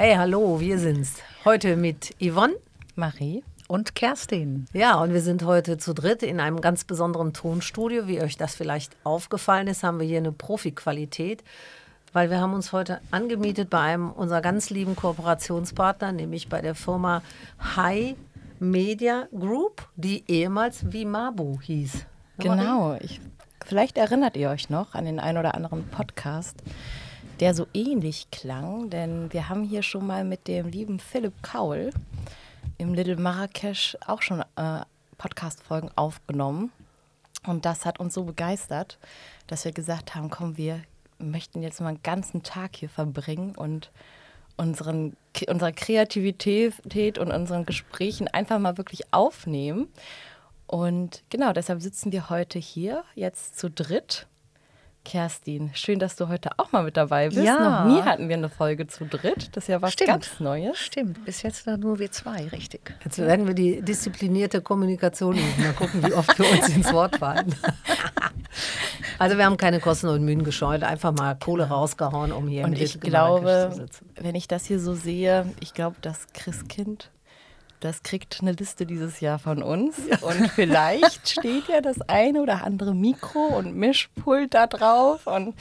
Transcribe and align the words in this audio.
Hey, 0.00 0.14
hallo, 0.14 0.60
wir 0.60 0.78
sind's. 0.78 1.14
Heute 1.44 1.74
mit 1.74 2.14
Yvonne, 2.20 2.54
Marie 2.94 3.42
und 3.66 3.96
Kerstin. 3.96 4.66
Ja, 4.72 4.94
und 5.00 5.12
wir 5.12 5.20
sind 5.20 5.42
heute 5.42 5.76
zu 5.76 5.92
dritt 5.92 6.22
in 6.22 6.38
einem 6.38 6.60
ganz 6.60 6.84
besonderen 6.84 7.32
Tonstudio. 7.32 8.06
Wie 8.06 8.20
euch 8.20 8.36
das 8.36 8.54
vielleicht 8.54 8.92
aufgefallen 9.02 9.66
ist, 9.66 9.82
haben 9.82 9.98
wir 9.98 10.06
hier 10.06 10.18
eine 10.18 10.30
Profi-Qualität, 10.30 11.42
weil 12.12 12.30
wir 12.30 12.40
haben 12.40 12.54
uns 12.54 12.70
heute 12.70 13.00
angemietet 13.10 13.70
bei 13.70 13.80
einem 13.80 14.12
unserer 14.12 14.40
ganz 14.40 14.70
lieben 14.70 14.94
Kooperationspartner, 14.94 16.12
nämlich 16.12 16.48
bei 16.48 16.60
der 16.60 16.76
Firma 16.76 17.20
High 17.74 18.14
Media 18.60 19.26
Group, 19.36 19.88
die 19.96 20.22
ehemals 20.28 20.92
Vimabu 20.92 21.60
hieß. 21.60 22.06
Genau, 22.38 22.96
ich, 23.00 23.20
vielleicht 23.66 23.98
erinnert 23.98 24.36
ihr 24.36 24.50
euch 24.50 24.70
noch 24.70 24.94
an 24.94 25.06
den 25.06 25.18
einen 25.18 25.38
oder 25.38 25.56
anderen 25.56 25.88
Podcast 25.88 26.62
der 27.40 27.54
so 27.54 27.66
ähnlich 27.72 28.30
klang, 28.30 28.90
denn 28.90 29.32
wir 29.32 29.48
haben 29.48 29.64
hier 29.64 29.82
schon 29.82 30.06
mal 30.06 30.24
mit 30.24 30.48
dem 30.48 30.68
lieben 30.68 30.98
Philipp 30.98 31.42
Kaul 31.42 31.90
im 32.78 32.94
Little 32.94 33.16
Marrakesch 33.16 33.96
auch 34.06 34.22
schon 34.22 34.40
äh, 34.56 34.80
Podcast-Folgen 35.18 35.90
aufgenommen. 35.96 36.72
Und 37.46 37.64
das 37.64 37.84
hat 37.84 38.00
uns 38.00 38.14
so 38.14 38.24
begeistert, 38.24 38.98
dass 39.46 39.64
wir 39.64 39.72
gesagt 39.72 40.14
haben, 40.14 40.30
komm, 40.30 40.56
wir 40.56 40.82
möchten 41.18 41.62
jetzt 41.62 41.80
mal 41.80 41.88
einen 41.88 42.02
ganzen 42.02 42.42
Tag 42.42 42.76
hier 42.76 42.88
verbringen 42.88 43.54
und 43.54 43.90
unseren, 44.56 45.16
unserer 45.48 45.72
Kreativität 45.72 47.18
und 47.18 47.32
unseren 47.32 47.64
Gesprächen 47.64 48.28
einfach 48.28 48.58
mal 48.58 48.76
wirklich 48.76 49.12
aufnehmen. 49.12 49.88
Und 50.66 51.22
genau, 51.30 51.52
deshalb 51.52 51.80
sitzen 51.80 52.12
wir 52.12 52.28
heute 52.28 52.58
hier, 52.58 53.04
jetzt 53.14 53.58
zu 53.58 53.70
dritt 53.70 54.26
Kerstin, 55.08 55.70
schön, 55.72 55.98
dass 55.98 56.16
du 56.16 56.28
heute 56.28 56.50
auch 56.58 56.70
mal 56.70 56.82
mit 56.84 56.98
dabei 56.98 57.30
bist. 57.30 57.40
Ja. 57.40 57.86
Noch 57.86 57.90
nie 57.90 58.02
hatten 58.02 58.28
wir 58.28 58.36
eine 58.36 58.50
Folge 58.50 58.86
zu 58.88 59.06
dritt. 59.06 59.56
Das 59.56 59.64
ist 59.64 59.68
ja 59.68 59.80
was 59.80 59.94
Stimmt. 59.94 60.10
ganz 60.10 60.38
Neues. 60.38 60.78
Stimmt, 60.78 61.24
bis 61.24 61.40
jetzt 61.40 61.66
nur 61.66 61.98
wir 61.98 62.12
zwei, 62.12 62.46
richtig. 62.48 62.94
Jetzt 63.02 63.16
werden 63.16 63.46
wir 63.46 63.54
die 63.54 63.80
disziplinierte 63.80 64.60
Kommunikation 64.60 65.36
üben. 65.36 65.62
Mal 65.62 65.72
gucken, 65.72 66.04
wie 66.06 66.12
oft 66.12 66.38
wir 66.38 66.50
uns 66.50 66.68
ins 66.76 66.92
Wort 66.92 67.16
fallen. 67.16 67.54
Also 69.20 69.36
wir 69.36 69.44
haben 69.46 69.56
keine 69.56 69.80
Kosten 69.80 70.06
und 70.06 70.24
Mühen 70.24 70.44
gescheut, 70.44 70.84
einfach 70.84 71.12
mal 71.12 71.36
Kohle 71.36 71.64
rausgehauen, 71.64 72.30
um 72.30 72.46
hier 72.46 72.64
und 72.64 72.74
im 72.74 72.82
ich 72.82 73.00
glaube, 73.00 73.74
wenn 74.14 74.36
ich 74.36 74.46
das 74.46 74.64
hier 74.64 74.78
so 74.78 74.94
sehe, 74.94 75.44
ich 75.60 75.74
glaube, 75.74 75.96
das 76.00 76.28
Christkind 76.34 77.10
das 77.80 78.02
kriegt 78.02 78.38
eine 78.40 78.52
Liste 78.52 78.86
dieses 78.86 79.20
Jahr 79.20 79.38
von 79.38 79.62
uns. 79.62 79.96
Ja. 80.08 80.18
Und 80.18 80.48
vielleicht 80.50 81.28
steht 81.28 81.68
ja 81.68 81.80
das 81.80 82.00
eine 82.02 82.42
oder 82.42 82.64
andere 82.64 82.94
Mikro 82.94 83.40
und 83.40 83.74
Mischpult 83.76 84.54
da 84.54 84.66
drauf. 84.66 85.26
Und 85.26 85.54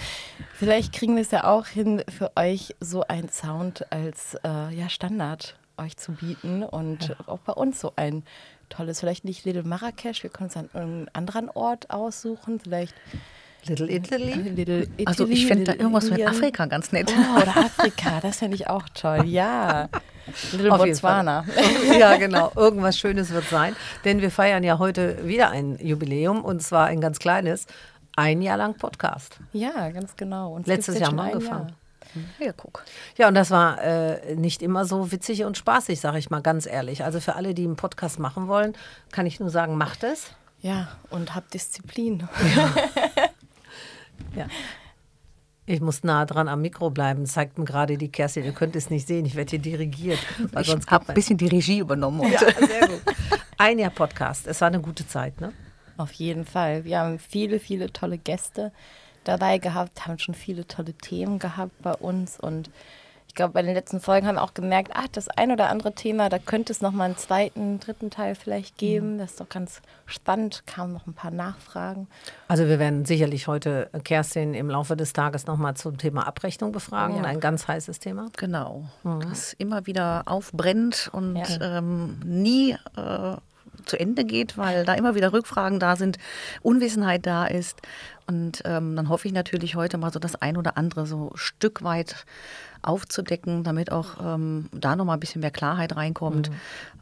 vielleicht 0.53 0.93
kriegen 0.93 1.15
wir 1.15 1.21
es 1.21 1.31
ja 1.31 1.43
auch 1.43 1.67
hin, 1.67 2.03
für 2.09 2.31
euch 2.35 2.75
so 2.79 3.03
ein 3.07 3.29
Sound 3.29 3.91
als 3.91 4.35
äh, 4.43 4.73
ja, 4.73 4.89
Standard 4.89 5.55
euch 5.77 5.97
zu 5.97 6.13
bieten. 6.13 6.63
Und 6.63 7.09
ja. 7.09 7.15
auch 7.27 7.39
bei 7.39 7.53
uns 7.53 7.79
so 7.79 7.93
ein 7.95 8.23
tolles, 8.69 8.99
vielleicht 8.99 9.25
nicht 9.25 9.45
Little 9.45 9.63
Marrakesch, 9.63 10.23
wir 10.23 10.29
können 10.29 10.49
uns 10.49 10.57
an 10.57 10.69
einem 10.73 11.07
anderen 11.13 11.49
Ort 11.49 11.89
aussuchen. 11.89 12.59
Vielleicht 12.59 12.95
Little 13.65 13.91
Italy? 13.91 14.33
Little 14.33 14.83
Italy 14.83 15.05
also 15.05 15.27
ich 15.27 15.45
fände 15.45 15.65
da 15.65 15.73
irgendwas 15.73 16.09
mit 16.09 16.25
Afrika 16.25 16.65
ganz 16.65 16.91
nett. 16.91 17.13
Oh, 17.15 17.41
oder 17.41 17.57
Afrika, 17.57 18.19
das 18.21 18.39
fände 18.39 18.55
ich 18.55 18.67
auch 18.67 18.87
toll, 18.93 19.25
ja. 19.25 19.89
Little 20.51 20.71
Auf 20.71 20.79
Botswana. 20.79 21.45
ja, 21.99 22.17
genau. 22.17 22.51
Irgendwas 22.55 22.97
Schönes 22.97 23.31
wird 23.31 23.45
sein. 23.45 23.75
Denn 24.05 24.21
wir 24.21 24.31
feiern 24.31 24.63
ja 24.63 24.79
heute 24.79 25.27
wieder 25.27 25.49
ein 25.49 25.77
Jubiläum 25.79 26.43
und 26.43 26.61
zwar 26.61 26.87
ein 26.87 27.01
ganz 27.01 27.19
kleines. 27.19 27.65
Ein 28.15 28.41
Jahr 28.41 28.57
lang 28.57 28.75
Podcast. 28.75 29.37
Ja, 29.53 29.89
ganz 29.89 30.15
genau. 30.15 30.53
Und 30.53 30.67
Letztes 30.67 30.99
Jahr 30.99 31.13
mal 31.13 31.31
angefangen. 31.31 31.73
Ja, 32.39 32.51
guck. 32.55 32.83
Ja, 33.17 33.27
und 33.27 33.35
das 33.35 33.51
war 33.51 33.81
äh, 33.83 34.35
nicht 34.35 34.61
immer 34.61 34.85
so 34.85 35.11
witzig 35.11 35.43
und 35.43 35.57
spaßig, 35.57 35.99
sage 35.99 36.17
ich 36.17 36.29
mal 36.29 36.41
ganz 36.41 36.65
ehrlich. 36.65 37.03
Also 37.03 37.19
für 37.19 37.35
alle, 37.35 37.53
die 37.53 37.63
einen 37.63 37.75
Podcast 37.75 38.19
machen 38.19 38.47
wollen, 38.47 38.73
kann 39.11 39.25
ich 39.25 39.39
nur 39.39 39.49
sagen, 39.49 39.77
macht 39.77 40.03
es. 40.03 40.31
Ja, 40.61 40.87
und 41.09 41.35
habt 41.35 41.53
Disziplin. 41.53 42.27
Ja. 42.55 42.75
ja. 44.35 44.47
Ich 45.69 45.81
muss 45.81 46.01
nah 46.03 46.25
dran 46.25 46.47
am 46.47 46.61
Mikro 46.61 46.89
bleiben, 46.89 47.25
zeigt 47.25 47.57
mir 47.57 47.65
gerade 47.65 47.97
die 47.97 48.07
Kerstin. 48.09 48.45
Ihr 48.45 48.53
könnt 48.53 48.77
es 48.77 48.89
nicht 48.89 49.05
sehen, 49.05 49.25
ich 49.25 49.35
werde 49.35 49.49
hier 49.49 49.59
dirigiert. 49.59 50.19
Weil 50.53 50.63
ich 50.63 50.73
habe 50.87 51.09
ein 51.09 51.13
bisschen 51.13 51.37
die 51.37 51.47
Regie 51.47 51.79
übernommen. 51.79 52.31
Ja, 52.31 52.39
sehr 52.39 52.87
gut. 52.87 53.01
Ein 53.57 53.77
Jahr 53.77 53.91
Podcast, 53.91 54.47
es 54.47 54.61
war 54.61 54.69
eine 54.69 54.79
gute 54.79 55.05
Zeit, 55.05 55.41
ne? 55.41 55.51
Auf 55.97 56.13
jeden 56.13 56.45
Fall. 56.45 56.85
Wir 56.85 56.99
haben 56.99 57.19
viele, 57.19 57.59
viele 57.59 57.91
tolle 57.91 58.17
Gäste 58.17 58.71
dabei 59.25 59.57
gehabt, 59.57 60.07
haben 60.07 60.17
schon 60.19 60.35
viele 60.35 60.65
tolle 60.67 60.93
Themen 60.93 61.37
gehabt 61.37 61.81
bei 61.81 61.93
uns 61.95 62.39
und 62.39 62.69
glaube, 63.37 63.53
bei 63.53 63.61
den 63.61 63.73
letzten 63.73 64.01
Folgen 64.01 64.27
haben 64.27 64.35
wir 64.35 64.43
auch 64.43 64.53
gemerkt, 64.53 64.91
ach, 64.93 65.07
das 65.09 65.29
ein 65.29 65.51
oder 65.51 65.69
andere 65.69 65.93
Thema, 65.93 66.27
da 66.27 66.39
könnte 66.39 66.73
es 66.73 66.81
noch 66.81 66.91
mal 66.91 67.05
einen 67.05 67.17
zweiten, 67.17 67.79
dritten 67.79 68.09
Teil 68.09 68.35
vielleicht 68.35 68.77
geben. 68.77 69.13
Mhm. 69.13 69.17
Das 69.19 69.31
ist 69.31 69.39
doch 69.39 69.47
ganz 69.47 69.81
spannend. 70.05 70.63
Kamen 70.65 70.91
noch 70.91 71.07
ein 71.07 71.13
paar 71.13 71.31
Nachfragen. 71.31 72.07
Also 72.49 72.67
wir 72.67 72.79
werden 72.79 73.05
sicherlich 73.05 73.47
heute 73.47 73.89
Kerstin 74.03 74.53
im 74.53 74.69
Laufe 74.69 74.97
des 74.97 75.13
Tages 75.13 75.47
noch 75.47 75.57
mal 75.57 75.75
zum 75.75 75.97
Thema 75.97 76.27
Abrechnung 76.27 76.73
befragen. 76.73 77.17
Ja. 77.17 77.23
Ein 77.23 77.39
ganz 77.39 77.67
heißes 77.67 77.99
Thema. 77.99 78.27
Genau. 78.35 78.83
Mhm. 79.03 79.21
Das 79.21 79.53
immer 79.53 79.85
wieder 79.85 80.23
aufbrennt 80.25 81.09
und 81.13 81.37
ja. 81.37 81.77
ähm, 81.77 82.19
nie 82.25 82.75
äh, 82.97 83.37
zu 83.85 83.99
Ende 83.99 84.25
geht, 84.25 84.57
weil 84.57 84.85
da 84.85 84.93
immer 84.93 85.15
wieder 85.15 85.31
Rückfragen 85.31 85.79
da 85.79 85.95
sind, 85.95 86.17
Unwissenheit 86.61 87.25
da 87.25 87.45
ist. 87.45 87.81
Und 88.27 88.61
ähm, 88.65 88.95
dann 88.95 89.09
hoffe 89.09 89.27
ich 89.27 89.33
natürlich 89.33 89.75
heute 89.75 89.97
mal 89.97 90.11
so 90.11 90.19
das 90.19 90.35
ein 90.35 90.57
oder 90.57 90.77
andere 90.77 91.05
so 91.05 91.31
Stück 91.35 91.83
weit 91.83 92.25
aufzudecken, 92.81 93.63
damit 93.63 93.91
auch 93.91 94.17
ähm, 94.23 94.69
da 94.71 94.95
nochmal 94.95 95.17
ein 95.17 95.19
bisschen 95.19 95.41
mehr 95.41 95.51
Klarheit 95.51 95.95
reinkommt. 95.95 96.49
Mhm. 96.49 96.55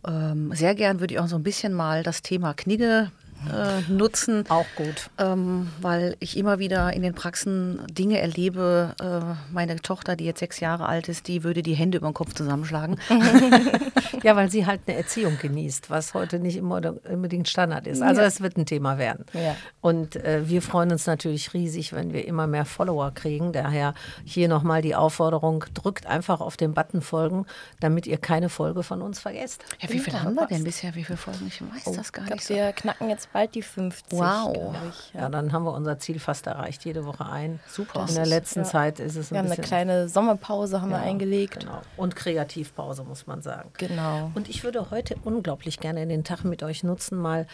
Ähm, 0.08 0.52
sehr 0.54 0.76
gern 0.76 1.00
würde 1.00 1.14
ich 1.14 1.20
auch 1.20 1.28
so 1.28 1.36
ein 1.36 1.44
bisschen 1.44 1.74
mal 1.74 2.04
das 2.04 2.22
Thema 2.22 2.54
Knigge 2.54 3.12
äh, 3.52 3.92
nutzen. 3.92 4.46
Auch 4.50 4.66
gut. 4.76 5.10
Ähm, 5.18 5.70
weil 5.82 6.16
ich 6.20 6.38
immer 6.38 6.60
wieder 6.60 6.94
in 6.94 7.04
den 7.04 7.14
Praxen 7.14 7.82
Dinge 7.92 8.20
erlebe. 8.20 8.96
Äh, 9.02 9.54
meine 9.54 9.78
Tochter, 9.78 10.16
die 10.16 10.26
jetzt 10.26 10.40
sechs 10.40 10.60
Jahre 10.60 10.88
alt 10.88 11.10
ist, 11.10 11.28
die 11.28 11.44
würde 11.44 11.62
die 11.62 11.74
Hände 11.74 11.98
über 11.98 12.10
den 12.10 12.14
Kopf 12.14 12.34
zusammenschlagen. 12.34 13.00
ja, 14.24 14.36
weil 14.36 14.50
sie 14.50 14.66
halt 14.66 14.82
eine 14.88 14.98
Erziehung 14.98 15.38
genießt, 15.40 15.90
was 15.90 16.14
heute 16.14 16.40
nicht 16.40 16.58
immer 16.58 16.82
unbedingt 17.10 17.48
Standard 17.48 17.88
ist. 17.88 18.02
Also 18.02 18.22
es 18.22 18.42
wird 18.42 18.58
ein 18.58 18.66
Thema 18.66 18.98
werden. 18.98 19.26
Ja. 19.34 19.56
Und 19.82 20.16
äh, 20.16 20.48
wir 20.48 20.62
freuen 20.62 20.92
uns 20.92 21.06
natürlich 21.06 21.54
riesig, 21.54 21.94
wenn 21.94 22.14
wir 22.14 22.28
immer 22.28 22.48
mehr 22.48 22.66
Follower 22.66 23.12
kriegen. 23.12 23.54
Daher 23.54 23.94
hier 24.24 24.48
nochmal 24.48 24.82
die 24.82 24.96
Aufforderung, 24.96 25.66
drückt 25.74 26.06
einfach 26.08 26.42
auf 26.42 26.58
den 26.58 26.74
Button 26.74 27.02
folgen, 27.02 27.46
damit 27.80 28.08
ihr 28.08 28.18
keine 28.18 28.50
Folge 28.50 28.84
von 28.84 29.02
uns 29.02 29.20
vergesst. 29.20 29.64
Ja, 29.82 29.90
wie 29.90 30.00
viele 30.00 30.22
haben 30.24 30.36
wir 30.36 30.48
denn 30.48 30.64
bisher? 30.64 30.96
Wie 30.96 31.04
viele 31.04 31.18
Folgen? 31.18 31.46
Ich 31.48 31.62
weiß 31.62 31.84
oh, 31.86 31.96
das 31.96 32.12
gar 32.12 32.26
nicht. 32.26 32.44
So. 32.44 32.54
Wir 32.54 32.72
knacken 32.74 33.10
jetzt 33.10 33.25
bald 33.34 33.56
die 33.56 33.62
50. 33.62 34.18
Wow. 34.18 34.76
Ich, 34.90 35.14
ja. 35.14 35.22
ja. 35.22 35.30
dann 35.30 35.54
haben 35.54 35.64
wir 35.64 35.74
unser 35.74 36.00
Ziel 36.00 36.20
fast 36.20 36.48
erreicht, 36.48 36.86
jede 36.86 37.06
Woche 37.06 37.26
ein. 37.26 37.60
Super. 37.68 38.06
In 38.08 38.16
der 38.16 38.26
letzten 38.26 38.60
ja. 38.60 38.66
Zeit 38.66 39.00
ist 39.00 39.16
es 39.16 39.32
ein 39.32 39.36
Wir 39.36 39.40
haben 39.40 39.52
eine 39.52 39.62
kleine 39.62 40.10
Sommerpause 40.10 40.82
haben 40.82 40.92
ja, 40.92 40.98
wir 40.98 41.04
eingelegt. 41.04 41.62
Genau. 41.62 41.82
Und 41.98 42.16
Kreativpause, 42.16 43.04
muss 43.04 43.28
man 43.28 43.42
sagen. 43.42 43.72
Genau. 43.78 44.32
Und 44.36 44.50
ich 44.50 44.64
würde 44.64 44.92
heute 44.92 45.16
unglaublich 45.24 45.80
gerne 45.80 46.06
den 46.08 46.24
Tag 46.24 46.44
mit 46.44 46.64
euch 46.64 46.84
nutzen, 46.84 47.18
mal 47.18 47.48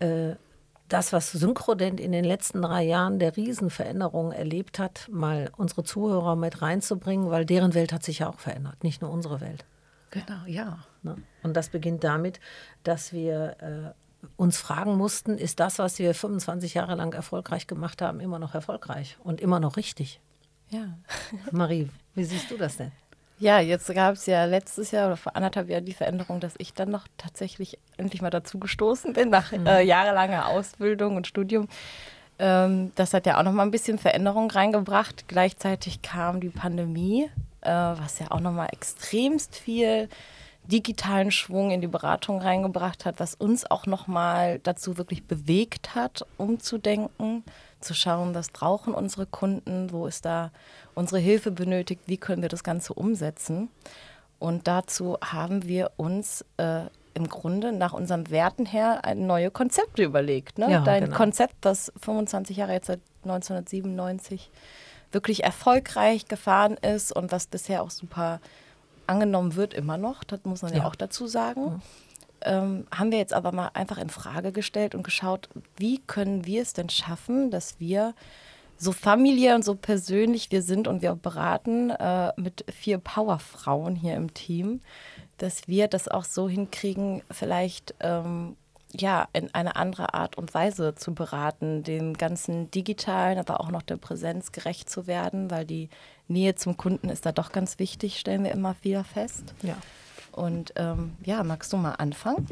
äh, 0.00 0.34
das, 0.88 1.12
was 1.12 1.32
Synchrodent 1.32 2.00
in 2.00 2.12
den 2.12 2.24
letzten 2.24 2.62
drei 2.62 2.84
Jahren 2.84 3.18
der 3.18 3.36
Riesenveränderungen 3.36 4.32
erlebt 4.32 4.78
hat, 4.78 5.08
mal 5.10 5.50
unsere 5.56 5.82
Zuhörer 5.82 6.36
mit 6.36 6.62
reinzubringen, 6.62 7.30
weil 7.30 7.44
deren 7.44 7.74
Welt 7.74 7.92
hat 7.92 8.04
sich 8.04 8.20
ja 8.20 8.28
auch 8.28 8.38
verändert, 8.38 8.84
nicht 8.84 9.02
nur 9.02 9.10
unsere 9.10 9.40
Welt. 9.40 9.64
Genau, 10.10 10.46
ja. 10.46 10.78
Ne? 11.02 11.16
Und 11.42 11.56
das 11.56 11.70
beginnt 11.70 12.04
damit, 12.04 12.40
dass 12.84 13.12
wir 13.12 13.56
äh, 13.60 14.05
uns 14.36 14.58
fragen 14.58 14.96
mussten, 14.96 15.38
ist 15.38 15.60
das, 15.60 15.78
was 15.78 15.98
wir 15.98 16.14
25 16.14 16.74
Jahre 16.74 16.94
lang 16.94 17.12
erfolgreich 17.12 17.66
gemacht 17.66 18.02
haben, 18.02 18.20
immer 18.20 18.38
noch 18.38 18.54
erfolgreich 18.54 19.16
und 19.22 19.40
immer 19.40 19.60
noch 19.60 19.76
richtig? 19.76 20.20
Ja. 20.70 20.98
Marie, 21.52 21.88
wie 22.14 22.24
siehst 22.24 22.50
du 22.50 22.56
das 22.56 22.76
denn? 22.76 22.92
Ja, 23.38 23.60
jetzt 23.60 23.92
gab 23.94 24.14
es 24.14 24.24
ja 24.24 24.46
letztes 24.46 24.92
Jahr 24.92 25.08
oder 25.08 25.16
vor 25.18 25.36
anderthalb 25.36 25.68
Jahren 25.68 25.84
die 25.84 25.92
Veränderung, 25.92 26.40
dass 26.40 26.54
ich 26.56 26.72
dann 26.72 26.90
noch 26.90 27.06
tatsächlich 27.18 27.78
endlich 27.98 28.22
mal 28.22 28.30
dazu 28.30 28.58
gestoßen 28.58 29.12
bin, 29.12 29.28
nach 29.28 29.52
mhm. 29.52 29.66
äh, 29.66 29.82
jahrelanger 29.82 30.46
Ausbildung 30.46 31.16
und 31.16 31.26
Studium. 31.26 31.68
Ähm, 32.38 32.92
das 32.94 33.12
hat 33.12 33.26
ja 33.26 33.38
auch 33.38 33.42
noch 33.42 33.52
mal 33.52 33.62
ein 33.62 33.70
bisschen 33.70 33.98
Veränderung 33.98 34.50
reingebracht. 34.50 35.28
Gleichzeitig 35.28 36.00
kam 36.00 36.40
die 36.40 36.48
Pandemie, 36.48 37.30
äh, 37.60 37.70
was 37.70 38.18
ja 38.18 38.30
auch 38.30 38.40
noch 38.40 38.52
mal 38.52 38.68
extremst 38.72 39.54
viel 39.56 40.08
digitalen 40.66 41.30
Schwung 41.30 41.70
in 41.70 41.80
die 41.80 41.86
Beratung 41.86 42.40
reingebracht 42.40 43.04
hat, 43.04 43.20
was 43.20 43.34
uns 43.34 43.70
auch 43.70 43.86
nochmal 43.86 44.58
dazu 44.60 44.98
wirklich 44.98 45.24
bewegt 45.24 45.94
hat, 45.94 46.26
umzudenken, 46.36 47.44
zu 47.80 47.94
schauen, 47.94 48.34
was 48.34 48.48
brauchen 48.48 48.94
unsere 48.94 49.26
Kunden, 49.26 49.92
wo 49.92 50.06
ist 50.06 50.24
da 50.24 50.50
unsere 50.94 51.20
Hilfe 51.20 51.50
benötigt, 51.50 52.02
wie 52.06 52.16
können 52.16 52.42
wir 52.42 52.48
das 52.48 52.64
Ganze 52.64 52.94
umsetzen. 52.94 53.68
Und 54.38 54.66
dazu 54.66 55.16
haben 55.22 55.66
wir 55.66 55.92
uns 55.96 56.44
äh, 56.56 56.82
im 57.14 57.28
Grunde 57.28 57.72
nach 57.72 57.94
unseren 57.94 58.30
Werten 58.30 58.66
her 58.66 59.04
ein 59.04 59.26
neue 59.26 59.50
Konzepte 59.50 60.02
überlegt. 60.02 60.58
Ne? 60.58 60.70
Ja, 60.70 60.80
Dein 60.80 61.04
genau. 61.04 61.16
Konzept, 61.16 61.54
das 61.62 61.92
25 62.02 62.58
Jahre 62.58 62.72
jetzt 62.72 62.88
seit 62.88 63.00
1997 63.24 64.50
wirklich 65.12 65.44
erfolgreich 65.44 66.26
gefahren 66.26 66.76
ist 66.76 67.12
und 67.12 67.32
was 67.32 67.46
bisher 67.46 67.82
auch 67.82 67.90
super 67.90 68.40
angenommen 69.06 69.56
wird 69.56 69.74
immer 69.74 69.96
noch, 69.96 70.24
das 70.24 70.40
muss 70.44 70.62
man 70.62 70.72
ja, 70.72 70.78
ja 70.78 70.86
auch 70.86 70.94
dazu 70.94 71.26
sagen. 71.26 71.64
Mhm. 71.64 71.82
Ähm, 72.42 72.86
haben 72.94 73.10
wir 73.10 73.18
jetzt 73.18 73.32
aber 73.32 73.52
mal 73.52 73.70
einfach 73.74 73.98
in 73.98 74.10
Frage 74.10 74.52
gestellt 74.52 74.94
und 74.94 75.02
geschaut, 75.02 75.48
wie 75.76 75.98
können 76.06 76.44
wir 76.44 76.62
es 76.62 76.74
denn 76.74 76.90
schaffen, 76.90 77.50
dass 77.50 77.80
wir 77.80 78.14
so 78.78 78.92
familiär 78.92 79.54
und 79.54 79.64
so 79.64 79.74
persönlich 79.74 80.52
wir 80.52 80.62
sind 80.62 80.86
und 80.86 81.00
wir 81.00 81.14
beraten 81.14 81.90
äh, 81.90 82.32
mit 82.36 82.64
vier 82.70 82.98
Powerfrauen 82.98 83.96
hier 83.96 84.14
im 84.14 84.34
Team, 84.34 84.80
dass 85.38 85.66
wir 85.66 85.88
das 85.88 86.08
auch 86.08 86.24
so 86.24 86.48
hinkriegen, 86.48 87.22
vielleicht 87.30 87.94
ähm, 88.00 88.56
ja, 88.92 89.28
in 89.32 89.52
eine 89.54 89.76
andere 89.76 90.14
Art 90.14 90.38
und 90.38 90.54
Weise 90.54 90.94
zu 90.94 91.14
beraten, 91.14 91.82
dem 91.82 92.14
ganzen 92.14 92.70
digitalen, 92.70 93.38
aber 93.38 93.60
auch 93.60 93.70
noch 93.70 93.82
der 93.82 93.96
Präsenz 93.96 94.52
gerecht 94.52 94.88
zu 94.88 95.06
werden, 95.06 95.50
weil 95.50 95.64
die 95.64 95.88
Nähe 96.28 96.54
zum 96.54 96.76
Kunden 96.76 97.08
ist 97.08 97.26
da 97.26 97.32
doch 97.32 97.52
ganz 97.52 97.78
wichtig, 97.78 98.18
stellen 98.18 98.44
wir 98.44 98.52
immer 98.52 98.74
wieder 98.82 99.04
fest. 99.04 99.54
Ja. 99.62 99.76
Und 100.36 100.74
ähm, 100.76 101.16
ja, 101.24 101.42
magst 101.42 101.72
du 101.72 101.78
mal 101.78 101.92
anfangen? 101.92 102.46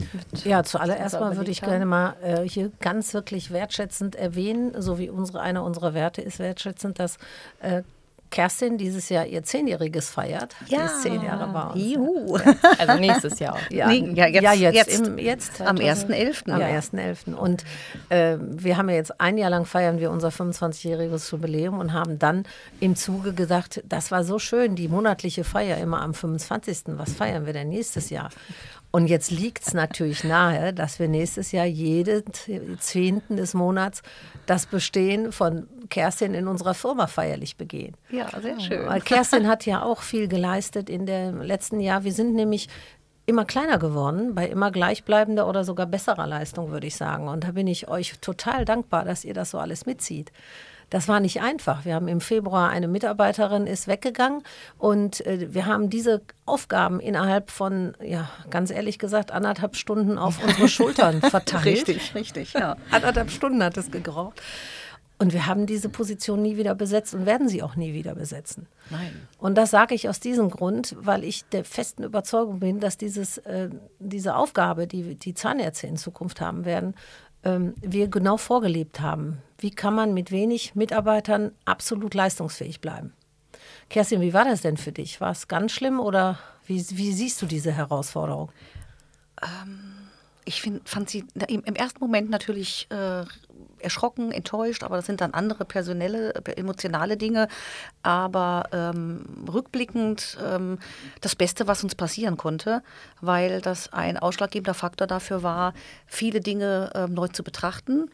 ja, 0.44 0.62
zuallererst 0.62 1.21
mal 1.21 1.37
würde 1.37 1.50
ich 1.50 1.61
gerne 1.61 1.85
mal 1.85 2.17
äh, 2.23 2.49
hier 2.49 2.73
ganz 2.81 3.12
wirklich 3.12 3.50
wertschätzend 3.50 4.17
erwähnen, 4.17 4.81
so 4.81 4.99
wie 4.99 5.11
unsere 5.11 5.41
einer 5.41 5.62
unserer 5.62 5.93
Werte 5.93 6.23
ist 6.23 6.38
wertschätzend, 6.38 6.99
dass 6.99 7.19
äh, 7.61 7.82
Kerstin 8.35 8.79
dieses 8.79 9.11
Jahr 9.11 9.27
ihr 9.27 9.45
Zehnjähriges 9.45 10.11
feiert. 10.11 10.57
Ja. 10.67 10.81
Die 10.81 10.85
ist 10.87 11.03
zehn 11.03 11.23
Jahre 11.23 11.47
bei 11.53 11.63
uns. 11.69 11.93
Juhu. 11.93 12.37
Also 12.79 12.99
nächstes 12.99 13.39
Jahr 13.39 13.55
auch. 13.55 13.71
Ja, 13.71 13.87
nee, 13.87 14.11
ja, 14.15 14.27
jetzt, 14.27 14.43
ja, 14.43 14.53
jetzt, 14.53 14.75
jetzt, 14.75 15.07
im, 15.07 15.19
jetzt 15.19 15.61
am 15.61 15.77
1.11. 15.77 16.51
Am 16.51 16.61
ja. 16.61 16.67
1.11. 16.67 17.33
Und 17.33 17.63
äh, 18.09 18.37
wir 18.41 18.77
haben 18.77 18.89
ja 18.89 18.97
jetzt 18.97 19.21
ein 19.21 19.39
Jahr 19.39 19.51
lang 19.51 19.67
feiern 19.67 20.01
wir 20.01 20.11
unser 20.11 20.31
25-jähriges 20.31 21.31
Jubiläum 21.31 21.79
und 21.79 21.93
haben 21.93 22.19
dann 22.19 22.43
im 22.81 22.97
Zuge 22.97 23.35
gesagt, 23.35 23.85
das 23.89 24.11
war 24.11 24.25
so 24.25 24.41
schön, 24.41 24.75
die 24.75 24.89
monatliche 24.89 25.45
Feier 25.45 25.79
immer 25.79 26.03
am 26.03 26.13
25. 26.13 26.97
Was 26.97 27.13
feiern 27.13 27.47
wir 27.47 27.53
denn 27.53 27.69
nächstes 27.69 28.11
Jahr? 28.11 28.31
Und 28.94 29.08
jetzt 29.08 29.32
liegt 29.32 29.67
es 29.67 29.75
natürlich 29.75 30.23
nahe, 30.23 30.73
dass 30.73 31.00
wir 31.00 31.08
nächstes 31.08 31.50
Jahr 31.50 31.64
jeden 31.64 32.23
Zehnten 32.79 33.37
des 33.37 33.52
Monats 33.52 34.02
das 34.46 34.67
Bestehen 34.67 35.32
von 35.32 35.67
Kerstin 35.91 36.32
in 36.32 36.46
unserer 36.46 36.75
Firma 36.75 37.08
feierlich 37.08 37.56
begehen. 37.56 37.96
Ja, 38.11 38.29
sehr 38.41 38.61
schön. 38.61 38.87
Weil 38.87 39.00
Kerstin 39.00 39.49
hat 39.49 39.67
ja 39.67 39.82
auch 39.82 40.00
viel 40.00 40.29
geleistet 40.29 40.88
in 40.88 41.06
dem 41.06 41.43
letzten 41.43 41.81
Jahr. 41.81 42.05
Wir 42.05 42.12
sind 42.12 42.37
nämlich 42.37 42.69
immer 43.26 43.44
kleiner 43.44 43.79
geworden, 43.79 44.37
bei 44.37 44.46
immer 44.46 44.70
gleichbleibender 44.70 45.49
oder 45.49 45.64
sogar 45.64 45.87
besserer 45.87 46.29
Leistung, 46.29 46.70
würde 46.70 46.87
ich 46.87 46.94
sagen. 46.94 47.26
Und 47.26 47.43
da 47.43 47.50
bin 47.50 47.67
ich 47.67 47.88
euch 47.88 48.20
total 48.20 48.64
dankbar, 48.64 49.05
dass 49.05 49.25
ihr 49.25 49.35
das 49.35 49.50
so 49.50 49.58
alles 49.58 49.87
mitzieht. 49.87 50.31
Das 50.94 51.08
war 51.08 51.19
nicht 51.19 51.43
einfach. 51.43 51.85
Wir 51.85 51.96
haben 51.96 52.06
im 52.06 52.20
Februar 52.20 52.70
eine 52.70 52.87
Mitarbeiterin 52.87 53.67
ist 53.67 53.88
weggegangen 53.88 54.44
und 54.79 55.26
äh, 55.26 55.52
wir 55.52 55.67
haben 55.67 55.91
diese 55.91 56.23
Aufgaben 56.46 57.00
innerhalb 57.00 57.50
von, 57.50 57.96
ja, 58.00 58.31
ganz 58.49 58.70
ehrlich 58.70 59.00
gesagt, 59.00 59.32
anderthalb 59.32 59.75
Stunden 59.75 60.19
auf 60.19 60.41
unsere 60.46 60.69
Schultern 60.69 61.20
verteilt. 61.20 61.64
richtig, 61.64 62.14
richtig, 62.14 62.52
ja. 62.52 62.76
anderthalb 62.93 63.32
Stunden 63.32 63.61
hat 63.64 63.76
es 63.76 63.91
gebraucht. 63.91 64.41
Und 65.19 65.32
wir 65.32 65.46
haben 65.46 65.67
diese 65.67 65.88
Position 65.88 66.43
nie 66.43 66.56
wieder 66.56 66.76
besetzt 66.76 67.12
und 67.12 67.26
werden 67.26 67.49
sie 67.49 67.64
auch 67.64 67.75
nie 67.75 67.93
wieder 67.93 68.14
besetzen. 68.14 68.69
Nein. 68.90 69.26
Und 69.38 69.56
das 69.56 69.73
sage 69.73 69.97
ich 69.97 70.08
aus 70.08 70.20
diesem 70.20 70.49
Grund, 70.49 70.94
weil 71.00 71.25
ich 71.25 71.44
der 71.47 71.64
festen 71.64 72.05
Überzeugung 72.05 72.61
bin, 72.61 72.79
dass 72.79 72.97
dieses, 72.97 73.38
äh, 73.38 73.69
diese 73.99 74.37
Aufgabe, 74.37 74.87
die 74.87 75.17
die 75.17 75.35
Zahnärzte 75.35 75.88
in 75.88 75.97
Zukunft 75.97 76.40
haben 76.40 76.64
werden, 76.64 76.94
ähm, 77.44 77.75
wir 77.81 78.08
genau 78.08 78.37
vorgelebt 78.37 79.00
haben. 79.00 79.38
Wie 79.58 79.70
kann 79.70 79.94
man 79.94 80.14
mit 80.14 80.31
wenig 80.31 80.75
Mitarbeitern 80.75 81.52
absolut 81.64 82.14
leistungsfähig 82.14 82.81
bleiben? 82.81 83.12
Kerstin, 83.91 84.20
wie 84.20 84.35
war 84.35 84.44
das 84.44 84.62
denn 84.62 84.76
für 84.76 84.93
dich? 84.93 85.20
War 85.20 85.31
es 85.31 85.49
ganz 85.49 85.73
schlimm 85.73 86.00
oder 86.00 86.38
wie, 86.67 86.85
wie 86.91 87.12
siehst 87.12 87.41
du 87.43 87.46
diese 87.46 87.73
Herausforderung? 87.73 88.50
Ähm, 89.43 89.94
ich 90.44 90.61
find, 90.62 90.88
fand 90.88 91.11
sie 91.11 91.25
im 91.49 91.75
ersten 91.75 92.00
Moment 92.00 92.31
natürlich 92.31 92.87
äh, 92.91 93.25
erschrocken, 93.85 94.33
enttäuscht, 94.33 94.83
aber 94.83 94.97
das 94.97 95.07
sind 95.07 95.21
dann 95.21 95.33
andere 95.33 95.65
personelle, 95.65 96.35
emotionale 96.57 97.17
Dinge. 97.17 97.49
Aber 98.03 98.65
ähm, 98.73 99.25
rückblickend 99.53 100.39
ähm, 100.45 100.79
das 101.21 101.37
Beste, 101.37 101.67
was 101.67 101.85
uns 101.85 101.95
passieren 101.95 102.37
konnte, 102.37 102.83
weil 103.21 103.61
das 103.61 103.93
ein 103.93 104.19
ausschlaggebender 104.19 104.75
Faktor 104.75 105.07
dafür 105.07 105.43
war, 105.43 105.75
viele 106.07 106.41
Dinge 106.41 106.91
ähm, 106.95 107.15
neu 107.15 107.29
zu 107.29 107.45
betrachten 107.45 108.11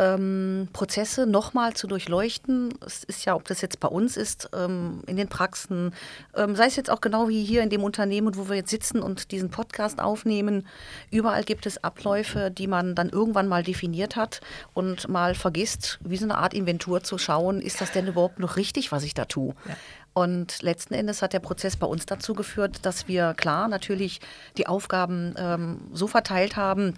ähm, 0.00 0.68
Prozesse 0.72 1.26
nochmal 1.26 1.74
zu 1.74 1.86
durchleuchten. 1.86 2.72
Es 2.84 3.04
ist 3.04 3.26
ja, 3.26 3.34
ob 3.34 3.44
das 3.44 3.60
jetzt 3.60 3.80
bei 3.80 3.88
uns 3.88 4.16
ist, 4.16 4.48
ähm, 4.54 5.02
in 5.06 5.16
den 5.16 5.28
Praxen, 5.28 5.92
ähm, 6.34 6.56
sei 6.56 6.66
es 6.66 6.76
jetzt 6.76 6.90
auch 6.90 7.02
genau 7.02 7.28
wie 7.28 7.44
hier 7.44 7.62
in 7.62 7.68
dem 7.68 7.84
Unternehmen, 7.84 8.34
wo 8.36 8.48
wir 8.48 8.56
jetzt 8.56 8.70
sitzen 8.70 9.02
und 9.02 9.30
diesen 9.30 9.50
Podcast 9.50 10.00
aufnehmen. 10.00 10.66
Überall 11.10 11.44
gibt 11.44 11.66
es 11.66 11.84
Abläufe, 11.84 12.50
die 12.50 12.66
man 12.66 12.94
dann 12.94 13.10
irgendwann 13.10 13.46
mal 13.46 13.62
definiert 13.62 14.16
hat 14.16 14.40
und 14.72 15.08
mal 15.08 15.34
vergisst, 15.34 15.98
wie 16.02 16.16
so 16.16 16.24
eine 16.24 16.38
Art 16.38 16.54
Inventur 16.54 17.02
zu 17.02 17.18
schauen, 17.18 17.60
ist 17.60 17.82
das 17.82 17.92
denn 17.92 18.06
überhaupt 18.06 18.38
noch 18.38 18.56
richtig, 18.56 18.92
was 18.92 19.04
ich 19.04 19.12
da 19.12 19.26
tue? 19.26 19.54
Ja. 19.68 19.76
Und 20.12 20.62
letzten 20.62 20.94
Endes 20.94 21.22
hat 21.22 21.34
der 21.34 21.40
Prozess 21.40 21.76
bei 21.76 21.86
uns 21.86 22.06
dazu 22.06 22.34
geführt, 22.34 22.78
dass 22.82 23.06
wir 23.06 23.34
klar 23.34 23.68
natürlich 23.68 24.20
die 24.56 24.66
Aufgaben 24.66 25.34
ähm, 25.36 25.80
so 25.92 26.08
verteilt 26.08 26.56
haben, 26.56 26.94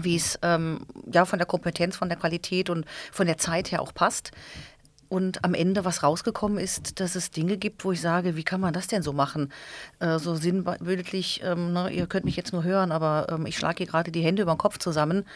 wie 0.00 0.16
es 0.16 0.38
ähm, 0.42 0.86
ja 1.12 1.24
von 1.24 1.38
der 1.38 1.46
Kompetenz, 1.46 1.96
von 1.96 2.08
der 2.08 2.18
Qualität 2.18 2.70
und 2.70 2.86
von 3.10 3.26
der 3.26 3.38
Zeit 3.38 3.72
her 3.72 3.82
auch 3.82 3.94
passt. 3.94 4.32
Und 5.08 5.44
am 5.44 5.52
Ende, 5.52 5.84
was 5.84 6.02
rausgekommen 6.02 6.56
ist, 6.56 6.98
dass 6.98 7.16
es 7.16 7.30
Dinge 7.30 7.58
gibt, 7.58 7.84
wo 7.84 7.92
ich 7.92 8.00
sage, 8.00 8.34
wie 8.34 8.44
kann 8.44 8.62
man 8.62 8.72
das 8.72 8.86
denn 8.86 9.02
so 9.02 9.12
machen? 9.12 9.52
Äh, 9.98 10.18
so 10.18 10.34
sinnbildlich, 10.36 11.42
ähm, 11.44 11.74
ne, 11.74 11.90
ihr 11.90 12.06
könnt 12.06 12.24
mich 12.24 12.36
jetzt 12.36 12.54
nur 12.54 12.64
hören, 12.64 12.90
aber 12.90 13.26
ähm, 13.28 13.44
ich 13.44 13.58
schlage 13.58 13.78
hier 13.78 13.86
gerade 13.88 14.10
die 14.10 14.22
Hände 14.22 14.40
über 14.40 14.54
den 14.54 14.58
Kopf 14.58 14.78
zusammen, 14.78 15.26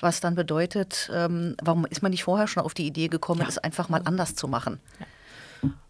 was 0.00 0.20
dann 0.20 0.36
bedeutet, 0.36 1.10
ähm, 1.12 1.54
warum 1.62 1.84
ist 1.84 2.00
man 2.00 2.12
nicht 2.12 2.24
vorher 2.24 2.46
schon 2.46 2.62
auf 2.62 2.72
die 2.72 2.86
Idee 2.86 3.08
gekommen, 3.08 3.42
ja. 3.42 3.46
es 3.46 3.58
einfach 3.58 3.90
mal 3.90 4.00
anders 4.06 4.36
zu 4.36 4.48
machen? 4.48 4.80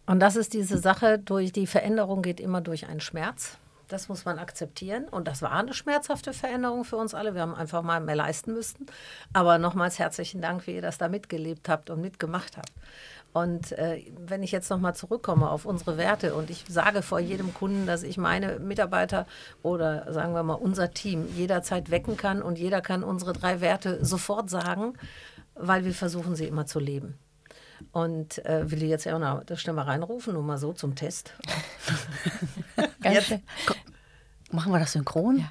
Und 0.06 0.18
das 0.18 0.34
ist 0.34 0.52
diese 0.52 0.78
Sache, 0.78 1.20
durch 1.20 1.52
die 1.52 1.68
Veränderung 1.68 2.22
geht 2.22 2.40
immer 2.40 2.60
durch 2.60 2.88
einen 2.88 3.00
Schmerz. 3.00 3.58
Das 3.88 4.08
muss 4.08 4.24
man 4.24 4.38
akzeptieren. 4.38 5.08
Und 5.08 5.28
das 5.28 5.42
war 5.42 5.52
eine 5.52 5.74
schmerzhafte 5.74 6.32
Veränderung 6.32 6.84
für 6.84 6.96
uns 6.96 7.14
alle. 7.14 7.34
Wir 7.34 7.42
haben 7.42 7.54
einfach 7.54 7.82
mal 7.82 8.00
mehr 8.00 8.16
leisten 8.16 8.52
müssen. 8.52 8.86
Aber 9.32 9.58
nochmals 9.58 9.98
herzlichen 9.98 10.40
Dank, 10.42 10.66
wie 10.66 10.74
ihr 10.74 10.82
das 10.82 10.98
da 10.98 11.08
mitgelebt 11.08 11.68
habt 11.68 11.90
und 11.90 12.00
mitgemacht 12.00 12.56
habt. 12.56 12.72
Und 13.32 13.72
äh, 13.72 14.02
wenn 14.18 14.42
ich 14.42 14.50
jetzt 14.50 14.70
nochmal 14.70 14.94
zurückkomme 14.94 15.50
auf 15.50 15.66
unsere 15.66 15.98
Werte 15.98 16.34
und 16.34 16.48
ich 16.48 16.64
sage 16.68 17.02
vor 17.02 17.20
jedem 17.20 17.52
Kunden, 17.52 17.86
dass 17.86 18.02
ich 18.02 18.16
meine 18.16 18.58
Mitarbeiter 18.60 19.26
oder 19.62 20.10
sagen 20.10 20.32
wir 20.32 20.42
mal 20.42 20.54
unser 20.54 20.92
Team 20.92 21.28
jederzeit 21.36 21.90
wecken 21.90 22.16
kann 22.16 22.40
und 22.40 22.58
jeder 22.58 22.80
kann 22.80 23.04
unsere 23.04 23.34
drei 23.34 23.60
Werte 23.60 24.02
sofort 24.02 24.48
sagen, 24.48 24.94
weil 25.54 25.84
wir 25.84 25.92
versuchen 25.92 26.34
sie 26.34 26.46
immer 26.46 26.64
zu 26.64 26.80
leben. 26.80 27.18
Und 27.92 28.42
äh, 28.46 28.70
will 28.70 28.78
die 28.78 28.88
jetzt 28.88 29.04
ja 29.04 29.16
auch 29.16 29.20
noch 29.20 29.44
das 29.44 29.60
schnell 29.60 29.78
reinrufen, 29.78 30.32
nur 30.32 30.42
mal 30.42 30.56
so 30.56 30.72
zum 30.72 30.94
Test. 30.94 31.34
jetzt, 33.12 33.38
machen 34.50 34.72
wir 34.72 34.78
das 34.78 34.92
synchron? 34.92 35.38
Ja. 35.38 35.50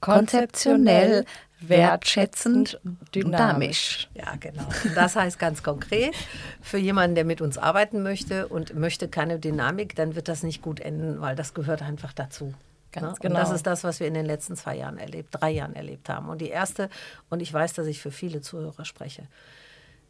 Konzeptionell, 0.00 1.26
wertschätzend, 1.60 2.80
dynamisch. 3.14 4.08
Ja, 4.14 4.34
genau. 4.36 4.66
Das 4.94 5.14
heißt 5.14 5.38
ganz 5.38 5.62
konkret, 5.62 6.14
für 6.62 6.78
jemanden, 6.78 7.14
der 7.14 7.24
mit 7.24 7.40
uns 7.40 7.58
arbeiten 7.58 8.02
möchte 8.02 8.48
und 8.48 8.74
möchte 8.74 9.08
keine 9.08 9.38
Dynamik, 9.38 9.94
dann 9.94 10.14
wird 10.14 10.28
das 10.28 10.42
nicht 10.42 10.62
gut 10.62 10.80
enden, 10.80 11.20
weil 11.20 11.36
das 11.36 11.52
gehört 11.52 11.82
einfach 11.82 12.12
dazu. 12.12 12.54
Ganz 12.92 13.06
ne? 13.06 13.14
genau. 13.20 13.34
Und 13.36 13.42
das 13.42 13.52
ist 13.54 13.66
das, 13.66 13.84
was 13.84 14.00
wir 14.00 14.06
in 14.06 14.14
den 14.14 14.26
letzten 14.26 14.56
zwei 14.56 14.76
Jahren 14.76 14.98
erlebt, 14.98 15.28
drei 15.32 15.50
Jahren 15.50 15.74
erlebt 15.74 16.08
haben. 16.08 16.28
Und 16.28 16.40
die 16.40 16.48
erste, 16.48 16.88
und 17.28 17.40
ich 17.40 17.52
weiß, 17.52 17.74
dass 17.74 17.86
ich 17.86 18.00
für 18.00 18.10
viele 18.10 18.40
Zuhörer 18.40 18.84
spreche, 18.84 19.28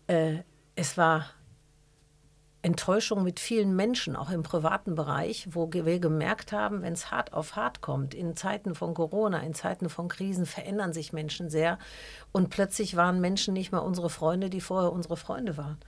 äh, 0.07 0.39
es 0.77 0.97
war 0.97 1.27
Enttäuschung 2.63 3.23
mit 3.23 3.41
vielen 3.41 3.75
Menschen, 3.75 4.17
auch 4.17 4.31
im 4.31 4.43
privaten 4.43 4.95
Bereich, 4.95 5.49
wo 5.53 5.71
wir 5.73 5.99
gemerkt 5.99 6.53
haben, 6.53 6.83
wenn 6.83 6.93
es 6.93 7.11
hart 7.11 7.33
auf 7.33 7.57
hart 7.57 7.81
kommt, 7.81 8.15
in 8.15 8.37
Zeiten 8.37 8.75
von 8.75 8.93
Corona, 8.93 9.39
in 9.41 9.55
Zeiten 9.55 9.89
von 9.89 10.09
Krisen 10.09 10.45
verändern 10.45 10.93
sich 10.93 11.13
Menschen 11.13 11.49
sehr. 11.49 11.79
Und 12.33 12.51
plötzlich 12.51 12.97
waren 12.97 13.21
Menschen 13.21 13.55
nicht 13.55 13.73
mehr 13.73 13.83
unsere 13.83 14.11
Freunde, 14.11 14.51
die 14.51 14.61
vorher 14.61 14.93
unsere 14.93 15.17
Freunde 15.17 15.57
waren. 15.57 15.79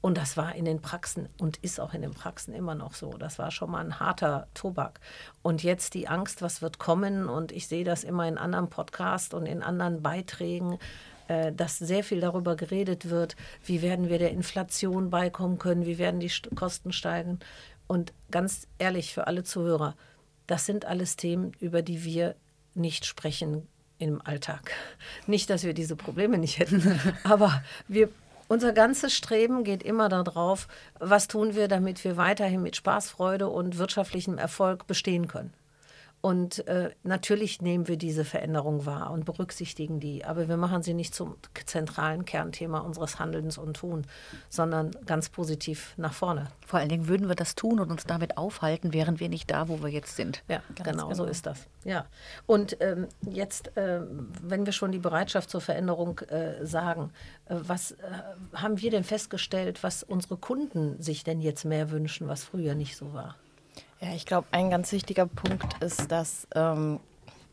Und 0.00 0.18
das 0.18 0.36
war 0.36 0.54
in 0.54 0.66
den 0.66 0.82
Praxen 0.82 1.30
und 1.38 1.56
ist 1.58 1.80
auch 1.80 1.94
in 1.94 2.02
den 2.02 2.12
Praxen 2.12 2.52
immer 2.52 2.74
noch 2.74 2.92
so. 2.92 3.10
Das 3.12 3.38
war 3.38 3.50
schon 3.50 3.70
mal 3.70 3.82
ein 3.82 4.00
harter 4.00 4.48
Tobak. 4.52 5.00
Und 5.40 5.62
jetzt 5.62 5.94
die 5.94 6.08
Angst, 6.08 6.42
was 6.42 6.60
wird 6.60 6.78
kommen. 6.78 7.26
Und 7.26 7.52
ich 7.52 7.68
sehe 7.68 7.84
das 7.84 8.04
immer 8.04 8.28
in 8.28 8.36
anderen 8.36 8.68
Podcasts 8.68 9.32
und 9.32 9.46
in 9.46 9.62
anderen 9.62 10.02
Beiträgen, 10.02 10.78
äh, 11.28 11.52
dass 11.52 11.78
sehr 11.78 12.04
viel 12.04 12.20
darüber 12.20 12.56
geredet 12.56 13.08
wird, 13.10 13.36
wie 13.64 13.82
werden 13.82 14.08
wir 14.08 14.18
der 14.18 14.30
Inflation 14.30 15.10
beikommen 15.10 15.58
können, 15.58 15.86
wie 15.86 15.98
werden 15.98 16.20
die 16.20 16.30
Kosten 16.54 16.92
steigen. 16.92 17.38
Und 17.86 18.12
ganz 18.30 18.66
ehrlich 18.78 19.14
für 19.14 19.26
alle 19.26 19.44
Zuhörer, 19.44 19.94
das 20.46 20.66
sind 20.66 20.84
alles 20.84 21.16
Themen, 21.16 21.52
über 21.60 21.82
die 21.82 22.04
wir 22.04 22.34
nicht 22.74 23.06
sprechen 23.06 23.66
im 23.98 24.20
Alltag. 24.22 24.72
Nicht, 25.26 25.48
dass 25.50 25.64
wir 25.64 25.74
diese 25.74 25.96
Probleme 25.96 26.36
nicht 26.36 26.58
hätten, 26.58 27.00
aber 27.24 27.62
wir, 27.88 28.08
unser 28.48 28.72
ganzes 28.72 29.14
Streben 29.14 29.64
geht 29.64 29.82
immer 29.82 30.08
darauf, 30.08 30.68
was 30.98 31.28
tun 31.28 31.54
wir, 31.54 31.68
damit 31.68 32.04
wir 32.04 32.16
weiterhin 32.16 32.62
mit 32.62 32.76
Spaß, 32.76 33.08
Freude 33.08 33.48
und 33.48 33.78
wirtschaftlichem 33.78 34.36
Erfolg 34.36 34.86
bestehen 34.86 35.28
können. 35.28 35.54
Und 36.24 36.66
äh, 36.68 36.88
natürlich 37.02 37.60
nehmen 37.60 37.86
wir 37.86 37.98
diese 37.98 38.24
Veränderung 38.24 38.86
wahr 38.86 39.10
und 39.10 39.26
berücksichtigen 39.26 40.00
die, 40.00 40.24
aber 40.24 40.48
wir 40.48 40.56
machen 40.56 40.82
sie 40.82 40.94
nicht 40.94 41.14
zum 41.14 41.36
zentralen 41.66 42.24
Kernthema 42.24 42.78
unseres 42.78 43.18
Handelns 43.18 43.58
und 43.58 43.76
Tun, 43.76 44.06
sondern 44.48 44.92
ganz 45.04 45.28
positiv 45.28 45.92
nach 45.98 46.14
vorne. 46.14 46.46
Vor 46.66 46.78
allen 46.78 46.88
Dingen 46.88 47.08
würden 47.08 47.28
wir 47.28 47.34
das 47.34 47.56
tun 47.56 47.78
und 47.78 47.90
uns 47.90 48.04
damit 48.04 48.38
aufhalten, 48.38 48.94
wären 48.94 49.20
wir 49.20 49.28
nicht 49.28 49.50
da, 49.50 49.68
wo 49.68 49.82
wir 49.82 49.90
jetzt 49.90 50.16
sind. 50.16 50.42
Ja, 50.48 50.62
genau, 50.74 51.08
genau, 51.08 51.12
so 51.14 51.26
ist 51.26 51.44
das. 51.44 51.66
Ja. 51.84 52.06
Und 52.46 52.78
ähm, 52.80 53.06
jetzt, 53.20 53.76
äh, 53.76 54.00
wenn 54.42 54.64
wir 54.64 54.72
schon 54.72 54.92
die 54.92 55.00
Bereitschaft 55.00 55.50
zur 55.50 55.60
Veränderung 55.60 56.20
äh, 56.20 56.64
sagen, 56.64 57.12
äh, 57.44 57.56
was 57.60 57.90
äh, 57.92 57.96
haben 58.54 58.80
wir 58.80 58.90
denn 58.90 59.04
festgestellt, 59.04 59.82
was 59.82 60.02
unsere 60.02 60.38
Kunden 60.38 61.02
sich 61.02 61.22
denn 61.22 61.42
jetzt 61.42 61.66
mehr 61.66 61.90
wünschen, 61.90 62.28
was 62.28 62.44
früher 62.44 62.74
nicht 62.74 62.96
so 62.96 63.12
war? 63.12 63.34
Ja, 64.00 64.14
ich 64.14 64.26
glaube, 64.26 64.46
ein 64.50 64.70
ganz 64.70 64.92
wichtiger 64.92 65.26
Punkt 65.26 65.82
ist, 65.82 66.10
dass 66.10 66.46
ähm, 66.54 67.00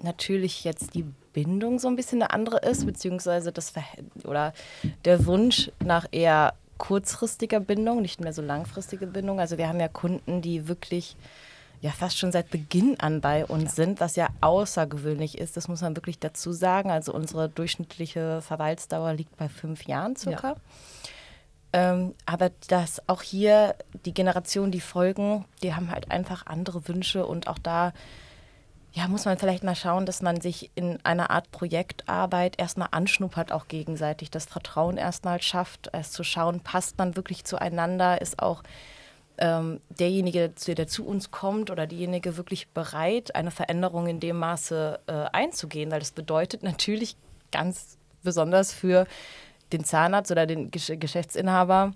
natürlich 0.02 0.64
jetzt 0.64 0.94
die 0.96 1.06
Bindung 1.34 1.80
so 1.80 1.88
ein 1.88 1.96
bisschen 1.96 2.22
eine 2.22 2.32
andere 2.32 2.58
ist, 2.58 2.86
beziehungsweise 2.86 3.52
das 3.52 3.70
Ver 3.70 3.84
oder 4.26 4.54
der 5.06 5.26
Wunsch 5.26 5.72
nach 5.80 6.06
eher 6.12 6.54
kurzfristiger 6.78 7.60
Bindung, 7.60 8.02
nicht 8.02 8.22
mehr 8.22 8.34
so 8.34 8.42
langfristige 8.42 9.08
Bindung. 9.08 9.40
Also 9.40 9.58
wir 9.58 9.68
haben 9.68 9.80
ja 9.80 9.88
Kunden, 9.88 10.42
die 10.42 10.68
wirklich 10.68 11.16
ja 11.82 11.92
fast 11.92 12.18
schon 12.18 12.32
seit 12.32 12.50
Beginn 12.50 13.00
an 13.00 13.22
bei 13.22 13.46
uns 13.46 13.76
sind, 13.76 14.00
was 14.00 14.16
ja 14.16 14.30
außergewöhnlich 14.42 15.38
ist. 15.38 15.58
Das 15.58 15.68
muss 15.68 15.82
man 15.82 15.96
wirklich 15.96 16.20
dazu 16.20 16.52
sagen. 16.52 16.92
Also 16.92 17.14
unsere 17.14 17.50
durchschnittliche 17.50 18.42
Verweildauer 18.42 19.14
liegt 19.14 19.36
bei 19.38 19.48
fünf 19.50 19.86
Jahren 19.86 20.16
circa. 20.16 20.50
Ja. 20.50 20.56
Ähm, 21.74 22.16
aber 22.26 22.52
dass 22.68 23.08
auch 23.08 23.22
hier 23.22 23.76
die 24.06 24.14
Generationen, 24.14 24.72
die 24.72 24.82
folgen, 24.82 25.46
die 25.64 25.74
haben 25.74 25.90
halt 25.90 26.12
einfach 26.12 26.46
andere 26.46 26.88
Wünsche 26.88 27.26
und 27.26 27.48
auch 27.48 27.60
da 27.60 27.94
ja, 28.94 29.08
muss 29.08 29.24
man 29.24 29.38
vielleicht 29.38 29.64
mal 29.64 29.76
schauen, 29.76 30.06
dass 30.06 30.22
man 30.22 30.42
sich 30.42 30.70
in 30.76 31.00
einer 31.06 31.30
Art 31.30 31.50
Projektarbeit 31.52 32.60
erstmal 32.60 32.90
anschnuppert, 32.92 33.54
auch 33.54 33.70
gegenseitig, 33.70 34.32
das 34.32 34.46
Vertrauen 34.46 34.98
erstmal 34.98 35.42
schafft, 35.42 35.90
erst 35.94 36.12
zu 36.14 36.26
schauen, 36.26 36.60
passt 36.60 36.98
man 36.98 37.16
wirklich 37.16 37.46
zueinander, 37.46 38.20
ist 38.20 38.40
auch 38.40 38.64
ähm, 39.38 39.80
derjenige, 39.90 40.50
der 40.50 40.88
zu 40.88 41.06
uns 41.06 41.32
kommt 41.32 41.72
oder 41.72 41.88
diejenige 41.88 42.36
wirklich 42.36 42.68
bereit, 42.70 43.34
eine 43.34 43.52
Veränderung 43.52 44.08
in 44.08 44.20
dem 44.20 44.38
Maße 44.38 45.00
äh, 45.08 45.12
einzugehen, 45.32 45.90
weil 45.90 46.00
das 46.00 46.12
bedeutet 46.12 46.62
natürlich 46.62 47.16
ganz 47.52 47.98
besonders 48.24 48.74
für 48.74 49.08
den 49.74 49.84
Zahnarzt 49.84 50.32
oder 50.32 50.46
den 50.46 50.72
Geschäftsinhaber, 50.72 51.94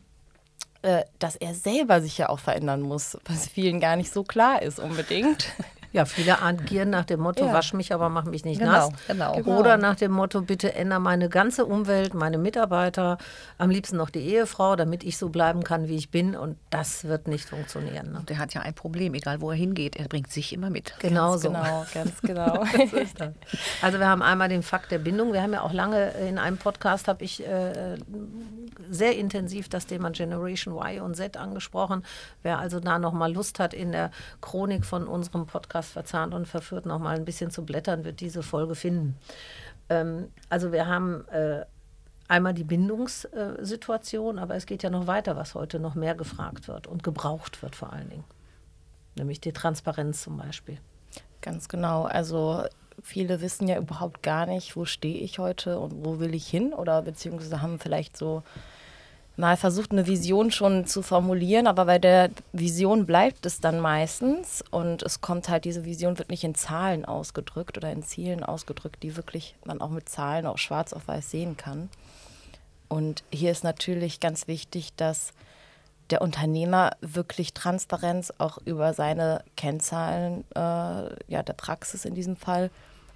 äh, 0.82 1.04
dass 1.20 1.36
er 1.36 1.54
selber 1.54 2.02
sich 2.02 2.18
ja 2.18 2.30
auch 2.30 2.40
verändern 2.40 2.82
muss, 2.82 3.18
was 3.26 3.48
vielen 3.48 3.80
gar 3.80 3.96
nicht 3.96 4.12
so 4.14 4.24
klar 4.24 4.62
ist 4.62 4.80
unbedingt. 4.80 5.48
Ja, 5.96 6.04
viele 6.04 6.42
agieren 6.42 6.90
nach 6.90 7.06
dem 7.06 7.22
Motto, 7.22 7.46
ja. 7.46 7.54
wasch 7.54 7.74
mich, 7.74 7.94
aber 7.94 8.10
mach 8.10 8.26
mich 8.26 8.44
nicht 8.44 8.60
genau, 8.60 8.72
nass. 8.72 8.90
Genau. 9.08 9.34
Oder 9.44 9.78
nach 9.78 9.96
dem 9.96 10.12
Motto, 10.12 10.42
bitte 10.42 10.76
ändere 10.76 11.00
meine 11.00 11.30
ganze 11.30 11.66
Umwelt, 11.66 12.14
meine 12.14 12.38
Mitarbeiter, 12.38 13.18
am 13.58 13.70
liebsten 13.70 13.96
noch 13.96 14.10
die 14.10 14.20
Ehefrau, 14.20 14.76
damit 14.76 15.06
ich 15.06 15.18
so 15.18 15.30
bleiben 15.30 15.64
kann, 15.64 15.88
wie 15.88 15.96
ich 15.96 16.10
bin. 16.10 16.36
Und 16.36 16.58
das 16.70 17.06
wird 17.06 17.30
nicht 17.30 17.48
funktionieren. 17.48 18.12
Ne? 18.12 18.24
Der 18.28 18.40
hat 18.40 18.54
ja 18.54 18.60
ein 18.60 18.74
Problem, 18.74 19.14
egal 19.14 19.40
wo 19.40 19.52
er 19.52 19.56
hingeht, 19.56 19.96
er 19.96 20.10
bringt 20.10 20.34
sich 20.34 20.52
immer 20.52 20.70
mit. 20.70 20.94
Genau 21.00 21.32
ganz 21.32 21.44
so. 21.44 21.50
Genau, 21.50 21.86
ganz 21.94 22.22
genau. 22.22 22.64
also 23.82 23.98
wir 23.98 24.08
haben 24.10 24.22
einmal 24.22 24.50
den 24.50 24.64
Fakt 24.64 24.92
der 24.92 25.00
Bindung. 25.00 25.32
Wir 25.32 25.42
haben 25.42 25.54
ja 25.54 25.62
auch 25.62 25.72
lange 25.72 26.10
in 26.28 26.38
einem 26.38 26.58
Podcast, 26.58 27.08
habe 27.08 27.24
ich 27.24 27.48
äh, 27.48 27.96
sehr 28.90 29.18
intensiv 29.18 29.70
das 29.70 29.86
Thema 29.86 30.10
Generation 30.12 30.76
Y 30.76 31.02
und 31.02 31.16
Z 31.16 31.38
angesprochen. 31.38 32.04
Wer 32.44 32.60
also 32.60 32.82
da 32.82 33.00
nochmal 33.00 33.32
Lust 33.32 33.60
hat, 33.60 33.74
in 33.74 33.94
der 33.94 34.12
Chronik 34.42 34.84
von 34.84 35.08
unserem 35.08 35.46
Podcast 35.48 35.85
fast 35.86 35.94
verzahnt 35.94 36.34
und 36.34 36.48
verführt, 36.48 36.86
noch 36.86 37.00
mal 37.00 37.16
ein 37.16 37.26
bisschen 37.26 37.52
zu 37.52 37.64
blättern, 37.64 38.04
wird 38.04 38.20
diese 38.20 38.44
Folge 38.44 38.76
finden. 38.76 39.16
Ähm, 39.90 40.30
also 40.50 40.72
wir 40.72 40.88
haben 40.88 41.28
äh, 41.30 41.66
einmal 42.28 42.54
die 42.54 42.64
Bindungssituation, 42.64 44.40
aber 44.40 44.56
es 44.56 44.66
geht 44.66 44.84
ja 44.84 44.90
noch 44.90 45.08
weiter, 45.08 45.36
was 45.36 45.56
heute 45.56 45.80
noch 45.80 45.96
mehr 45.96 46.16
gefragt 46.16 46.68
wird 46.68 46.88
und 46.88 47.04
gebraucht 47.04 47.62
wird 47.62 47.76
vor 47.76 47.94
allen 47.94 48.10
Dingen. 48.10 48.24
Nämlich 49.18 49.40
die 49.40 49.54
Transparenz 49.54 50.24
zum 50.24 50.38
Beispiel. 50.38 50.78
Ganz 51.42 51.70
genau. 51.70 52.04
Also 52.04 52.64
viele 53.02 53.42
wissen 53.42 53.68
ja 53.68 53.78
überhaupt 53.78 54.24
gar 54.24 54.46
nicht, 54.46 54.76
wo 54.76 54.86
stehe 54.86 55.20
ich 55.20 55.40
heute 55.40 55.80
und 55.80 56.04
wo 56.04 56.20
will 56.20 56.34
ich 56.34 56.48
hin 56.48 56.74
oder 56.74 57.02
beziehungsweise 57.04 57.62
haben 57.62 57.80
vielleicht 57.80 58.18
so 58.18 58.44
mal 59.38 59.58
versucht, 59.58 59.92
eine 59.92 60.08
Vision 60.08 60.52
schon 60.52 60.86
zu 60.86 61.02
formulieren, 61.02 61.68
aber 61.68 61.86
bei 61.86 62.00
der 62.00 62.30
Vision 62.54 63.06
bleibt 63.06 63.46
es 63.46 63.60
dann 63.60 63.80
meistens 63.80 64.64
und 64.72 65.04
es 65.04 65.22
kommt 65.22 65.50
halt, 65.50 65.66
diese 65.66 65.86
Vision 65.86 66.18
wird 66.18 66.30
nicht 66.30 66.44
in 66.44 66.56
Zahlen 66.56 67.06
ausgedrückt 67.06 67.78
oder 67.78 67.92
in 67.92 68.04
Zielen 68.04 68.44
ausgedrückt, 68.44 69.04
die 69.04 69.16
wirklich 69.16 69.56
man 69.66 69.82
auch 69.82 69.90
mit 69.90 70.08
Zahlen 70.08 70.46
auch 70.46 70.58
schwarz 70.58 70.94
auf 70.94 71.08
weiß 71.08 71.32
sehen 71.32 71.58
kann. 71.58 71.90
Und 72.88 73.24
hier 73.32 73.52
ist 73.52 73.64
natürlich 73.64 74.20
ganz 74.20 74.48
wichtig, 74.48 74.94
dass 74.96 75.34
der 76.12 76.22
Unternehmer 76.22 76.92
wirklich 77.02 77.54
Transparenz 77.54 78.32
auch 78.38 78.60
über 78.64 78.94
seine 78.94 79.44
Kennzahlen, 79.58 80.46
äh, 80.56 80.60
ja, 80.60 81.44
der 81.44 81.54
Praxis 81.54 82.06
in 82.06 82.14
diesem 82.14 82.36
Fall, 82.36 82.70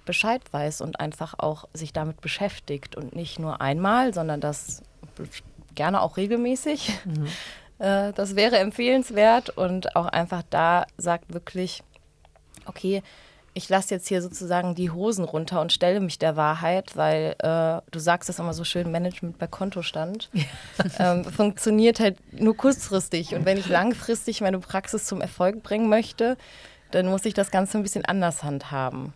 Bescheid 0.04 0.42
weiß 0.50 0.80
und 0.80 0.98
einfach 0.98 1.34
auch 1.38 1.68
sich 1.72 1.92
damit 1.92 2.20
beschäftigt 2.20 2.96
und 2.96 3.14
nicht 3.14 3.38
nur 3.38 3.60
einmal, 3.60 4.12
sondern 4.12 4.40
das 4.40 4.82
gerne 5.74 6.00
auch 6.02 6.16
regelmäßig. 6.16 6.92
Mhm. 7.04 7.26
Äh, 7.80 8.12
das 8.12 8.36
wäre 8.36 8.58
empfehlenswert 8.58 9.48
und 9.48 9.96
auch 9.96 10.04
einfach 10.04 10.42
da 10.50 10.84
sagt 10.98 11.32
wirklich, 11.32 11.82
okay, 12.66 13.02
ich 13.54 13.68
lasse 13.68 13.94
jetzt 13.94 14.06
hier 14.06 14.22
sozusagen 14.22 14.74
die 14.74 14.90
Hosen 14.90 15.24
runter 15.24 15.60
und 15.60 15.72
stelle 15.72 16.00
mich 16.00 16.18
der 16.18 16.36
Wahrheit, 16.36 16.96
weil 16.96 17.34
äh, 17.38 17.80
du 17.90 17.98
sagst 17.98 18.28
das 18.28 18.38
immer 18.38 18.54
so 18.54 18.64
schön, 18.64 18.90
Management 18.90 19.38
bei 19.38 19.46
Kontostand 19.46 20.30
ähm, 20.98 21.24
funktioniert 21.24 22.00
halt 22.00 22.18
nur 22.38 22.56
kurzfristig. 22.56 23.34
Und 23.34 23.44
wenn 23.46 23.58
ich 23.58 23.68
langfristig 23.68 24.40
meine 24.40 24.60
Praxis 24.60 25.06
zum 25.06 25.20
Erfolg 25.20 25.62
bringen 25.62 25.88
möchte, 25.88 26.36
dann 26.92 27.06
muss 27.06 27.24
ich 27.24 27.34
das 27.34 27.50
Ganze 27.50 27.78
ein 27.78 27.82
bisschen 27.82 28.04
anders 28.04 28.44
handhaben. 28.44 29.14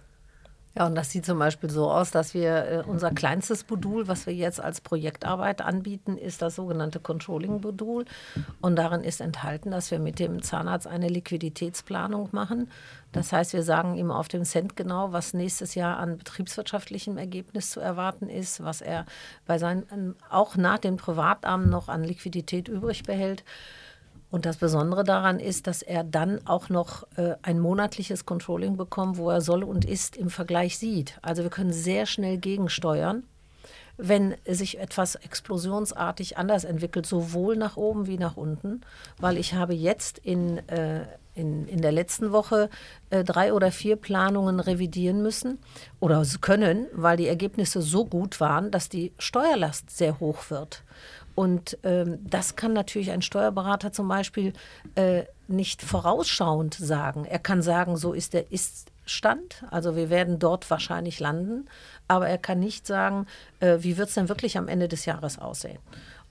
Ja, 0.76 0.86
und 0.86 0.96
das 0.96 1.10
sieht 1.10 1.24
zum 1.24 1.38
Beispiel 1.38 1.70
so 1.70 1.88
aus, 1.88 2.10
dass 2.10 2.34
wir 2.34 2.66
äh, 2.66 2.82
unser 2.84 3.10
kleinstes 3.10 3.64
Modul, 3.68 4.08
was 4.08 4.26
wir 4.26 4.34
jetzt 4.34 4.60
als 4.60 4.80
Projektarbeit 4.80 5.62
anbieten, 5.62 6.16
ist 6.18 6.42
das 6.42 6.56
sogenannte 6.56 6.98
Controlling-Modul. 6.98 8.04
Und 8.60 8.76
darin 8.76 9.02
ist 9.04 9.20
enthalten, 9.20 9.70
dass 9.70 9.92
wir 9.92 10.00
mit 10.00 10.18
dem 10.18 10.42
Zahnarzt 10.42 10.88
eine 10.88 11.08
Liquiditätsplanung 11.08 12.30
machen. 12.32 12.68
Das 13.12 13.32
heißt, 13.32 13.52
wir 13.52 13.62
sagen 13.62 13.94
ihm 13.94 14.10
auf 14.10 14.26
dem 14.26 14.44
Cent 14.44 14.74
genau, 14.74 15.12
was 15.12 15.32
nächstes 15.32 15.76
Jahr 15.76 15.98
an 15.98 16.18
betriebswirtschaftlichem 16.18 17.18
Ergebnis 17.18 17.70
zu 17.70 17.78
erwarten 17.78 18.28
ist, 18.28 18.64
was 18.64 18.80
er 18.80 19.06
bei 19.46 19.58
seinen, 19.58 20.16
auch 20.28 20.56
nach 20.56 20.78
den 20.78 20.96
Privatarmen 20.96 21.70
noch 21.70 21.88
an 21.88 22.02
Liquidität 22.02 22.66
übrig 22.66 23.04
behält. 23.04 23.44
Und 24.34 24.46
das 24.46 24.56
Besondere 24.56 25.04
daran 25.04 25.38
ist, 25.38 25.68
dass 25.68 25.80
er 25.80 26.02
dann 26.02 26.44
auch 26.44 26.68
noch 26.68 27.06
äh, 27.16 27.36
ein 27.42 27.60
monatliches 27.60 28.26
Controlling 28.26 28.76
bekommt, 28.76 29.16
wo 29.16 29.30
er 29.30 29.40
soll 29.40 29.62
und 29.62 29.84
ist 29.84 30.16
im 30.16 30.28
Vergleich 30.28 30.76
sieht. 30.76 31.20
Also 31.22 31.44
wir 31.44 31.50
können 31.50 31.72
sehr 31.72 32.04
schnell 32.04 32.38
gegensteuern, 32.38 33.22
wenn 33.96 34.34
sich 34.44 34.80
etwas 34.80 35.14
explosionsartig 35.14 36.36
anders 36.36 36.64
entwickelt, 36.64 37.06
sowohl 37.06 37.54
nach 37.56 37.76
oben 37.76 38.08
wie 38.08 38.18
nach 38.18 38.36
unten, 38.36 38.80
weil 39.20 39.38
ich 39.38 39.54
habe 39.54 39.72
jetzt 39.72 40.18
in, 40.18 40.68
äh, 40.68 41.06
in, 41.34 41.68
in 41.68 41.80
der 41.80 41.92
letzten 41.92 42.32
Woche 42.32 42.70
äh, 43.10 43.22
drei 43.22 43.52
oder 43.52 43.70
vier 43.70 43.94
Planungen 43.94 44.58
revidieren 44.58 45.22
müssen 45.22 45.60
oder 46.00 46.24
können, 46.40 46.88
weil 46.92 47.16
die 47.16 47.28
Ergebnisse 47.28 47.82
so 47.82 48.04
gut 48.04 48.40
waren, 48.40 48.72
dass 48.72 48.88
die 48.88 49.12
Steuerlast 49.16 49.96
sehr 49.96 50.18
hoch 50.18 50.50
wird. 50.50 50.82
Und 51.34 51.78
ähm, 51.82 52.18
das 52.22 52.56
kann 52.56 52.72
natürlich 52.72 53.10
ein 53.10 53.22
Steuerberater 53.22 53.92
zum 53.92 54.08
Beispiel 54.08 54.52
äh, 54.94 55.24
nicht 55.48 55.82
vorausschauend 55.82 56.74
sagen. 56.74 57.24
Er 57.24 57.38
kann 57.38 57.62
sagen, 57.62 57.96
so 57.96 58.12
ist 58.12 58.34
der 58.34 58.52
Ist-Stand, 58.52 59.64
also 59.70 59.96
wir 59.96 60.10
werden 60.10 60.38
dort 60.38 60.70
wahrscheinlich 60.70 61.18
landen, 61.20 61.66
aber 62.06 62.28
er 62.28 62.38
kann 62.38 62.60
nicht 62.60 62.86
sagen, 62.86 63.26
äh, 63.60 63.78
wie 63.80 63.96
wird 63.96 64.08
es 64.08 64.14
denn 64.14 64.28
wirklich 64.28 64.56
am 64.56 64.68
Ende 64.68 64.88
des 64.88 65.06
Jahres 65.06 65.38
aussehen. 65.38 65.78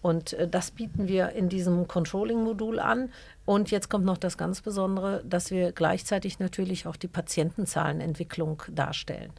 Und 0.04 0.34
äh, 0.34 0.48
das 0.48 0.70
bieten 0.70 1.08
wir 1.08 1.30
in 1.30 1.50
diesem 1.50 1.88
Controlling-Modul 1.88 2.80
an. 2.80 3.10
Und 3.46 3.72
jetzt 3.72 3.90
kommt 3.90 4.06
noch 4.06 4.18
das 4.18 4.38
ganz 4.38 4.62
Besondere, 4.62 5.24
dass 5.26 5.50
wir 5.50 5.72
gleichzeitig 5.72 6.40
natürlich 6.40 6.86
auch 6.86 6.98
die 6.98 7.08
Patientenzahlenentwicklung 7.08 8.62
darstellen. 8.70 9.32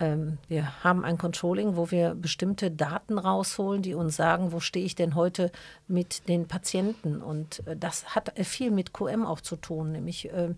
Ähm, 0.00 0.38
wir 0.48 0.84
haben 0.84 1.04
ein 1.04 1.18
Controlling, 1.18 1.76
wo 1.76 1.90
wir 1.90 2.14
bestimmte 2.14 2.70
Daten 2.70 3.18
rausholen, 3.18 3.82
die 3.82 3.94
uns 3.94 4.16
sagen, 4.16 4.52
wo 4.52 4.60
stehe 4.60 4.84
ich 4.84 4.94
denn 4.94 5.14
heute 5.14 5.50
mit 5.86 6.28
den 6.28 6.46
Patienten. 6.46 7.20
Und 7.20 7.66
äh, 7.66 7.76
das 7.76 8.14
hat 8.14 8.32
viel 8.46 8.70
mit 8.70 8.92
QM 8.92 9.26
auch 9.26 9.40
zu 9.40 9.56
tun, 9.56 9.92
nämlich 9.92 10.32
äh, 10.32 10.54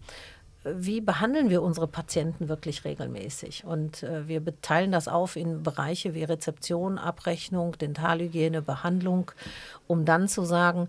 wie 0.62 1.00
behandeln 1.00 1.49
wir 1.49 1.62
unsere 1.62 1.88
Patienten 1.88 2.49
wirklich 2.49 2.85
regelmäßig? 2.85 3.64
Und 3.64 4.02
äh, 4.02 4.28
wir 4.28 4.42
teilen 4.61 4.92
das 4.92 5.09
auf 5.09 5.37
in 5.37 5.62
Bereiche 5.62 6.14
wie 6.14 6.25
Rezeption, 6.25 6.99
Abrechnung, 6.99 7.78
Dentalhygiene, 7.78 8.61
Behandlung, 8.61 9.30
um 9.87 10.04
dann 10.04 10.28
zu 10.28 10.44
sagen, 10.44 10.88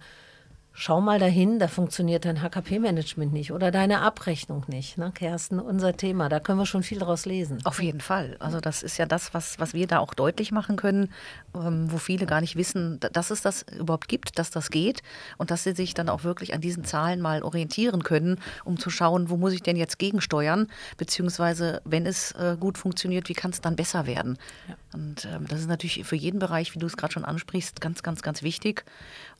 schau 0.73 1.01
mal 1.01 1.19
dahin, 1.19 1.59
da 1.59 1.67
funktioniert 1.67 2.25
dein 2.25 2.41
HKP-Management 2.41 3.33
nicht 3.33 3.51
oder 3.51 3.71
deine 3.71 4.01
Abrechnung 4.01 4.63
nicht. 4.67 4.97
Ne, 4.97 5.11
Kersten, 5.13 5.59
unser 5.59 5.95
Thema, 5.97 6.29
da 6.29 6.39
können 6.39 6.59
wir 6.59 6.65
schon 6.65 6.83
viel 6.83 6.99
daraus 6.99 7.25
lesen. 7.25 7.59
Auf 7.65 7.81
jeden 7.81 8.01
Fall. 8.01 8.37
Also 8.39 8.59
das 8.59 8.81
ist 8.83 8.97
ja 8.97 9.05
das, 9.05 9.33
was, 9.33 9.59
was 9.59 9.73
wir 9.73 9.87
da 9.87 9.99
auch 9.99 10.13
deutlich 10.13 10.51
machen 10.51 10.77
können, 10.77 11.09
ähm, 11.55 11.91
wo 11.91 11.97
viele 11.97 12.25
gar 12.25 12.41
nicht 12.41 12.55
wissen, 12.55 12.99
dass 12.99 13.31
es 13.31 13.41
das 13.41 13.63
überhaupt 13.77 14.07
gibt, 14.07 14.39
dass 14.39 14.49
das 14.49 14.69
geht 14.69 15.03
und 15.37 15.51
dass 15.51 15.63
sie 15.63 15.73
sich 15.73 15.93
dann 15.93 16.09
auch 16.09 16.23
wirklich 16.23 16.53
an 16.53 16.61
diesen 16.61 16.83
Zahlen 16.83 17.21
mal 17.21 17.43
orientieren 17.43 18.03
können, 18.03 18.39
um 18.63 18.79
zu 18.79 18.89
schauen, 18.89 19.29
wo 19.29 19.37
muss 19.37 19.53
ich 19.53 19.63
denn 19.63 19.75
jetzt 19.75 19.99
gegensteuern, 19.99 20.67
beziehungsweise 20.97 21.81
wenn 21.85 22.05
es 22.05 22.31
äh, 22.33 22.55
gut 22.59 22.77
funktioniert, 22.77 23.29
wie 23.29 23.33
kann 23.33 23.51
es 23.51 23.61
dann 23.61 23.75
besser 23.75 24.05
werden. 24.05 24.37
Ja. 24.67 24.75
Und 24.93 25.25
ähm, 25.25 25.47
das 25.47 25.59
ist 25.59 25.69
natürlich 25.69 26.05
für 26.05 26.15
jeden 26.15 26.39
Bereich, 26.39 26.75
wie 26.75 26.79
du 26.79 26.85
es 26.85 26.97
gerade 26.97 27.13
schon 27.13 27.25
ansprichst, 27.25 27.79
ganz, 27.79 28.03
ganz, 28.03 28.21
ganz 28.21 28.43
wichtig. 28.43 28.83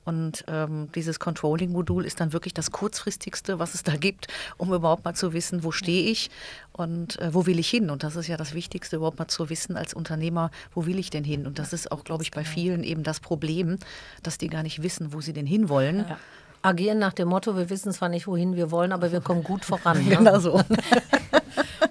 Und 0.04 0.44
ähm, 0.48 0.88
dieses 0.94 1.20
Controlling-Modul 1.20 2.04
ist 2.04 2.20
dann 2.20 2.32
wirklich 2.32 2.54
das 2.54 2.70
kurzfristigste, 2.70 3.58
was 3.58 3.74
es 3.74 3.82
da 3.82 3.96
gibt, 3.96 4.26
um 4.56 4.72
überhaupt 4.72 5.04
mal 5.04 5.14
zu 5.14 5.32
wissen, 5.32 5.62
wo 5.62 5.70
stehe 5.70 6.10
ich 6.10 6.30
und 6.72 7.20
äh, 7.20 7.32
wo 7.32 7.46
will 7.46 7.58
ich 7.58 7.68
hin. 7.70 7.90
Und 7.90 8.02
das 8.02 8.16
ist 8.16 8.26
ja 8.26 8.36
das 8.36 8.54
Wichtigste, 8.54 8.96
überhaupt 8.96 9.18
mal 9.18 9.28
zu 9.28 9.48
wissen 9.50 9.76
als 9.76 9.94
Unternehmer, 9.94 10.50
wo 10.74 10.86
will 10.86 10.98
ich 10.98 11.10
denn 11.10 11.24
hin. 11.24 11.46
Und 11.46 11.58
das 11.58 11.72
ist 11.72 11.92
auch, 11.92 12.04
glaube 12.04 12.24
ich, 12.24 12.30
bei 12.30 12.44
vielen 12.44 12.82
eben 12.82 13.02
das 13.02 13.20
Problem, 13.20 13.78
dass 14.22 14.38
die 14.38 14.48
gar 14.48 14.62
nicht 14.62 14.82
wissen, 14.82 15.12
wo 15.12 15.20
sie 15.20 15.32
denn 15.32 15.46
hinwollen. 15.46 16.04
Ja. 16.08 16.18
Agieren 16.62 16.98
nach 16.98 17.12
dem 17.12 17.28
Motto, 17.28 17.56
wir 17.56 17.70
wissen 17.70 17.92
zwar 17.92 18.08
nicht, 18.08 18.28
wohin 18.28 18.54
wir 18.54 18.70
wollen, 18.70 18.92
aber 18.92 19.10
wir 19.10 19.20
kommen 19.20 19.42
gut 19.42 19.64
voran. 19.64 19.98
Ne? 20.04 20.16
Genau 20.16 20.38
so. 20.38 20.60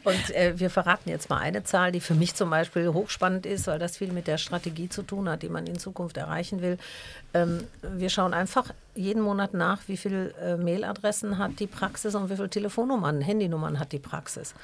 Und 0.03 0.35
äh, 0.35 0.59
wir 0.59 0.69
verraten 0.69 1.09
jetzt 1.09 1.29
mal 1.29 1.37
eine 1.37 1.63
Zahl, 1.63 1.91
die 1.91 1.99
für 1.99 2.15
mich 2.15 2.33
zum 2.33 2.49
Beispiel 2.49 2.91
hochspannend 2.91 3.45
ist, 3.45 3.67
weil 3.67 3.77
das 3.77 3.97
viel 3.97 4.11
mit 4.11 4.27
der 4.27 4.37
Strategie 4.37 4.89
zu 4.89 5.03
tun 5.03 5.29
hat, 5.29 5.43
die 5.43 5.49
man 5.49 5.67
in 5.67 5.77
Zukunft 5.77 6.17
erreichen 6.17 6.61
will. 6.61 6.77
Ähm, 7.33 7.65
wir 7.81 8.09
schauen 8.09 8.33
einfach 8.33 8.73
jeden 8.95 9.21
Monat 9.21 9.53
nach, 9.53 9.81
wie 9.87 9.97
viele 9.97 10.33
äh, 10.41 10.57
Mailadressen 10.57 11.37
hat 11.37 11.59
die 11.59 11.67
Praxis 11.67 12.15
und 12.15 12.29
wie 12.29 12.35
viele 12.35 12.49
Telefonnummern, 12.49 13.21
Handynummern 13.21 13.79
hat 13.79 13.91
die 13.91 13.99
Praxis. 13.99 14.55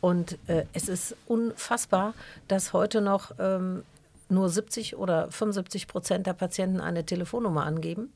Und 0.00 0.38
äh, 0.46 0.64
es 0.74 0.88
ist 0.88 1.16
unfassbar, 1.26 2.12
dass 2.48 2.72
heute 2.72 3.00
noch 3.00 3.32
ähm, 3.38 3.84
nur 4.28 4.48
70 4.48 4.96
oder 4.96 5.30
75 5.30 5.88
Prozent 5.88 6.26
der 6.26 6.34
Patienten 6.34 6.80
eine 6.80 7.04
Telefonnummer 7.04 7.64
angeben. 7.64 8.12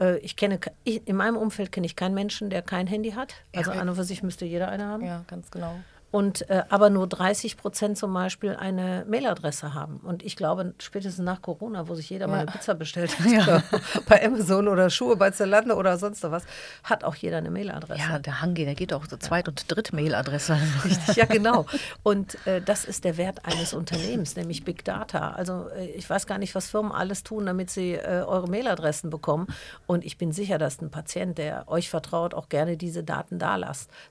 Äh, 0.00 0.18
ich 0.18 0.36
kenne, 0.36 0.58
in 0.84 1.16
meinem 1.16 1.36
Umfeld 1.36 1.70
kenne 1.70 1.86
ich 1.86 1.96
keinen 1.96 2.14
Menschen, 2.14 2.48
der 2.48 2.62
kein 2.62 2.86
Handy 2.86 3.10
hat. 3.12 3.34
Also 3.54 3.72
ja, 3.72 3.80
an 3.80 3.90
und 3.90 3.96
für 3.96 4.04
sich 4.04 4.22
müsste 4.22 4.46
jeder 4.46 4.68
eine 4.68 4.86
haben. 4.86 5.04
Ja, 5.04 5.24
ganz 5.28 5.50
genau 5.50 5.76
und 6.10 6.48
äh, 6.48 6.62
aber 6.70 6.88
nur 6.88 7.06
30 7.06 7.58
Prozent 7.58 7.98
zum 7.98 8.14
Beispiel 8.14 8.56
eine 8.56 9.04
Mailadresse 9.08 9.74
haben. 9.74 9.98
Und 9.98 10.22
ich 10.22 10.36
glaube, 10.36 10.72
spätestens 10.78 11.22
nach 11.22 11.42
Corona, 11.42 11.86
wo 11.86 11.94
sich 11.94 12.08
jeder 12.08 12.26
ja. 12.26 12.30
mal 12.30 12.38
eine 12.40 12.50
Pizza 12.50 12.74
bestellt 12.74 13.18
hat, 13.20 13.30
ja. 13.30 13.62
bei 14.08 14.24
Amazon 14.24 14.68
oder 14.68 14.88
Schuhe 14.88 15.16
bei 15.16 15.30
Zalando 15.30 15.74
oder 15.74 15.98
sonst 15.98 16.22
was, 16.22 16.44
hat 16.82 17.04
auch 17.04 17.14
jeder 17.14 17.38
eine 17.38 17.50
Mailadresse. 17.50 18.00
Ja, 18.00 18.18
der 18.18 18.40
Hangi, 18.40 18.64
der 18.64 18.74
geht 18.74 18.94
auch 18.94 19.06
zur 19.06 19.20
Zweit- 19.20 19.48
und 19.48 19.70
Dritt-Mailadresse. 19.70 20.56
Richtig, 20.84 21.16
ja 21.16 21.26
genau. 21.26 21.66
Und 22.02 22.38
äh, 22.46 22.62
das 22.62 22.86
ist 22.86 23.04
der 23.04 23.18
Wert 23.18 23.44
eines 23.44 23.74
Unternehmens, 23.74 24.34
nämlich 24.34 24.64
Big 24.64 24.84
Data. 24.86 25.32
Also 25.32 25.68
äh, 25.76 25.88
ich 25.90 26.08
weiß 26.08 26.26
gar 26.26 26.38
nicht, 26.38 26.54
was 26.54 26.70
Firmen 26.70 26.90
alles 26.90 27.22
tun, 27.22 27.44
damit 27.44 27.68
sie 27.68 27.92
äh, 27.92 28.24
eure 28.26 28.48
Mailadressen 28.48 29.10
bekommen. 29.10 29.46
Und 29.86 30.06
ich 30.06 30.16
bin 30.16 30.32
sicher, 30.32 30.56
dass 30.56 30.80
ein 30.80 30.90
Patient, 30.90 31.36
der 31.36 31.68
euch 31.68 31.90
vertraut, 31.90 32.32
auch 32.32 32.48
gerne 32.48 32.78
diese 32.78 33.04
Daten 33.04 33.38
da 33.38 33.58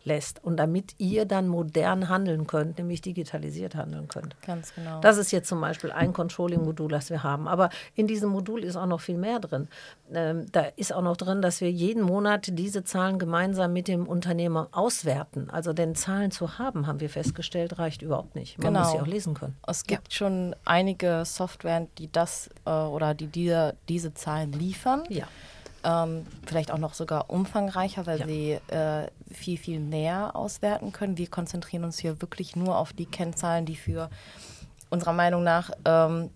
lässt. 0.03 0.43
Und 0.43 0.57
damit 0.57 0.93
ihr 0.99 1.25
dann 1.25 1.47
modern 1.47 1.86
modern 1.87 2.09
handeln 2.09 2.47
könnt, 2.47 2.77
nämlich 2.77 3.01
digitalisiert 3.01 3.75
handeln 3.75 4.07
könnt. 4.07 4.39
Ganz 4.41 4.73
genau. 4.73 4.99
Das 5.01 5.17
ist 5.17 5.31
jetzt 5.31 5.47
zum 5.47 5.61
Beispiel 5.61 5.91
ein 5.91 6.13
Controlling-Modul, 6.13 6.89
das 6.89 7.09
wir 7.09 7.23
haben. 7.23 7.47
Aber 7.47 7.69
in 7.95 8.07
diesem 8.07 8.29
Modul 8.29 8.63
ist 8.63 8.75
auch 8.75 8.85
noch 8.85 9.01
viel 9.01 9.17
mehr 9.17 9.39
drin. 9.39 9.67
Ähm, 10.13 10.45
da 10.51 10.65
ist 10.75 10.93
auch 10.93 11.01
noch 11.01 11.17
drin, 11.17 11.41
dass 11.41 11.61
wir 11.61 11.71
jeden 11.71 12.03
Monat 12.03 12.47
diese 12.51 12.83
Zahlen 12.83 13.19
gemeinsam 13.19 13.73
mit 13.73 13.87
dem 13.87 14.07
Unternehmer 14.07 14.69
auswerten. 14.71 15.49
Also 15.49 15.73
denn 15.73 15.95
Zahlen 15.95 16.31
zu 16.31 16.57
haben, 16.57 16.87
haben 16.87 16.99
wir 16.99 17.09
festgestellt, 17.09 17.79
reicht 17.79 18.01
überhaupt 18.01 18.35
nicht. 18.35 18.57
Man 18.57 18.73
genau. 18.73 18.79
muss 18.81 18.91
sie 18.91 18.99
auch 18.99 19.07
lesen 19.07 19.33
können. 19.33 19.55
Es 19.67 19.83
gibt 19.83 20.13
ja. 20.13 20.17
schon 20.17 20.55
einige 20.65 21.23
Software, 21.25 21.87
die 21.97 22.11
das 22.11 22.49
äh, 22.65 22.69
oder 22.69 23.13
die 23.13 23.27
diese, 23.27 23.75
diese 23.89 24.13
Zahlen 24.13 24.51
liefern. 24.51 25.03
Ja 25.09 25.27
ähm, 25.83 26.25
vielleicht 26.45 26.71
auch 26.71 26.77
noch 26.77 26.93
sogar 26.93 27.29
umfangreicher, 27.29 28.05
weil 28.05 28.19
ja. 28.19 28.27
sie 28.27 28.51
äh, 28.73 29.07
viel, 29.31 29.57
viel 29.57 29.79
mehr 29.79 30.35
auswerten 30.35 30.91
können. 30.91 31.17
Wir 31.17 31.27
konzentrieren 31.27 31.83
uns 31.83 31.97
hier 31.99 32.21
wirklich 32.21 32.55
nur 32.55 32.77
auf 32.77 32.93
die 32.93 33.05
Kennzahlen, 33.05 33.65
die 33.65 33.75
für 33.75 34.09
unserer 34.89 35.13
Meinung 35.13 35.43
nach 35.43 35.71
ähm, 35.85 36.29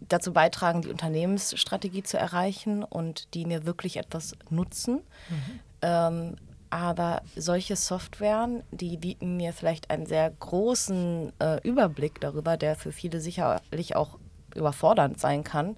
dazu 0.00 0.32
beitragen, 0.32 0.82
die 0.82 0.90
Unternehmensstrategie 0.90 2.02
zu 2.02 2.18
erreichen 2.18 2.84
und 2.84 3.34
die 3.34 3.44
mir 3.46 3.66
wirklich 3.66 3.96
etwas 3.96 4.34
nutzen. 4.50 4.96
Mhm. 5.28 5.60
Ähm, 5.82 6.36
aber 6.68 7.22
solche 7.36 7.76
Softwaren, 7.76 8.62
die 8.70 8.96
bieten 8.96 9.36
mir 9.36 9.52
vielleicht 9.52 9.90
einen 9.90 10.06
sehr 10.06 10.30
großen 10.30 11.32
äh, 11.38 11.60
Überblick 11.62 12.20
darüber, 12.20 12.56
der 12.56 12.76
für 12.76 12.92
viele 12.92 13.20
sicherlich 13.20 13.96
auch 13.96 14.18
überfordernd 14.54 15.20
sein 15.20 15.44
kann 15.44 15.76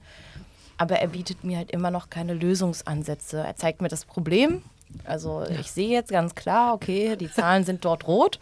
aber 0.79 1.01
er 1.01 1.09
bietet 1.09 1.45
mir 1.45 1.59
halt 1.59 1.71
immer 1.71 1.91
noch 1.91 2.09
keine 2.09 2.35
Lösungsansätze. 2.35 3.39
Er 3.39 3.57
zeigt 3.57 3.83
mir 3.83 3.89
das 3.89 4.05
Problem. 4.05 4.63
Also 5.05 5.43
ja. 5.43 5.61
ich 5.61 5.71
sehe 5.71 5.91
jetzt 5.91 6.11
ganz 6.11 6.35
klar, 6.35 6.75
okay, 6.75 7.17
die 7.17 7.31
Zahlen 7.31 7.65
sind 7.65 7.85
dort 7.85 8.07
rot, 8.07 8.39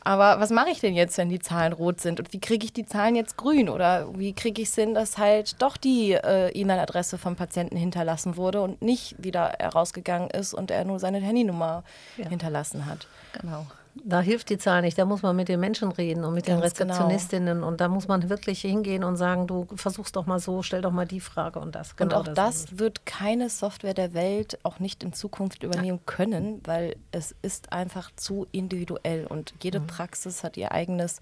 aber 0.00 0.40
was 0.40 0.50
mache 0.50 0.70
ich 0.70 0.80
denn 0.80 0.94
jetzt, 0.94 1.18
wenn 1.18 1.28
die 1.28 1.38
Zahlen 1.38 1.72
rot 1.72 2.00
sind? 2.00 2.18
Und 2.18 2.32
wie 2.32 2.40
kriege 2.40 2.64
ich 2.64 2.72
die 2.72 2.86
Zahlen 2.86 3.14
jetzt 3.14 3.36
grün? 3.36 3.68
Oder 3.68 4.06
wie 4.18 4.32
kriege 4.32 4.62
ich 4.62 4.68
es 4.68 4.74
hin, 4.74 4.94
dass 4.94 5.18
halt 5.18 5.60
doch 5.60 5.76
die 5.76 6.12
äh, 6.12 6.48
E-Mail-Adresse 6.48 7.18
vom 7.18 7.36
Patienten 7.36 7.76
hinterlassen 7.76 8.36
wurde 8.36 8.62
und 8.62 8.80
nicht 8.80 9.22
wieder 9.22 9.52
herausgegangen 9.58 10.30
ist 10.30 10.54
und 10.54 10.70
er 10.70 10.84
nur 10.84 10.98
seine 10.98 11.18
Handynummer 11.18 11.84
ja. 12.16 12.28
hinterlassen 12.28 12.86
hat? 12.86 13.06
Genau. 13.38 13.66
Da 13.94 14.20
hilft 14.20 14.48
die 14.48 14.58
Zahl 14.58 14.82
nicht. 14.82 14.96
Da 14.96 15.04
muss 15.04 15.22
man 15.22 15.36
mit 15.36 15.48
den 15.48 15.60
Menschen 15.60 15.92
reden 15.92 16.24
und 16.24 16.32
mit 16.34 16.46
Ganz 16.46 16.60
den 16.72 16.88
genau. 16.88 16.94
Rezeptionistinnen. 16.94 17.56
Genau. 17.56 17.68
Und 17.68 17.80
da 17.80 17.88
muss 17.88 18.08
man 18.08 18.28
wirklich 18.30 18.62
hingehen 18.62 19.04
und 19.04 19.16
sagen, 19.16 19.46
du 19.46 19.66
versuchst 19.74 20.16
doch 20.16 20.26
mal 20.26 20.38
so, 20.38 20.62
stell 20.62 20.80
doch 20.80 20.92
mal 20.92 21.06
die 21.06 21.20
Frage 21.20 21.58
und 21.58 21.74
das. 21.74 21.96
Genau 21.96 22.20
und 22.20 22.30
auch 22.30 22.34
das, 22.34 22.64
das 22.66 22.78
wird 22.78 23.04
keine 23.04 23.50
Software 23.50 23.94
der 23.94 24.14
Welt 24.14 24.58
auch 24.62 24.78
nicht 24.78 25.02
in 25.02 25.12
Zukunft 25.12 25.62
übernehmen 25.62 26.00
können, 26.06 26.60
weil 26.64 26.96
es 27.10 27.34
ist 27.42 27.72
einfach 27.72 28.10
zu 28.16 28.46
individuell 28.50 29.26
und 29.26 29.52
jede 29.62 29.80
mhm. 29.80 29.88
Praxis 29.88 30.42
hat 30.42 30.56
ihr 30.56 30.72
eigenes 30.72 31.20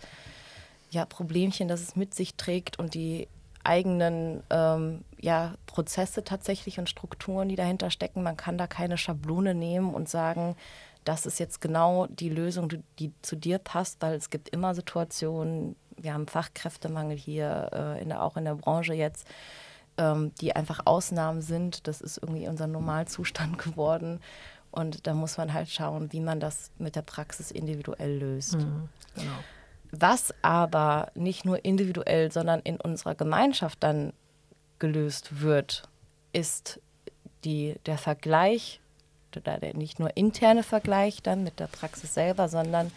ja, 0.91 1.05
Problemchen, 1.05 1.69
das 1.69 1.81
es 1.81 1.97
mit 1.97 2.15
sich 2.15 2.35
trägt 2.35 2.79
und 2.79 2.95
die 2.95 3.29
eigenen 3.63 4.43
ähm, 4.51 5.05
ja, 5.21 5.55
Prozesse 5.67 6.25
tatsächlich 6.25 6.79
und 6.79 6.89
Strukturen, 6.89 7.49
die 7.49 7.57
dahinter 7.57 7.91
stecken. 7.91 8.23
Man 8.23 8.37
kann 8.37 8.59
da 8.59 8.67
keine 8.67 8.97
Schablone 8.97 9.55
nehmen 9.55 9.95
und 9.95 10.09
sagen, 10.09 10.57
das 11.05 11.27
ist 11.27 11.39
jetzt 11.39 11.61
genau 11.61 12.07
die 12.07 12.29
Lösung, 12.29 12.69
die 12.99 13.13
zu 13.23 13.37
dir 13.37 13.59
passt, 13.59 14.01
weil 14.01 14.15
es 14.15 14.31
gibt 14.31 14.49
immer 14.51 14.75
Situationen, 14.75 15.77
wir 15.97 16.15
haben 16.15 16.27
Fachkräftemangel 16.27 17.17
hier, 17.17 17.71
äh, 17.73 18.03
in 18.03 18.11
der, 18.11 18.23
auch 18.23 18.37
in 18.37 18.45
der 18.45 18.55
Branche 18.55 18.95
jetzt, 18.95 19.27
ähm, 19.99 20.33
die 20.41 20.55
einfach 20.55 20.81
Ausnahmen 20.85 21.43
sind. 21.43 21.87
Das 21.87 22.01
ist 22.01 22.19
irgendwie 22.19 22.49
unser 22.49 22.67
Normalzustand 22.67 23.59
geworden. 23.63 24.21
Und 24.71 25.07
da 25.07 25.15
muss 25.15 25.37
man 25.37 25.53
halt 25.53 25.69
schauen, 25.69 26.13
wie 26.13 26.21
man 26.21 26.39
das 26.39 26.71
mit 26.79 26.97
der 26.97 27.03
Praxis 27.03 27.51
individuell 27.51 28.19
löst. 28.19 28.57
Mhm, 28.57 28.89
genau. 29.15 29.33
Was 29.91 30.33
aber 30.43 31.11
nicht 31.15 31.45
nur 31.45 31.65
individuell, 31.65 32.31
sondern 32.31 32.61
in 32.61 32.81
unserer 32.81 33.17
Gemeinschaft 33.17 33.83
dann 33.83 34.13
gelöst 34.79 35.41
wird, 35.41 35.89
ist 36.33 36.81
die, 37.45 37.75
der 37.87 37.99
Vergleich 37.99 38.81
oder 39.37 39.59
der 39.59 39.75
nicht 39.75 39.99
nur 39.99 40.17
interne 40.17 40.63
Vergleich 40.63 41.23
dann 41.23 41.45
mit 41.45 41.61
der 41.61 41.67
Praxis 41.67 42.15
selber, 42.15 42.49
sondern 42.49 42.91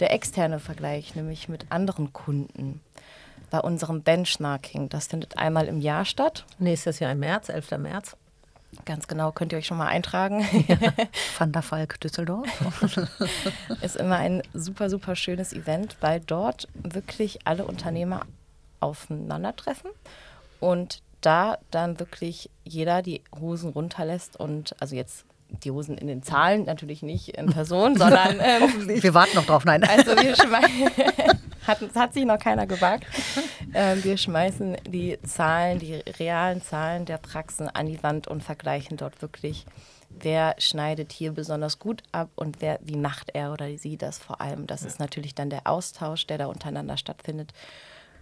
der 0.00 0.12
externe 0.12 0.60
Vergleich, 0.60 1.14
nämlich 1.14 1.48
mit 1.48 1.66
anderen 1.70 2.12
Kunden. 2.12 2.80
Bei 3.50 3.60
unserem 3.60 4.02
Benchmarking, 4.02 4.88
das 4.88 5.08
findet 5.08 5.36
einmal 5.36 5.66
im 5.66 5.80
Jahr 5.80 6.04
statt. 6.04 6.46
Nächstes 6.58 7.00
Jahr 7.00 7.12
im 7.12 7.20
März, 7.20 7.50
11. 7.50 7.72
März. 7.78 8.16
Ganz 8.86 9.06
genau, 9.06 9.32
könnt 9.32 9.52
ihr 9.52 9.58
euch 9.58 9.66
schon 9.66 9.76
mal 9.76 9.88
eintragen. 9.88 10.40
Ja. 10.66 10.78
Van 11.38 11.52
der 11.52 11.60
Falk 11.60 12.00
Düsseldorf. 12.00 12.48
ist 13.82 13.96
immer 13.96 14.16
ein 14.16 14.42
super, 14.54 14.88
super 14.88 15.14
schönes 15.14 15.52
Event, 15.52 15.98
weil 16.00 16.20
dort 16.20 16.68
wirklich 16.74 17.46
alle 17.46 17.66
Unternehmer 17.66 18.22
aufeinandertreffen 18.80 19.90
und 20.60 21.02
da 21.20 21.58
dann 21.70 22.00
wirklich 22.00 22.50
jeder 22.64 23.02
die 23.02 23.22
Hosen 23.38 23.70
runterlässt 23.70 24.36
und 24.36 24.74
also 24.80 24.96
jetzt 24.96 25.24
die 25.64 25.70
Hosen 25.70 25.96
in 25.98 26.06
den 26.06 26.22
Zahlen, 26.22 26.64
natürlich 26.64 27.02
nicht 27.02 27.30
in 27.30 27.46
Person, 27.46 27.96
sondern. 27.96 28.22
Ähm, 28.42 28.88
wir 29.02 29.14
warten 29.14 29.36
noch 29.36 29.44
drauf, 29.44 29.64
nein. 29.64 29.84
Also 29.84 30.12
wir 30.16 30.34
hat, 31.66 31.78
hat 31.94 32.14
sich 32.14 32.24
noch 32.24 32.38
keiner 32.38 32.66
gewagt. 32.66 33.06
Ähm, 33.72 34.02
wir 34.02 34.16
schmeißen 34.16 34.76
die 34.86 35.18
Zahlen, 35.22 35.78
die 35.78 35.94
realen 36.18 36.62
Zahlen 36.62 37.04
der 37.04 37.18
Praxen 37.18 37.68
an 37.68 37.86
die 37.86 38.02
Wand 38.02 38.26
und 38.26 38.42
vergleichen 38.42 38.96
dort 38.96 39.22
wirklich, 39.22 39.64
wer 40.10 40.54
schneidet 40.58 41.12
hier 41.12 41.32
besonders 41.32 41.78
gut 41.78 42.02
ab 42.10 42.30
und 42.34 42.60
wer, 42.60 42.78
wie 42.82 42.96
macht 42.96 43.30
er 43.34 43.52
oder 43.52 43.66
sie 43.78 43.96
das 43.96 44.18
vor 44.18 44.40
allem. 44.40 44.66
Das 44.66 44.82
ist 44.82 44.98
natürlich 44.98 45.34
dann 45.34 45.50
der 45.50 45.66
Austausch, 45.66 46.26
der 46.26 46.38
da 46.38 46.46
untereinander 46.46 46.96
stattfindet. 46.96 47.52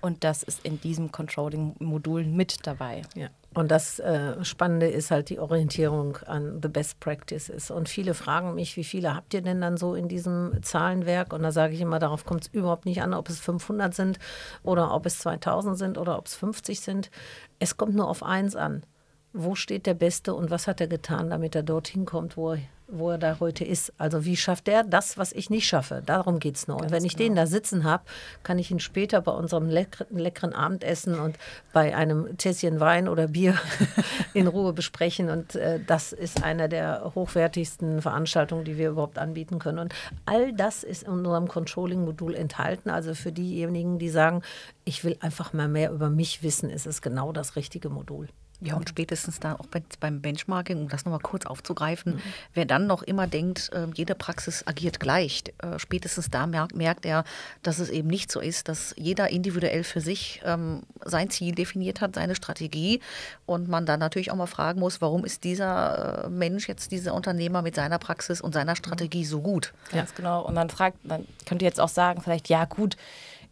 Und 0.01 0.25
das 0.25 0.43
ist 0.43 0.65
in 0.65 0.81
diesem 0.81 1.13
Controlling-Modul 1.13 2.25
mit 2.25 2.67
dabei. 2.67 3.03
Ja. 3.15 3.29
Und 3.53 3.71
das 3.71 3.99
äh, 3.99 4.45
Spannende 4.45 4.87
ist 4.87 5.11
halt 5.11 5.29
die 5.29 5.41
Orientierung 5.41 6.17
an 6.27 6.61
the 6.63 6.69
best 6.69 7.01
practices. 7.01 7.71
Und 7.71 7.89
viele 7.89 8.15
fragen 8.15 8.55
mich, 8.55 8.77
wie 8.77 8.85
viele 8.85 9.15
habt 9.15 9.35
ihr 9.35 9.43
denn 9.43 9.61
dann 9.61 9.77
so 9.77 9.95
in 9.95 10.07
diesem 10.07 10.63
Zahlenwerk? 10.63 11.33
Und 11.33 11.43
da 11.43 11.51
sage 11.51 11.75
ich 11.75 11.81
immer, 11.81 11.99
darauf 11.99 12.25
kommt 12.25 12.45
es 12.45 12.49
überhaupt 12.53 12.87
nicht 12.87 13.03
an, 13.03 13.13
ob 13.13 13.29
es 13.29 13.41
500 13.41 13.93
sind 13.93 14.19
oder 14.63 14.95
ob 14.95 15.05
es 15.05 15.19
2000 15.19 15.77
sind 15.77 15.99
oder 15.99 16.17
ob 16.17 16.27
es 16.27 16.37
50 16.37 16.81
sind. 16.81 17.11
Es 17.59 17.77
kommt 17.77 17.97
nur 17.97 18.09
auf 18.09 18.23
eins 18.23 18.55
an. 18.55 18.85
Wo 19.33 19.55
steht 19.55 19.87
der 19.87 19.95
Beste 19.95 20.35
und 20.35 20.51
was 20.51 20.67
hat 20.67 20.81
er 20.81 20.89
getan, 20.89 21.31
damit 21.31 21.55
er 21.55 21.63
dorthin 21.63 22.05
kommt, 22.05 22.37
wo 22.37 22.53
er 22.53 22.59
wo 22.93 23.11
er 23.11 23.19
da 23.19 23.39
heute 23.41 23.65
ist. 23.65 23.93
Also 23.99 24.25
wie 24.25 24.37
schafft 24.37 24.69
er 24.69 24.85
das, 24.85 25.19
was 25.19 25.33
ich 25.33 25.51
nicht 25.51 25.67
schaffe? 25.67 26.03
Darum 26.05 26.39
geht 26.39 26.57
es 26.57 26.69
nur. 26.69 26.79
Ganz 26.79 26.87
und 26.87 26.93
wenn 26.97 27.05
ich 27.05 27.17
genau. 27.17 27.29
den 27.29 27.37
da 27.37 27.47
sitzen 27.47 27.85
habe, 27.85 28.05
kann 28.43 28.59
ich 28.59 28.71
ihn 28.71 28.81
später 28.81 29.21
bei 29.21 29.33
unserem 29.33 29.69
leckeren, 29.69 30.19
leckeren 30.19 30.53
Abendessen 30.53 31.19
und 31.19 31.39
bei 31.73 31.95
einem 31.95 32.37
Tässchen 32.37 32.81
Wein 32.81 33.09
oder 33.09 33.29
Bier 33.29 33.59
in 34.35 34.47
Ruhe 34.47 34.73
besprechen. 34.73 35.31
Und 35.31 35.55
äh, 35.55 35.81
das 35.87 36.13
ist 36.13 36.43
eine 36.43 36.69
der 36.69 37.13
hochwertigsten 37.15 38.03
Veranstaltungen, 38.03 38.65
die 38.65 38.79
wir 38.79 38.91
überhaupt 38.91 39.19
anbieten 39.19 39.59
können. 39.59 39.79
Und 39.79 39.95
all 40.27 40.53
das 40.53 40.85
ist 40.85 41.05
in 41.05 41.11
unserem 41.11 41.49
Controlling-Modul 41.49 42.35
enthalten. 42.35 42.91
Also 42.91 43.15
für 43.15 43.33
diejenigen, 43.33 43.99
die 43.99 44.11
sagen, 44.11 44.43
ich 44.85 45.05
will 45.05 45.17
einfach 45.21 45.53
mal 45.53 45.69
mehr 45.69 45.93
über 45.93 46.11
mich 46.11 46.43
wissen, 46.43 46.71
ist 46.71 46.87
es 46.87 47.03
genau 47.03 47.33
das 47.33 47.57
richtige 47.57 47.89
Modul. 47.89 48.29
Ja, 48.63 48.75
und 48.75 48.89
spätestens 48.89 49.41
da 49.41 49.55
auch 49.55 49.67
beim 50.01 50.21
Benchmarking, 50.21 50.83
um 50.83 50.89
das 50.89 51.07
nochmal 51.07 51.21
kurz 51.21 51.47
aufzugreifen, 51.47 52.15
mhm. 52.15 52.21
wer 52.53 52.67
dann 52.67 52.87
noch 52.87 53.03
immer 53.03 53.27
denkt, 53.27 53.71
ähm, 53.73 53.93
jede 53.95 54.15
Praxis 54.15 54.67
agiert 54.67 55.01
gleich, 55.01 55.45
äh, 55.59 55.79
spätestens 55.79 56.31
da 56.31 56.47
merkt, 56.47 56.75
merkt 56.75 57.07
er, 57.07 57.25
dass 57.63 57.79
es 57.79 57.89
eben 57.89 58.09
nicht 58.09 58.31
so 58.31 58.41
ist, 58.41 58.69
dass 58.69 58.95
jeder 58.99 59.31
individuell 59.31 59.83
für 59.83 60.03
sich 60.03 60.43
ähm, 60.45 60.83
sein 61.05 61.31
Ziel 61.31 61.55
definiert 61.55 62.03
hat, 62.03 62.15
seine 62.15 62.35
Strategie 62.35 63.01
und 63.47 63.69
man 63.69 63.87
dann 63.87 64.01
natürlich 64.01 64.31
auch 64.31 64.37
mal 64.37 64.47
fragen 64.47 64.81
muss, 64.81 65.01
warum 65.01 65.25
ist 65.25 65.45
dieser 65.45 66.25
äh, 66.25 66.29
Mensch 66.29 66.69
jetzt, 66.69 66.93
dieser 66.93 67.15
Unternehmer 67.15 67.63
mit 67.63 67.75
seiner 67.75 67.99
Praxis 67.99 68.43
und 68.43 68.53
seiner 68.53 68.77
Strategie 68.77 69.25
so 69.25 69.41
gut? 69.41 69.73
Ganz 69.91 70.15
genau. 70.15 70.45
Und 70.45 70.55
dann 70.55 70.69
fragt, 70.69 70.99
dann 71.05 71.27
könnt 71.47 71.63
ihr 71.63 71.69
jetzt 71.69 71.81
auch 71.81 71.89
sagen, 71.89 72.21
vielleicht, 72.21 72.51
ja 72.51 72.67
gut, 72.67 72.97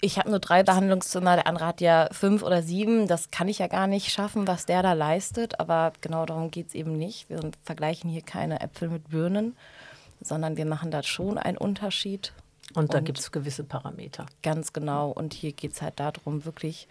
ich 0.00 0.18
habe 0.18 0.30
nur 0.30 0.38
drei 0.38 0.62
Behandlungszimmer, 0.62 1.34
der 1.34 1.46
andere 1.46 1.66
hat 1.66 1.80
ja 1.80 2.08
fünf 2.12 2.42
oder 2.42 2.62
sieben. 2.62 3.08
Das 3.08 3.30
kann 3.30 3.48
ich 3.48 3.58
ja 3.58 3.66
gar 3.66 3.87
nicht 3.87 4.11
schaffen, 4.11 4.46
was 4.46 4.66
der 4.66 4.82
da 4.82 4.92
leistet. 4.92 5.58
Aber 5.58 5.92
genau 6.00 6.24
darum 6.24 6.50
geht 6.50 6.68
es 6.68 6.74
eben 6.74 6.96
nicht. 6.96 7.28
Wir 7.28 7.40
vergleichen 7.64 8.08
hier 8.08 8.22
keine 8.22 8.61
Äpfel 8.61 8.88
mit 8.88 9.11
Birnen, 9.11 9.56
sondern 10.20 10.56
wir 10.56 10.66
machen 10.66 10.90
da 10.90 11.02
schon 11.02 11.38
einen 11.38 11.58
Unterschied. 11.58 12.32
Und 12.74 12.94
da 12.94 13.00
gibt 13.00 13.18
es 13.18 13.32
gewisse 13.32 13.64
Parameter. 13.64 14.26
Ganz 14.42 14.72
genau. 14.72 15.11
Und 15.11 15.34
hier 15.34 15.52
geht 15.52 15.72
es 15.72 15.82
halt 15.82 15.98
darum, 15.98 16.44
wirklich 16.44 16.87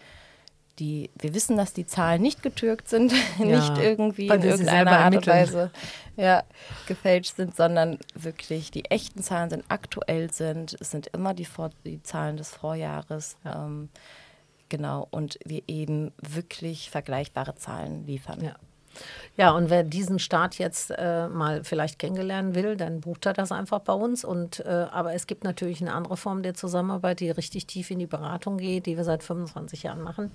die, 0.78 1.10
wir 1.18 1.34
wissen, 1.34 1.56
dass 1.56 1.72
die 1.72 1.86
Zahlen 1.86 2.22
nicht 2.22 2.42
getürkt 2.42 2.88
sind, 2.88 3.12
ja, 3.38 3.44
nicht 3.44 3.78
irgendwie 3.78 4.28
in 4.28 4.42
irgendeiner 4.42 4.98
Art 4.98 5.16
und 5.16 5.26
Weise 5.26 5.70
ja, 6.16 6.42
gefälscht 6.86 7.36
sind, 7.36 7.54
sondern 7.54 7.98
wirklich 8.14 8.70
die 8.70 8.84
echten 8.86 9.22
Zahlen 9.22 9.50
sind 9.50 9.64
aktuell 9.68 10.32
sind. 10.32 10.76
Es 10.80 10.90
sind 10.90 11.06
immer 11.08 11.32
die, 11.32 11.44
Vor 11.44 11.70
die 11.84 12.02
Zahlen 12.02 12.36
des 12.36 12.50
Vorjahres. 12.50 13.36
Ja. 13.44 13.66
Ähm, 13.66 13.88
genau, 14.68 15.06
und 15.10 15.38
wir 15.44 15.62
eben 15.68 16.12
wirklich 16.20 16.90
vergleichbare 16.90 17.54
Zahlen 17.54 18.04
liefern. 18.06 18.42
Ja. 18.42 18.56
Ja, 19.36 19.52
und 19.52 19.70
wer 19.70 19.84
diesen 19.84 20.18
Start 20.18 20.58
jetzt 20.58 20.90
äh, 20.90 21.28
mal 21.28 21.62
vielleicht 21.62 21.98
kennenlernen 21.98 22.54
will, 22.54 22.76
dann 22.76 23.00
bucht 23.00 23.26
er 23.26 23.32
das 23.32 23.52
einfach 23.52 23.80
bei 23.80 23.92
uns. 23.92 24.24
Und, 24.24 24.60
äh, 24.60 24.86
aber 24.90 25.14
es 25.14 25.26
gibt 25.26 25.44
natürlich 25.44 25.80
eine 25.80 25.94
andere 25.94 26.16
Form 26.16 26.42
der 26.42 26.54
Zusammenarbeit, 26.54 27.20
die 27.20 27.30
richtig 27.30 27.66
tief 27.66 27.90
in 27.90 28.00
die 28.00 28.06
Beratung 28.06 28.58
geht, 28.58 28.86
die 28.86 28.96
wir 28.96 29.04
seit 29.04 29.22
25 29.22 29.84
Jahren 29.84 30.02
machen. 30.02 30.32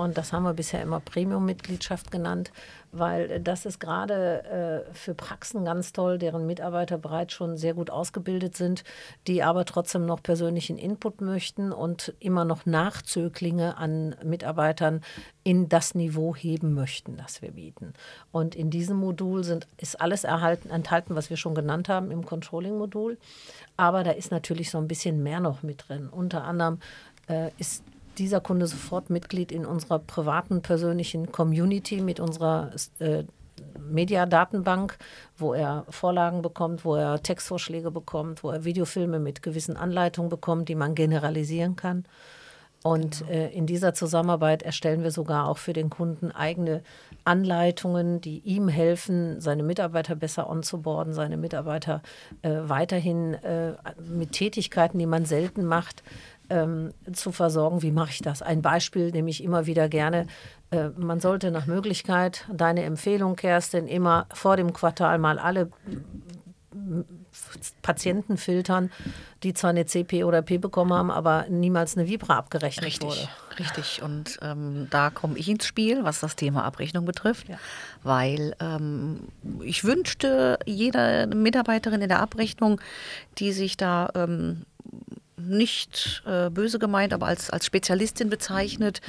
Und 0.00 0.16
das 0.16 0.32
haben 0.32 0.44
wir 0.44 0.54
bisher 0.54 0.80
immer 0.80 0.98
Premium-Mitgliedschaft 0.98 2.10
genannt, 2.10 2.52
weil 2.90 3.38
das 3.40 3.66
ist 3.66 3.80
gerade 3.80 4.86
äh, 4.88 4.94
für 4.94 5.12
Praxen 5.12 5.66
ganz 5.66 5.92
toll, 5.92 6.16
deren 6.16 6.46
Mitarbeiter 6.46 6.96
bereits 6.96 7.34
schon 7.34 7.58
sehr 7.58 7.74
gut 7.74 7.90
ausgebildet 7.90 8.56
sind, 8.56 8.82
die 9.26 9.42
aber 9.42 9.66
trotzdem 9.66 10.06
noch 10.06 10.22
persönlichen 10.22 10.78
Input 10.78 11.20
möchten 11.20 11.70
und 11.70 12.14
immer 12.18 12.46
noch 12.46 12.64
Nachzöglinge 12.64 13.76
an 13.76 14.16
Mitarbeitern 14.24 15.02
in 15.44 15.68
das 15.68 15.94
Niveau 15.94 16.34
heben 16.34 16.72
möchten, 16.72 17.18
das 17.18 17.42
wir 17.42 17.50
bieten. 17.50 17.92
Und 18.32 18.54
in 18.54 18.70
diesem 18.70 18.96
Modul 18.96 19.44
sind, 19.44 19.66
ist 19.76 20.00
alles 20.00 20.24
erhalten, 20.24 20.70
enthalten, 20.70 21.14
was 21.14 21.28
wir 21.28 21.36
schon 21.36 21.54
genannt 21.54 21.90
haben 21.90 22.10
im 22.10 22.24
Controlling-Modul. 22.24 23.18
Aber 23.76 24.02
da 24.02 24.12
ist 24.12 24.30
natürlich 24.30 24.70
so 24.70 24.78
ein 24.78 24.88
bisschen 24.88 25.22
mehr 25.22 25.40
noch 25.40 25.62
mit 25.62 25.84
drin. 25.88 26.08
Unter 26.08 26.44
anderem 26.44 26.78
äh, 27.28 27.50
ist 27.58 27.84
dieser 28.20 28.40
Kunde 28.40 28.66
sofort 28.66 29.10
Mitglied 29.10 29.50
in 29.50 29.66
unserer 29.66 29.98
privaten, 29.98 30.62
persönlichen 30.62 31.32
Community 31.32 32.00
mit 32.00 32.20
unserer 32.20 32.70
äh, 32.98 33.24
Mediadatenbank, 33.78 34.98
wo 35.36 35.54
er 35.54 35.84
Vorlagen 35.88 36.42
bekommt, 36.42 36.84
wo 36.84 36.94
er 36.94 37.22
Textvorschläge 37.22 37.90
bekommt, 37.90 38.44
wo 38.44 38.50
er 38.50 38.64
Videofilme 38.64 39.18
mit 39.18 39.42
gewissen 39.42 39.76
Anleitungen 39.76 40.28
bekommt, 40.28 40.68
die 40.68 40.74
man 40.74 40.94
generalisieren 40.94 41.76
kann. 41.76 42.04
Und 42.82 43.20
genau. 43.20 43.32
äh, 43.32 43.48
in 43.48 43.66
dieser 43.66 43.92
Zusammenarbeit 43.92 44.62
erstellen 44.62 45.02
wir 45.02 45.10
sogar 45.10 45.48
auch 45.48 45.58
für 45.58 45.74
den 45.74 45.90
Kunden 45.90 46.30
eigene 46.30 46.82
Anleitungen, 47.24 48.22
die 48.22 48.38
ihm 48.38 48.68
helfen, 48.68 49.40
seine 49.40 49.62
Mitarbeiter 49.62 50.14
besser 50.14 50.48
onzuboarden, 50.48 51.12
seine 51.12 51.36
Mitarbeiter 51.36 52.02
äh, 52.40 52.50
weiterhin 52.62 53.34
äh, 53.34 53.74
mit 54.02 54.32
Tätigkeiten, 54.32 54.98
die 54.98 55.06
man 55.06 55.26
selten 55.26 55.64
macht, 55.64 56.02
ähm, 56.50 56.92
zu 57.12 57.32
versorgen. 57.32 57.82
Wie 57.82 57.92
mache 57.92 58.10
ich 58.10 58.22
das? 58.22 58.42
Ein 58.42 58.62
Beispiel 58.62 59.10
nehme 59.10 59.30
ich 59.30 59.42
immer 59.42 59.66
wieder 59.66 59.88
gerne. 59.88 60.26
Äh, 60.70 60.90
man 60.96 61.20
sollte 61.20 61.50
nach 61.50 61.66
Möglichkeit, 61.66 62.46
deine 62.52 62.82
Empfehlung, 62.82 63.36
Kerstin, 63.36 63.86
immer 63.86 64.26
vor 64.32 64.56
dem 64.56 64.72
Quartal 64.72 65.18
mal 65.18 65.38
alle 65.38 65.70
Patienten 67.82 68.36
filtern, 68.36 68.90
die 69.42 69.54
zwar 69.54 69.70
eine 69.70 69.86
CP 69.86 70.24
oder 70.24 70.42
P 70.42 70.58
bekommen 70.58 70.92
haben, 70.92 71.10
aber 71.10 71.46
niemals 71.48 71.96
eine 71.96 72.08
Vibra 72.08 72.36
abgerechnet 72.36 72.86
richtig, 72.86 73.08
wurde. 73.08 73.28
Richtig, 73.58 74.02
und 74.02 74.38
ähm, 74.42 74.86
da 74.90 75.10
komme 75.10 75.36
ich 75.36 75.48
ins 75.48 75.66
Spiel, 75.66 76.04
was 76.04 76.20
das 76.20 76.36
Thema 76.36 76.64
Abrechnung 76.64 77.04
betrifft, 77.04 77.48
ja. 77.48 77.58
weil 78.02 78.54
ähm, 78.60 79.28
ich 79.62 79.84
wünschte, 79.84 80.58
jede 80.64 81.26
Mitarbeiterin 81.26 82.02
in 82.02 82.08
der 82.08 82.20
Abrechnung, 82.20 82.80
die 83.38 83.52
sich 83.52 83.76
da 83.76 84.10
ähm, 84.14 84.64
nicht 85.48 86.22
äh, 86.26 86.50
böse 86.50 86.78
gemeint, 86.78 87.12
aber 87.12 87.26
als, 87.26 87.50
als 87.50 87.66
Spezialistin 87.66 88.30
bezeichnet, 88.30 89.00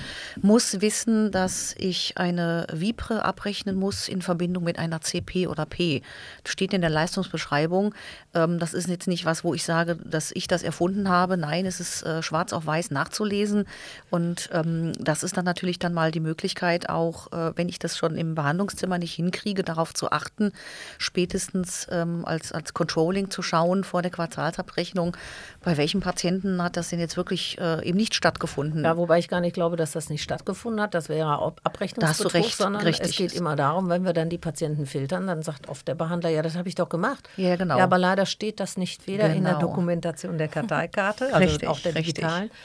muss 0.42 0.82
wissen, 0.82 1.32
dass 1.32 1.76
ich 1.78 2.18
eine 2.18 2.68
Vipre 2.72 3.24
abrechnen 3.26 3.76
muss 3.76 4.08
in 4.08 4.22
Verbindung 4.22 4.64
mit 4.64 4.80
einer 4.80 5.02
CP 5.02 5.48
oder 5.48 5.66
P. 5.66 6.02
Das 6.44 6.54
steht 6.54 6.74
in 6.74 6.82
der 6.82 6.90
Leistungsbeschreibung. 6.90 7.94
Ähm, 8.34 8.60
das 8.60 8.74
ist 8.74 8.88
jetzt 8.88 9.08
nicht 9.08 9.26
was, 9.26 9.44
wo 9.44 9.54
ich 9.54 9.64
sage, 9.64 9.98
dass 9.98 10.32
ich 10.34 10.48
das 10.48 10.64
erfunden 10.64 11.10
habe. 11.10 11.38
Nein, 11.38 11.66
es 11.66 11.80
ist 11.80 12.04
äh, 12.04 12.24
schwarz 12.24 12.54
auf 12.54 12.66
weiß 12.66 12.92
nachzulesen. 12.92 13.66
Und 14.10 14.50
ähm, 14.54 14.94
das 15.00 15.24
ist 15.24 15.38
dann 15.38 15.46
natürlich 15.46 15.80
dann 15.80 15.94
mal 15.94 16.12
die 16.12 16.20
Möglichkeit, 16.20 16.90
auch 16.90 17.32
äh, 17.32 17.52
wenn 17.56 17.70
ich 17.70 17.80
das 17.80 17.98
schon 17.98 18.16
im 18.16 18.36
Behandlungszimmer 18.36 18.98
nicht 18.98 19.14
hinkriege, 19.14 19.64
darauf 19.64 19.94
zu 19.94 20.12
achten, 20.12 20.52
spätestens 20.98 21.88
ähm, 21.92 22.26
als, 22.26 22.52
als 22.52 22.74
Controlling 22.74 23.30
zu 23.30 23.42
schauen 23.42 23.84
vor 23.84 24.02
der 24.02 24.12
Quartalsabrechnung, 24.12 25.16
bei 25.64 25.78
welchem 25.78 26.02
Patienten 26.02 26.62
hat 26.62 26.76
das 26.76 26.90
denn 26.90 27.00
jetzt 27.00 27.18
wirklich 27.18 27.58
äh, 27.60 27.88
eben 27.88 27.98
nicht 27.98 28.16
stattgefunden. 28.16 28.84
Ja, 28.84 28.98
wobei 28.98 29.20
ich 29.20 29.28
gar 29.28 29.42
nicht 29.42 29.54
glaube, 29.54 29.76
dass 29.76 29.92
das 29.92 30.10
nicht 30.10 30.24
stattgefunden 30.24 30.82
hat. 30.82 30.96
Das 30.96 31.08
wäre 31.08 31.54
Abrechnungsbetrug, 31.64 32.32
da 32.32 32.40
recht, 32.40 32.58
sondern 32.58 32.82
richtig. 32.82 33.10
es 33.12 33.16
geht 33.16 33.34
immer 33.34 33.56
darum, 33.56 33.88
wenn 33.90 34.04
wir 34.04 34.14
dann 34.14 34.30
die 34.30 34.40
Patienten 34.40 34.88
filtern, 34.88 35.28
dann 35.28 35.44
sagt 35.44 35.70
oft 35.70 35.88
der 35.88 35.96
Behandler, 35.96 36.30
ja, 36.30 36.42
das 36.42 36.56
habe 36.56 36.68
ich 36.68 36.76
doch 36.76 36.90
gemacht. 36.90 37.30
Ja, 37.38 37.56
genau. 37.58 37.78
Ja, 37.78 37.84
aber 37.84 38.00
leider 38.00 38.26
steht 38.26 38.60
das 38.60 38.76
nicht 38.76 39.06
weder 39.06 39.26
genau. 39.26 39.38
in 39.38 39.44
der 39.44 39.54
genau. 39.54 39.68
Dokumentation 39.68 40.38
der 40.40 40.48
Karteikarte, 40.48 41.34
also 41.34 41.48
richtig, 41.48 41.70
auch 41.70 41.80
der 41.80 41.94
digitalen. 41.94 42.44
Richtig. 42.44 42.60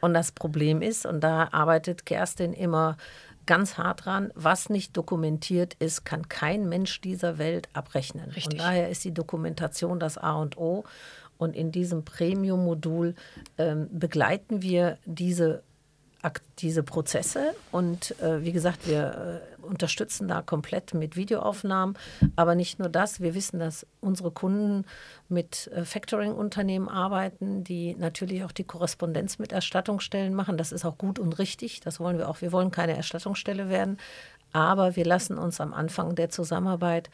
Und 0.00 0.12
das 0.12 0.32
Problem 0.32 0.82
ist, 0.82 1.06
und 1.06 1.20
da 1.20 1.48
arbeitet 1.50 2.04
Kerstin 2.04 2.52
immer 2.52 2.98
ganz 3.46 3.78
hart 3.78 4.04
dran, 4.04 4.30
was 4.34 4.68
nicht 4.68 4.96
dokumentiert 4.96 5.74
ist, 5.74 6.04
kann 6.04 6.28
kein 6.28 6.68
Mensch 6.68 7.00
dieser 7.00 7.38
Welt 7.38 7.68
abrechnen. 7.72 8.30
Richtig. 8.30 8.52
Und 8.52 8.58
daher 8.58 8.90
ist 8.90 9.04
die 9.04 9.14
Dokumentation 9.14 9.98
das 9.98 10.18
A 10.18 10.34
und 10.34 10.56
O. 10.58 10.84
Und 11.44 11.54
in 11.54 11.70
diesem 11.70 12.04
Premium-Modul 12.04 13.14
ähm, 13.58 13.88
begleiten 13.92 14.62
wir 14.62 14.98
diese, 15.04 15.62
diese 16.58 16.82
Prozesse. 16.82 17.54
Und 17.70 18.18
äh, 18.20 18.42
wie 18.42 18.52
gesagt, 18.52 18.88
wir 18.88 19.42
äh, 19.42 19.64
unterstützen 19.64 20.26
da 20.26 20.42
komplett 20.42 20.94
mit 20.94 21.16
Videoaufnahmen. 21.16 21.96
Aber 22.34 22.54
nicht 22.54 22.78
nur 22.78 22.88
das, 22.88 23.20
wir 23.20 23.34
wissen, 23.34 23.58
dass 23.58 23.86
unsere 24.00 24.30
Kunden 24.30 24.84
mit 25.28 25.68
äh, 25.68 25.84
Factoring-Unternehmen 25.84 26.88
arbeiten, 26.88 27.62
die 27.62 27.94
natürlich 27.94 28.42
auch 28.44 28.52
die 28.52 28.64
Korrespondenz 28.64 29.38
mit 29.38 29.52
Erstattungsstellen 29.52 30.34
machen. 30.34 30.56
Das 30.56 30.72
ist 30.72 30.84
auch 30.84 30.98
gut 30.98 31.18
und 31.18 31.38
richtig. 31.38 31.80
Das 31.80 32.00
wollen 32.00 32.18
wir 32.18 32.28
auch. 32.28 32.40
Wir 32.40 32.52
wollen 32.52 32.70
keine 32.70 32.96
Erstattungsstelle 32.96 33.68
werden. 33.68 33.98
Aber 34.52 34.96
wir 34.96 35.04
lassen 35.04 35.36
uns 35.36 35.60
am 35.60 35.74
Anfang 35.74 36.14
der 36.14 36.30
Zusammenarbeit 36.30 37.10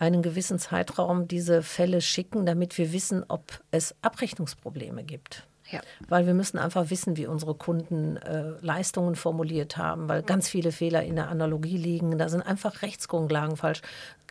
einen 0.00 0.22
gewissen 0.22 0.58
Zeitraum 0.58 1.28
diese 1.28 1.62
Fälle 1.62 2.00
schicken, 2.00 2.46
damit 2.46 2.76
wir 2.78 2.92
wissen, 2.92 3.24
ob 3.28 3.60
es 3.70 3.94
Abrechnungsprobleme 4.02 5.04
gibt. 5.04 5.46
Ja. 5.70 5.80
Weil 6.08 6.26
wir 6.26 6.34
müssen 6.34 6.58
einfach 6.58 6.90
wissen, 6.90 7.16
wie 7.16 7.26
unsere 7.26 7.54
Kunden 7.54 8.16
äh, 8.16 8.54
Leistungen 8.60 9.14
formuliert 9.14 9.76
haben, 9.76 10.08
weil 10.08 10.22
ganz 10.22 10.48
viele 10.48 10.72
Fehler 10.72 11.04
in 11.04 11.14
der 11.14 11.28
Analogie 11.28 11.76
liegen. 11.76 12.18
Da 12.18 12.28
sind 12.28 12.42
einfach 12.42 12.82
Rechtsgrundlagen 12.82 13.56
falsch. 13.56 13.82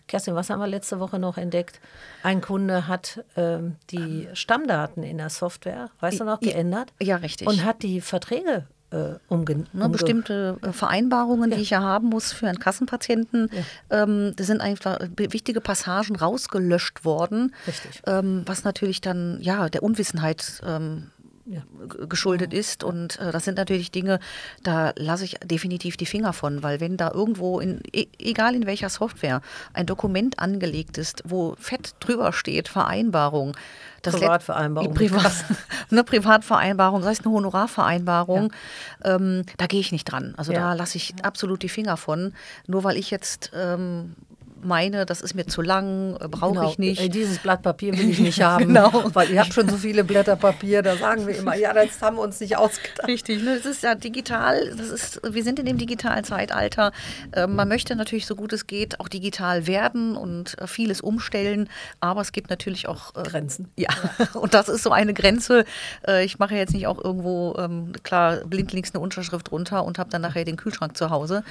Kerstin, 0.08 0.36
was 0.36 0.50
haben 0.50 0.60
wir 0.60 0.68
letzte 0.68 1.00
Woche 1.00 1.20
noch 1.20 1.38
entdeckt? 1.38 1.80
Ein 2.24 2.42
Kunde 2.42 2.88
hat 2.88 3.24
ähm, 3.38 3.76
die 3.92 4.28
Stammdaten 4.34 5.04
in 5.04 5.20
der 5.20 5.30
Software, 5.30 5.92
weißt 6.00 6.20
du 6.20 6.24
noch, 6.26 6.40
geändert. 6.40 6.92
Ja, 7.00 7.18
richtig. 7.18 7.48
Und 7.48 7.64
hat 7.64 7.84
die 7.84 8.02
Verträge 8.02 8.66
äh, 8.91 9.15
umge 9.28 9.65
ne, 9.73 9.89
bestimmte 9.89 10.58
äh, 10.62 10.71
Vereinbarungen, 10.71 11.52
ja. 11.52 11.58
die 11.58 11.63
ich 11.63 11.69
ja 11.71 11.82
haben 11.82 12.10
muss 12.10 12.32
für 12.32 12.47
einen 12.47 12.60
Kassenpatienten. 12.60 13.49
Ja. 13.89 14.04
Ähm, 14.04 14.34
das 14.36 14.47
sind 14.47 14.62
einfach 14.62 14.99
wichtige 15.15 15.62
Passagen 15.62 16.15
rausgelöscht 16.15 17.06
worden, 17.06 17.54
Richtig. 17.67 18.02
Ähm, 18.08 18.43
was 18.45 18.63
natürlich 18.63 19.02
dann 19.02 19.39
ja 19.41 19.69
der 19.69 19.84
Unwissenheit 19.84 20.62
ähm, 20.65 21.12
ja. 21.50 21.62
geschuldet 22.08 22.54
ist. 22.54 22.84
Und 22.84 23.20
äh, 23.20 23.32
das 23.32 23.46
sind 23.46 23.58
natürlich 23.58 23.92
Dinge, 23.92 24.20
da 24.64 24.94
lasse 24.96 25.26
ich 25.26 25.38
definitiv 25.44 25.98
die 25.98 26.06
Finger 26.06 26.34
von, 26.34 26.64
weil 26.64 26.80
wenn 26.80 26.96
da 26.96 27.12
irgendwo, 27.12 27.60
in, 27.60 27.82
e 27.92 28.08
egal 28.20 28.56
in 28.56 28.66
welcher 28.66 28.90
Software, 28.90 29.42
ein 29.74 29.86
Dokument 29.86 30.40
angelegt 30.40 30.98
ist, 30.98 31.24
wo 31.26 31.56
fett 31.58 31.96
drüber 32.00 32.34
steht, 32.34 32.68
Vereinbarung, 32.68 33.56
das 34.02 34.16
Privatvereinbarung. 34.16 34.94
Privat, 34.94 35.34
eine 35.92 36.04
Privatvereinbarung, 36.06 37.04
sei 37.04 37.12
es 37.12 37.26
eine 37.26 37.34
Honorarvereinbarung, 37.34 38.54
ja. 39.04 39.16
ähm, 39.16 39.44
da 39.58 39.68
gehe 39.68 39.80
ich 39.80 39.92
nicht 39.92 40.06
dran. 40.06 40.34
Also 40.38 40.54
ja. 40.54 40.60
da 40.60 40.74
lasse 40.74 40.98
ich 40.98 41.14
absolut 41.24 41.64
die 41.64 41.70
Finger 41.70 41.98
von. 41.98 42.34
Nur 42.68 42.84
weil 42.84 42.98
ich 42.98 43.12
jetzt 43.12 43.52
ähm, 43.54 44.16
meine, 44.63 45.06
das 45.06 45.22
ist 45.22 45.34
mir 45.36 45.45
zu 45.45 45.62
lang, 45.62 46.15
äh, 46.19 46.28
brauche 46.28 46.54
genau. 46.54 46.69
ich 46.69 46.80
nicht. 46.80 47.02
Äh, 47.02 47.10
dieses 47.10 47.39
Blatt 47.39 47.62
Papier 47.62 47.98
will 47.98 48.10
ich 48.10 48.19
nicht 48.19 48.41
haben, 48.43 48.67
genau. 48.67 49.04
weil 49.13 49.32
ihr 49.32 49.39
habt 49.39 49.54
schon 49.54 49.69
so 49.69 49.78
viele 49.78 50.04
Blätter 50.04 50.36
Papier, 50.36 50.82
da 50.82 50.95
sagen 50.95 51.28
wir 51.28 51.36
immer, 51.36 51.56
ja, 51.56 51.74
das 51.74 52.02
haben 52.02 52.17
wir 52.17 52.24
uns 52.24 52.39
nicht 52.39 52.58
ausgedacht. 52.58 53.08
Richtig, 53.08 53.43
ne? 53.43 53.58
das 53.58 53.65
ist 53.65 53.84
ja 53.84 53.95
digital, 53.95 54.74
das 54.76 54.89
ist, 54.89 55.22
wir 55.24 55.43
sind 55.43 55.60
in 55.60 55.65
dem 55.65 55.78
digitalen 55.78 56.24
Zeitalter. 56.24 56.91
Äh, 57.32 57.48
man 57.48 57.67
möchte 57.67 57.95
natürlich, 57.95 58.26
so 58.26 58.36
gut 58.36 58.54
es 58.54 58.67
geht, 58.67 59.00
auch 59.00 59.08
digital 59.08 59.67
werden 59.67 60.15
und 60.15 60.60
äh, 60.60 60.67
vieles 60.67 61.02
umstellen, 61.02 61.69
aber 62.00 62.22
es 62.22 62.32
gibt 62.32 62.50
natürlich 62.50 62.88
auch 62.88 63.15
äh, 63.15 63.24
Grenzen. 63.24 63.69
Ja, 63.80 63.89
und 64.34 64.54
das 64.54 64.67
ist 64.67 64.84
so 64.84 64.91
eine 64.91 65.13
Grenze. 65.13 65.63
Ich 66.24 66.38
mache 66.38 66.56
jetzt 66.56 66.74
nicht 66.74 66.86
auch 66.88 67.02
irgendwo, 67.02 67.56
ähm, 67.58 67.93
klar, 68.04 68.38
blindlings 68.45 68.93
eine 68.93 69.02
Unterschrift 69.02 69.54
runter 69.54 69.86
und 69.86 69.98
habe 69.98 70.10
dann 70.10 70.22
nachher 70.22 70.43
den 70.43 70.58
Kühlschrank 70.58 70.98
zu 70.98 71.10
Hause, 71.12 71.43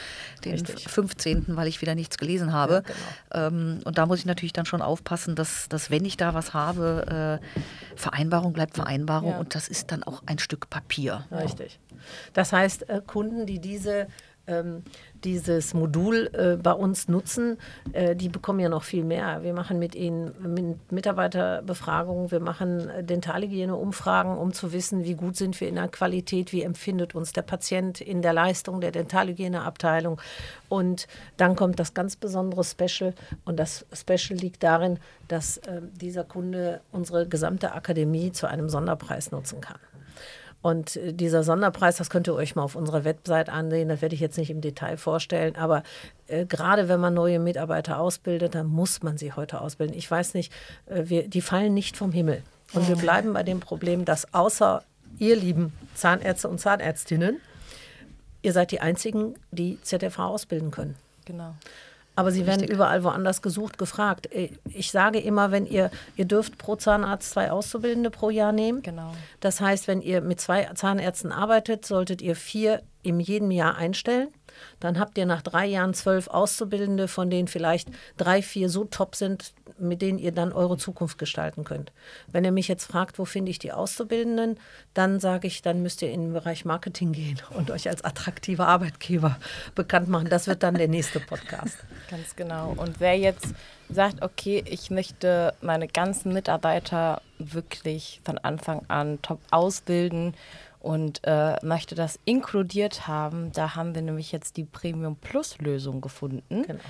den 0.44 0.53
Richtig. 0.53 0.88
15., 0.88 1.44
weil 1.57 1.68
ich 1.68 1.81
wieder 1.81 1.94
nichts 1.94 2.18
gelesen 2.18 2.53
habe. 2.53 2.83
Ja, 2.87 2.94
genau. 3.33 3.47
Ähm, 3.47 3.81
und 3.85 3.99
da 3.99 4.07
muss 4.07 4.19
ich 4.21 4.27
natürlich 4.27 4.53
dann 4.53 4.67
schon 4.67 4.83
aufpassen, 4.83 5.35
dass, 5.35 5.69
dass 5.69 5.91
wenn 5.91 6.05
ich 6.05 6.17
da 6.17 6.35
was 6.35 6.55
habe, 6.55 7.41
äh, 7.43 7.97
Vereinbarung 7.97 8.53
bleibt 8.53 8.75
Vereinbarung 8.75 9.33
ja. 9.33 9.39
und 9.39 9.55
das 9.55 9.69
ist 9.69 9.93
dann 9.93 10.03
auch 10.03 10.23
ein 10.27 10.39
Stück 10.39 10.71
Papier. 10.71 11.27
Richtig. 11.31 11.79
Das 12.33 12.53
heißt, 12.53 12.89
äh, 12.89 13.01
Kunden, 13.07 13.47
die 13.47 13.59
diese 13.59 14.07
ähm, 14.49 14.83
dieses 15.25 15.75
Modul 15.75 16.31
äh, 16.33 16.57
bei 16.57 16.73
uns 16.73 17.09
nutzen, 17.09 17.59
äh, 17.93 18.15
die 18.15 18.29
bekommen 18.29 18.61
ja 18.61 18.69
noch 18.69 18.85
viel 18.85 19.05
mehr. 19.05 19.43
Wir 19.43 19.53
machen 19.53 19.79
mit 19.79 19.95
ihnen 19.95 20.33
mit 20.55 20.93
Mitarbeiterbefragungen, 20.93 22.31
wir 22.31 22.41
machen 22.41 22.89
äh, 22.89 23.05
Dentalhygiene-Umfragen, 23.05 24.37
um 24.37 24.53
zu 24.53 24.73
wissen, 24.73 25.05
wie 25.05 25.15
gut 25.15 25.37
sind 25.37 25.61
wir 25.61 25.69
in 25.69 25.75
der 25.77 25.89
Qualität, 25.89 26.53
wie 26.53 26.63
empfindet 26.63 27.15
uns 27.15 27.33
der 27.33 27.43
Patient 27.43 28.01
in 28.01 28.23
der 28.23 28.33
Leistung 28.33 28.81
der 28.81 28.93
Dentalhygieneabteilung. 28.93 30.21
Und 30.69 31.07
dann 31.37 31.57
kommt 31.57 31.79
das 31.79 31.95
ganz 31.95 32.17
besondere 32.17 32.65
Special. 32.65 33.15
Und 33.45 33.59
das 33.59 33.87
Special 33.93 34.39
liegt 34.39 34.63
darin, 34.63 34.99
dass 35.29 35.59
äh, 35.59 35.81
dieser 36.01 36.25
Kunde 36.25 36.81
unsere 36.93 37.29
gesamte 37.29 37.73
Akademie 37.73 38.33
zu 38.33 38.47
einem 38.47 38.69
Sonderpreis 38.69 39.31
nutzen 39.31 39.61
kann. 39.61 39.79
Und 40.61 40.97
äh, 40.97 41.12
dieser 41.12 41.42
Sonderpreis, 41.42 41.97
das 41.97 42.11
könnt 42.11 42.27
ihr 42.27 42.35
euch 42.35 42.57
mal 42.57 42.62
auf 42.62 42.75
unserer 42.75 43.05
Website 43.05 43.49
ansehen, 43.49 43.88
das 43.88 44.03
werde 44.03 44.14
ich 44.14 44.21
jetzt 44.21 44.38
nicht 44.38 44.51
im 44.51 44.61
Detail 44.61 44.97
vorstellen, 44.97 45.57
aber 45.57 45.83
äh, 46.27 46.47
gerade 46.47 46.88
wenn 46.88 47.01
man 47.01 47.14
neue 47.14 47.38
Mitarbeiter 47.38 48.01
ausbildet, 48.01 48.55
dann 48.55 48.66
muss 48.66 49.03
man 49.03 49.18
sie 49.18 49.33
heute 49.33 49.61
ausbilden. 49.61 49.97
Ich 49.97 50.11
weiß 50.11 50.35
nicht, 50.35 50.53
äh, 50.87 51.05
wir, 51.05 51.29
die 51.29 51.40
fallen 51.40 51.75
nicht 51.75 51.97
vom 51.97 52.12
Himmel. 52.12 52.42
Und 52.75 52.87
wir 52.87 52.97
bleiben 52.97 53.33
bei 53.33 53.42
dem 53.42 53.61
Problem, 53.61 54.05
dass 54.05 54.35
außer 54.35 54.83
ihr 55.18 55.37
lieben 55.37 55.73
Zahnärzte 55.94 56.49
und 56.49 56.61
Zahnärztinnen, 56.61 57.40
ihr 58.42 58.53
seid 58.53 58.73
die 58.73 58.81
Einzigen, 58.81 59.35
die 59.51 59.81
ZFH 59.83 60.27
ausbilden 60.27 60.71
können. 60.71 60.94
Genau. 61.25 61.55
Aber 62.19 62.33
sie 62.33 62.47
werden 62.47 62.67
überall 62.67 63.05
woanders 63.05 63.43
gesucht, 63.43 63.79
gefragt. 63.79 64.35
Äh, 64.35 64.51
ich 64.75 64.91
sage 64.91 65.21
immer, 65.21 65.53
wenn 65.53 65.67
ihr, 65.67 65.89
ihr 66.17 66.25
dürft 66.25 66.59
pro 66.59 66.75
Zahnarzt 66.75 67.31
zwei 67.31 67.53
Auszubildende 67.53 68.11
pro 68.11 68.31
Jahr 68.31 68.51
nehmen. 68.51 68.83
Genau. 68.83 69.13
Das 69.39 69.61
heißt, 69.61 69.87
wenn 69.87 70.03
ihr 70.03 70.21
mit 70.21 70.41
zwei 70.41 70.65
Zahnärzten 70.75 71.31
arbeitet, 71.31 71.87
solltet 71.87 72.21
ihr 72.21 72.35
vier 72.35 72.83
im 73.05 73.21
jedem 73.21 73.53
Jahr 73.53 73.77
einstellen. 73.77 74.31
Dann 74.81 74.99
habt 74.99 75.18
ihr 75.18 75.27
nach 75.27 75.42
drei 75.42 75.66
Jahren 75.66 75.94
zwölf 75.94 76.29
Auszubildende, 76.29 77.09
von 77.09 77.31
denen 77.31 77.49
vielleicht 77.49 77.88
drei, 78.16 78.42
vier 78.42 78.68
so 78.68 78.85
top 78.85 79.14
sind, 79.14 79.53
mit 79.79 80.03
denen 80.03 80.18
ihr 80.18 80.33
dann 80.33 80.53
eure 80.53 80.77
Zukunft 80.77 81.18
gestalten 81.18 81.64
könnt. 81.64 81.92
Wenn 82.27 82.44
ihr 82.44 82.53
mich 82.53 82.68
jetzt 82.68 82.85
fragt, 82.85 83.18
wo 83.18 83.25
finde 83.25 83.51
ich 83.51 83.59
die 83.59 83.73
Auszubildenden, 83.73 84.59
dann 84.94 85.21
sage 85.21 85.47
ich, 85.47 85.62
dann 85.62 85.83
müsst 85.83 86.03
ihr 86.03 86.11
in 86.11 86.23
den 86.23 86.33
Bereich 86.33 86.64
Marketing 86.64 87.12
gehen 87.12 87.40
und 87.51 87.71
euch 87.71 87.88
als 87.88 88.05
attraktiver 88.05 88.66
Arbeitgeber 88.66 89.38
bekannt 89.75 90.09
machen. 90.09 90.29
Das 90.29 90.47
wird 90.47 90.62
dann 90.62 90.75
der 90.75 90.88
nächste 90.88 91.21
Podcast. 91.21 91.79
Ganz 92.11 92.37
genau. 92.37 92.75
Und 92.77 93.01
wer 93.01 93.16
jetzt 93.16 93.55
sagt, 93.88 94.23
okay, 94.23 94.62
ich 94.66 94.90
möchte 94.90 95.55
meine 95.61 95.88
ganzen 95.88 96.33
Mitarbeiter 96.33 97.23
wirklich 97.38 98.21
von 98.25 98.38
Anfang 98.38 98.83
an 98.88 99.21
top 99.23 99.40
ausbilden 99.51 100.35
und 100.81 101.21
äh, 101.25 101.57
möchte 101.64 101.95
das 101.95 102.19
inkludiert 102.25 103.07
haben, 103.09 103.53
da 103.53 103.75
haben 103.75 103.95
wir 103.95 104.03
nämlich 104.03 104.33
jetzt 104.33 104.57
die 104.57 104.64
Premium 104.64 105.17
Plus 105.17 105.59
Lösung 105.59 106.01
gefunden. 106.01 106.62
Genau. 106.62 106.81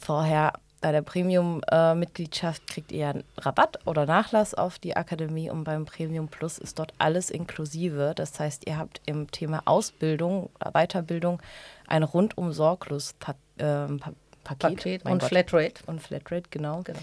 Vorher 0.00 0.52
bei 0.80 0.92
der 0.92 1.02
Premium-Mitgliedschaft 1.02 2.66
kriegt 2.66 2.90
ihr 2.90 3.08
einen 3.08 3.24
Rabatt 3.36 3.86
oder 3.86 4.06
Nachlass 4.06 4.54
auf 4.54 4.78
die 4.78 4.96
Akademie 4.96 5.50
und 5.50 5.64
beim 5.64 5.84
Premium 5.84 6.28
Plus 6.28 6.58
ist 6.58 6.78
dort 6.78 6.94
alles 6.96 7.30
inklusive. 7.30 8.14
Das 8.16 8.40
heißt, 8.40 8.66
ihr 8.66 8.78
habt 8.78 9.02
im 9.04 9.30
Thema 9.30 9.62
Ausbildung, 9.66 10.48
Weiterbildung 10.72 11.42
ein 11.86 12.02
rundum 12.02 12.52
sorglos 12.52 13.14
pa 13.18 13.34
ähm, 13.58 13.98
pa 13.98 14.12
Paket, 14.42 14.76
Paket 14.76 15.04
und 15.04 15.18
Gott. 15.18 15.28
Flatrate. 15.28 15.84
Und 15.86 16.00
Flatrate, 16.00 16.44
genau. 16.50 16.80
genau. 16.82 16.98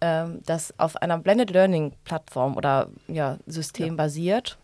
Ähm, 0.00 0.40
das 0.46 0.72
auf 0.78 0.96
einer 0.96 1.18
Blended 1.18 1.50
Learning 1.50 1.92
Plattform 2.04 2.56
oder 2.56 2.88
ja, 3.06 3.36
System 3.46 3.88
ja. 3.88 3.94
basiert. 3.94 4.58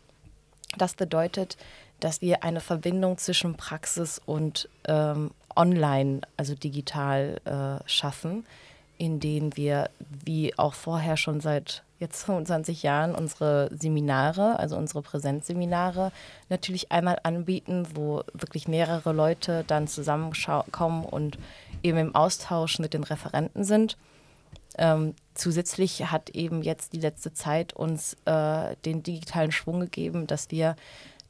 Das 0.76 0.94
bedeutet, 0.94 1.56
dass 2.00 2.20
wir 2.20 2.44
eine 2.44 2.60
Verbindung 2.60 3.18
zwischen 3.18 3.56
Praxis 3.56 4.20
und 4.24 4.68
ähm, 4.86 5.30
online, 5.54 6.20
also 6.36 6.54
digital 6.54 7.40
äh, 7.44 7.88
schaffen, 7.88 8.44
in 8.98 9.20
denen 9.20 9.56
wir, 9.56 9.90
wie 10.24 10.58
auch 10.58 10.74
vorher 10.74 11.16
schon 11.16 11.40
seit 11.40 11.82
jetzt 11.98 12.24
25 12.24 12.82
Jahren, 12.82 13.14
unsere 13.14 13.70
Seminare, 13.74 14.58
also 14.58 14.76
unsere 14.76 15.02
Präsenzseminare, 15.02 16.12
natürlich 16.50 16.92
einmal 16.92 17.18
anbieten, 17.22 17.86
wo 17.94 18.22
wirklich 18.34 18.68
mehrere 18.68 19.12
Leute 19.12 19.64
dann 19.66 19.88
zusammenkommen 19.88 21.04
und 21.04 21.38
eben 21.82 21.98
im 21.98 22.14
Austausch 22.14 22.78
mit 22.78 22.92
den 22.92 23.04
Referenten 23.04 23.64
sind. 23.64 23.96
Ähm, 24.78 25.14
zusätzlich 25.34 26.10
hat 26.10 26.30
eben 26.30 26.62
jetzt 26.62 26.92
die 26.92 27.00
letzte 27.00 27.32
Zeit 27.32 27.72
uns 27.72 28.14
äh, 28.26 28.76
den 28.84 29.02
digitalen 29.02 29.52
Schwung 29.52 29.80
gegeben, 29.80 30.26
dass 30.26 30.50
wir 30.50 30.76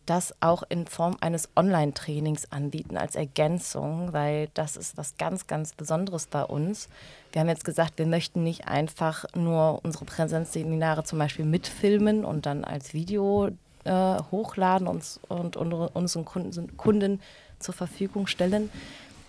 das 0.07 0.35
auch 0.41 0.63
in 0.69 0.87
Form 0.87 1.17
eines 1.21 1.49
Online-Trainings 1.57 2.53
anbieten 2.53 2.97
als 2.97 3.17
Ergänzung, 3.17 4.13
weil 4.13 4.49
das 4.55 4.77
ist 4.77 4.97
was 4.97 5.17
ganz, 5.19 5.47
ganz 5.47 5.73
Besonderes 5.73 6.27
bei 6.27 6.45
uns. 6.45 6.89
Wir 7.33 7.41
haben 7.41 7.49
jetzt 7.49 7.65
gesagt, 7.65 7.99
wir 7.99 8.07
möchten 8.07 8.45
nicht 8.45 8.69
einfach 8.69 9.25
nur 9.35 9.81
unsere 9.85 10.05
Präsenzseminare 10.05 11.05
zum 11.05 11.19
Beispiel 11.19 11.45
mitfilmen 11.45 12.25
und 12.25 12.47
dann 12.47 12.65
als 12.65 12.95
Video 12.95 13.51
äh, 13.85 14.17
hochladen 14.31 14.87
und, 14.87 15.21
und, 15.29 15.57
und 15.57 15.73
unseren 15.73 16.25
Kunden, 16.25 16.77
Kunden 16.77 17.21
zur 17.59 17.75
Verfügung 17.75 18.27
stellen, 18.27 18.71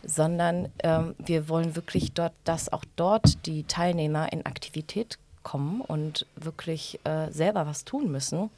sondern 0.08 0.70
ähm, 0.84 1.14
wir 1.20 1.50
wollen 1.50 1.76
wirklich 1.76 2.14
dort, 2.14 2.34
dass 2.46 2.72
auch 2.72 2.86
dort 2.96 3.46
die 3.46 3.66
Teilnehmer 3.66 4.32
in 4.32 4.46
Aktivität 4.46 5.20
kommen 5.44 5.82
und 5.82 6.26
wirklich 6.36 7.00
äh, 7.04 7.30
selber 7.32 7.68
was 7.68 7.86
tun 7.86 8.10
müssen. 8.12 8.50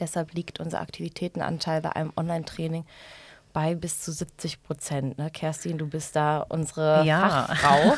Deshalb 0.00 0.32
liegt 0.32 0.58
unser 0.58 0.80
Aktivitätenanteil 0.80 1.82
bei 1.82 1.94
einem 1.94 2.12
Online-Training 2.16 2.84
bei 3.52 3.74
bis 3.74 4.00
zu 4.00 4.12
70 4.12 4.62
Prozent. 4.62 5.18
Ne? 5.18 5.30
Kerstin, 5.30 5.78
du 5.78 5.86
bist 5.86 6.16
da 6.16 6.44
unsere 6.48 7.04
ja. 7.04 7.46
Fachfrau. 7.46 7.96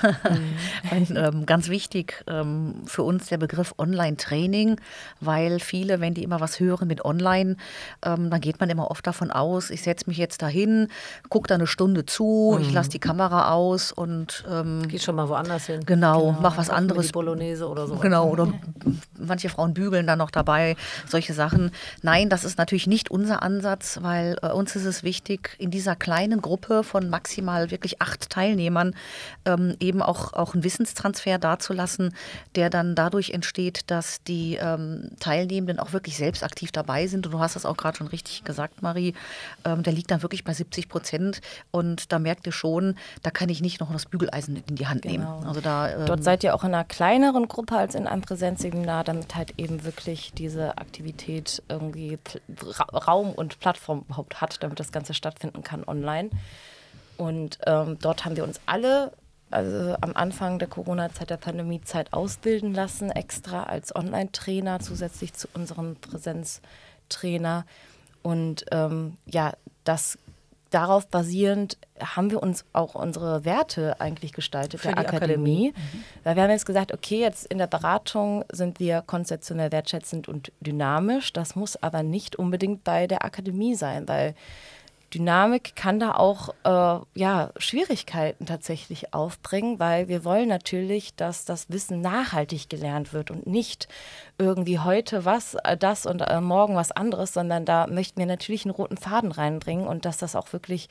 Und, 0.90 1.11
ähm, 1.17 1.47
ganz 1.47 1.69
wichtig 1.69 2.25
ähm, 2.27 2.83
für 2.87 3.03
uns 3.03 3.29
der 3.29 3.38
Begriff 3.38 3.75
Online-Training, 3.79 4.81
weil 5.21 5.61
viele, 5.61 6.01
wenn 6.01 6.14
die 6.14 6.23
immer 6.23 6.40
was 6.40 6.61
hören 6.61 6.88
mit 6.88 7.05
Online, 7.05 7.57
ähm, 8.05 8.31
dann 8.31 8.40
geht 8.40 8.61
man 8.61 8.71
immer 8.71 8.90
oft 8.90 9.07
davon 9.07 9.31
aus, 9.31 9.71
ich 9.71 9.83
setze 9.83 10.09
mich 10.09 10.19
jetzt 10.19 10.43
dahin, 10.43 10.88
gucke 11.29 11.49
da 11.49 11.55
eine 11.55 11.67
Stunde 11.67 12.07
zu, 12.07 12.55
mhm. 12.57 12.62
ich 12.62 12.73
lasse 12.73 12.90
die 12.90 12.99
Kamera 12.99 13.53
aus 13.53 13.93
und 13.93 14.45
ähm, 14.51 14.83
Geh 14.88 14.99
schon 14.99 15.17
mal 15.17 15.29
woanders 15.29 15.67
hin. 15.67 15.81
Genau, 15.87 16.27
genau. 16.27 16.38
mach 16.40 16.57
was 16.57 16.71
anderes. 16.71 17.07
Die 17.07 17.12
Bolognese 17.12 17.69
oder 17.69 17.87
so. 17.87 17.97
Genau, 17.97 18.29
oder 18.29 18.53
manche 19.19 19.49
Frauen 19.49 19.75
bügeln 19.75 20.07
dann 20.07 20.19
noch 20.19 20.31
dabei, 20.31 20.77
solche 21.09 21.33
Sachen. 21.33 21.71
Nein, 22.03 22.29
das 22.29 22.45
ist 22.45 22.59
natürlich 22.59 22.87
nicht 22.87 23.11
unser 23.11 23.43
Ansatz, 23.43 23.99
weil 24.03 24.37
äh, 24.43 24.49
uns 24.49 24.75
ist 24.77 24.85
es 24.85 25.03
wichtig, 25.03 25.43
in 25.59 25.70
dieser 25.70 25.96
kleinen 25.96 26.40
Gruppe 26.42 26.85
von 26.85 27.09
maximal 27.11 27.70
wirklich 27.70 28.00
acht 28.00 28.30
Teilnehmern 28.30 28.94
ähm, 29.44 29.76
eben 29.80 30.02
auch, 30.02 30.33
auch 30.33 30.54
einen 30.54 30.64
Wissenstransfer 30.64 31.38
dazulassen, 31.38 32.14
der 32.54 32.70
dann 32.70 32.94
dadurch 32.94 33.30
entsteht, 33.30 33.90
dass 33.90 34.22
die 34.22 34.57
ähm, 34.61 35.11
Teilnehmenden 35.20 35.78
auch 35.78 35.92
wirklich 35.92 36.16
selbst 36.16 36.42
aktiv 36.42 36.72
dabei 36.72 37.07
sind. 37.07 37.26
Und 37.26 37.33
du 37.33 37.40
hast 37.40 37.57
das 37.57 37.66
auch 37.66 37.76
gerade 37.76 37.96
schon 37.96 38.07
richtig 38.09 38.44
gesagt, 38.44 38.83
Marie. 38.83 39.14
Ähm, 39.64 39.83
der 39.83 39.92
liegt 39.92 40.11
dann 40.11 40.22
wirklich 40.22 40.44
bei 40.44 40.52
70 40.52 40.88
Prozent. 40.88 41.40
Und 41.70 42.12
da 42.12 42.18
merkt 42.18 42.46
ihr 42.46 42.52
schon, 42.52 42.96
da 43.22 43.30
kann 43.30 43.48
ich 43.48 43.61
nicht 43.61 43.80
noch 43.80 43.92
das 43.92 44.07
Bügeleisen 44.07 44.62
in 44.68 44.76
die 44.76 44.87
Hand 44.87 45.02
genau. 45.02 45.12
nehmen. 45.12 45.46
Also 45.46 45.61
da, 45.61 45.90
ähm, 45.90 46.07
Dort 46.07 46.24
seid 46.24 46.44
ihr 46.44 46.54
auch 46.54 46.64
in 46.64 46.74
einer 46.74 46.85
kleineren 46.85 47.48
Gruppe 47.48 47.76
als 47.76 47.94
in 47.94 48.07
einem 48.07 48.22
Präsenzseminar, 48.22 49.04
damit 49.04 49.35
halt 49.35 49.54
eben 49.59 49.85
wirklich 49.85 50.33
diese 50.33 50.78
Aktivität 50.78 51.62
irgendwie 51.68 52.18
Raum 52.92 53.33
und 53.33 53.59
Plattform 53.61 54.04
überhaupt 54.07 54.40
hat, 54.40 54.62
damit 54.62 54.80
das 54.80 54.92
Ganze 54.92 55.14
stattfinden 55.35 55.62
kann 55.62 55.85
online. 55.85 56.31
Und 57.16 57.59
ähm, 57.66 57.99
dort 58.01 58.25
haben 58.25 58.37
wir 58.37 58.44
uns 58.44 58.61
alle 58.66 59.12
also 59.51 59.94
am 60.01 60.14
Anfang 60.14 60.59
der 60.59 60.66
Corona-Zeit, 60.66 61.31
der 61.31 61.37
Pandemie-Zeit 61.37 62.12
ausbilden 62.12 62.75
lassen, 62.75 63.11
extra 63.11 63.64
als 63.64 63.94
Online-Trainer 63.94 64.81
zusätzlich 64.81 65.33
zu 65.35 65.47
unserem 65.55 65.94
Präsenztrainer. 65.97 67.64
Und 68.23 68.64
ähm, 68.73 69.16
ja, 69.27 69.53
das 69.85 70.18
darauf 70.70 71.07
basierend 71.07 71.79
haben 72.01 72.33
wir 72.33 72.42
uns 72.42 72.64
auch 72.73 72.97
unsere 72.97 73.44
Werte 73.44 74.01
eigentlich 74.01 74.33
gestaltet 74.33 74.81
Für 74.81 74.88
der 74.88 74.99
Akademie. 74.99 75.68
Akademie. 75.68 75.70
Mhm. 75.70 76.05
Weil 76.25 76.35
wir 76.35 76.42
haben 76.42 76.51
jetzt 76.51 76.66
gesagt, 76.66 76.92
okay, 76.92 77.20
jetzt 77.20 77.47
in 77.47 77.59
der 77.59 77.68
Beratung 77.68 78.44
sind 78.51 78.81
wir 78.81 79.03
konzeptionell 79.03 79.70
wertschätzend 79.70 80.27
und 80.27 80.51
dynamisch. 80.59 81.33
Das 81.33 81.55
muss 81.55 81.81
aber 81.81 82.03
nicht 82.03 82.35
unbedingt 82.35 82.83
bei 82.83 83.07
der 83.07 83.25
Akademie 83.25 83.77
sein, 83.77 84.09
weil 84.09 84.35
Dynamik 85.14 85.77
kann 85.77 86.00
da 86.00 86.14
auch 86.16 86.48
äh, 86.64 87.05
ja, 87.18 87.50
Schwierigkeiten 87.57 88.46
tatsächlich 88.46 89.14
aufbringen, 89.14 89.79
weil 89.79 90.09
wir 90.09 90.24
wollen 90.24 90.48
natürlich, 90.48 91.14
dass 91.14 91.44
das 91.44 91.70
Wissen 91.70 92.00
nachhaltig 92.00 92.68
gelernt 92.68 93.12
wird 93.12 93.31
und 93.31 93.46
nicht 93.46 93.88
irgendwie 94.38 94.81
heute 94.81 95.24
was, 95.24 95.55
äh, 95.55 95.77
das 95.77 96.05
und 96.05 96.20
äh, 96.20 96.40
morgen 96.40 96.74
was 96.74 96.90
anderes, 96.90 97.33
sondern 97.33 97.64
da 97.64 97.87
möchten 97.87 98.18
wir 98.18 98.27
natürlich 98.27 98.64
einen 98.64 98.74
roten 98.74 98.96
Faden 98.96 99.31
reinbringen 99.31 99.87
und 99.87 100.05
dass 100.05 100.18
das 100.18 100.35
auch 100.35 100.53
wirklich 100.53 100.88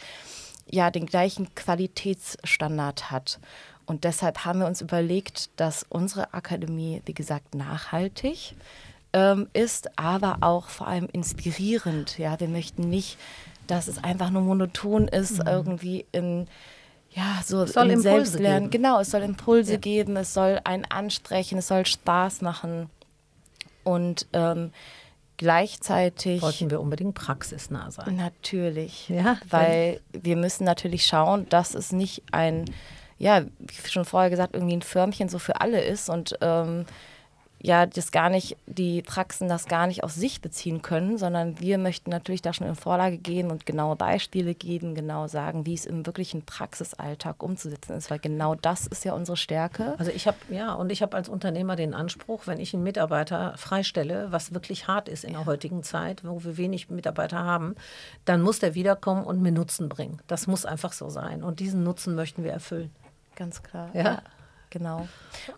ja, 0.65 0.89
den 0.89 1.05
gleichen 1.05 1.53
Qualitätsstandard 1.55 3.11
hat. 3.11 3.39
Und 3.85 4.05
deshalb 4.05 4.45
haben 4.45 4.59
wir 4.59 4.67
uns 4.67 4.79
überlegt, 4.79 5.49
dass 5.59 5.85
unsere 5.89 6.33
Akademie, 6.33 7.01
wie 7.05 7.13
gesagt, 7.13 7.53
nachhaltig 7.53 8.55
ähm, 9.11 9.47
ist, 9.51 9.99
aber 9.99 10.37
auch 10.39 10.69
vor 10.69 10.87
allem 10.87 11.09
inspirierend. 11.11 12.17
Ja, 12.17 12.39
wir 12.39 12.47
möchten 12.47 12.89
nicht 12.89 13.17
dass 13.67 13.87
es 13.87 14.03
einfach 14.03 14.29
nur 14.29 14.41
monoton 14.41 15.07
ist, 15.07 15.39
mhm. 15.39 15.47
irgendwie 15.47 16.05
in 16.11 16.47
ja, 17.15 17.41
so 17.45 17.65
soll 17.65 17.91
im 17.91 17.99
Selbstlernen. 17.99 18.71
Geben. 18.71 18.83
Genau, 18.83 18.99
es 18.99 19.11
soll 19.11 19.21
Impulse 19.21 19.73
ja. 19.73 19.77
geben, 19.77 20.17
es 20.17 20.33
soll 20.33 20.59
einen 20.63 20.85
ansprechen, 20.85 21.59
es 21.59 21.67
soll 21.67 21.85
Spaß 21.85 22.41
machen. 22.41 22.89
Und 23.83 24.27
ähm, 24.33 24.71
gleichzeitig. 25.37 26.41
Wollten 26.41 26.71
wir 26.71 26.81
unbedingt 26.81 27.13
praxisnah 27.13 27.91
sein. 27.91 28.15
Natürlich. 28.15 29.09
Ja, 29.09 29.37
weil 29.49 30.01
wir 30.11 30.35
müssen 30.35 30.63
natürlich 30.63 31.05
schauen, 31.05 31.47
dass 31.49 31.75
es 31.75 31.91
nicht 31.91 32.23
ein, 32.31 32.65
ja, 33.19 33.43
wie 33.59 33.89
schon 33.89 34.05
vorher 34.05 34.31
gesagt, 34.31 34.55
irgendwie 34.55 34.77
ein 34.77 34.81
Förmchen 34.81 35.29
so 35.29 35.37
für 35.37 35.61
alle 35.61 35.81
ist 35.81 36.09
und 36.09 36.35
ähm, 36.41 36.85
ja 37.63 37.85
das 37.85 38.11
gar 38.11 38.29
nicht, 38.29 38.57
die 38.67 39.01
Praxen 39.01 39.47
das 39.47 39.67
gar 39.67 39.87
nicht 39.87 40.03
aus 40.03 40.15
sich 40.15 40.41
beziehen 40.41 40.81
können, 40.81 41.17
sondern 41.17 41.61
wir 41.61 41.77
möchten 41.77 42.09
natürlich 42.09 42.41
da 42.41 42.51
schon 42.51 42.67
in 42.67 42.75
Vorlage 42.75 43.17
gehen 43.17 43.49
und 43.49 43.65
genaue 43.65 43.95
Beispiele 43.95 44.53
geben, 44.53 44.95
genau 44.95 45.27
sagen, 45.27 45.65
wie 45.65 45.73
es 45.73 45.85
im 45.85 46.05
wirklichen 46.05 46.45
Praxisalltag 46.45 47.41
umzusetzen 47.41 47.93
ist, 47.93 48.11
weil 48.11 48.19
genau 48.19 48.53
das 48.53 48.85
ist 48.85 49.05
ja 49.05 49.13
unsere 49.13 49.37
Stärke. 49.37 49.95
Also 49.97 50.11
ich 50.11 50.27
habe, 50.27 50.37
ja, 50.49 50.73
und 50.73 50.91
ich 50.91 51.01
habe 51.01 51.15
als 51.15 51.29
Unternehmer 51.29 51.77
den 51.77 51.93
Anspruch, 51.93 52.47
wenn 52.47 52.59
ich 52.59 52.73
einen 52.73 52.83
Mitarbeiter 52.83 53.53
freistelle, 53.55 54.27
was 54.29 54.53
wirklich 54.53 54.87
hart 54.87 55.07
ist 55.07 55.23
in 55.23 55.31
ja. 55.31 55.39
der 55.39 55.45
heutigen 55.45 55.83
Zeit, 55.83 56.25
wo 56.25 56.43
wir 56.43 56.57
wenig 56.57 56.89
Mitarbeiter 56.89 57.39
haben, 57.39 57.75
dann 58.25 58.41
muss 58.41 58.59
der 58.59 58.75
wiederkommen 58.75 59.23
und 59.23 59.41
mir 59.41 59.53
Nutzen 59.53 59.87
bringen. 59.87 60.19
Das 60.27 60.47
muss 60.47 60.65
einfach 60.65 60.91
so 60.91 61.09
sein. 61.09 61.41
Und 61.43 61.61
diesen 61.61 61.83
Nutzen 61.83 62.13
möchten 62.13 62.43
wir 62.43 62.51
erfüllen. 62.51 62.91
Ganz 63.37 63.63
klar. 63.63 63.89
Ja. 63.93 64.03
ja 64.03 64.21
genau. 64.69 65.07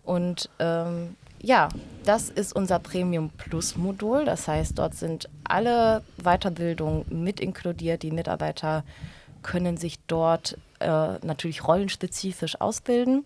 Und 0.03 0.51
ähm, 0.59 1.15
ja, 1.41 1.69
das 2.05 2.29
ist 2.29 2.55
unser 2.55 2.79
Premium 2.79 3.29
Plus 3.29 3.75
Modul. 3.75 4.25
Das 4.25 4.47
heißt, 4.47 4.77
dort 4.77 4.95
sind 4.95 5.29
alle 5.43 6.03
Weiterbildungen 6.17 7.05
mit 7.09 7.39
inkludiert. 7.39 8.03
Die 8.03 8.11
Mitarbeiter 8.11 8.83
können 9.41 9.77
sich 9.77 9.99
dort 10.07 10.57
äh, 10.79 11.13
natürlich 11.25 11.67
rollenspezifisch 11.67 12.59
ausbilden. 12.59 13.25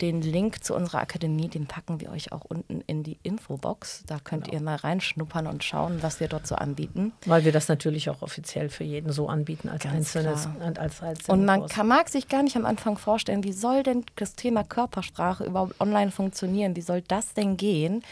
Den 0.00 0.20
Link 0.20 0.64
zu 0.64 0.74
unserer 0.74 0.98
Akademie, 0.98 1.48
den 1.48 1.66
packen 1.66 2.00
wir 2.00 2.10
euch 2.10 2.32
auch 2.32 2.44
unten 2.44 2.82
in 2.86 3.02
die 3.02 3.18
Infobox. 3.22 4.02
Da 4.06 4.18
könnt 4.18 4.44
genau. 4.44 4.54
ihr 4.58 4.62
mal 4.62 4.76
reinschnuppern 4.76 5.46
und 5.46 5.64
schauen, 5.64 6.02
was 6.02 6.20
wir 6.20 6.28
dort 6.28 6.46
so 6.46 6.56
anbieten. 6.56 7.12
Weil 7.24 7.44
wir 7.44 7.52
das 7.52 7.68
natürlich 7.68 8.10
auch 8.10 8.22
offiziell 8.22 8.68
für 8.68 8.84
jeden 8.84 9.12
so 9.12 9.28
anbieten 9.28 9.68
als 9.68 9.86
einzelnes. 9.86 10.48
Als, 10.60 11.02
als 11.02 11.28
und 11.28 11.44
man 11.44 11.66
kann, 11.66 11.86
mag 11.86 12.08
sich 12.08 12.28
gar 12.28 12.42
nicht 12.42 12.56
am 12.56 12.66
Anfang 12.66 12.98
vorstellen, 12.98 13.44
wie 13.44 13.52
soll 13.52 13.82
denn 13.82 14.04
das 14.16 14.34
Thema 14.34 14.64
Körpersprache 14.64 15.44
überhaupt 15.44 15.80
online 15.80 16.10
funktionieren? 16.10 16.74
Wie 16.76 16.82
soll 16.82 17.02
das 17.02 17.34
denn 17.34 17.56
gehen? 17.56 18.02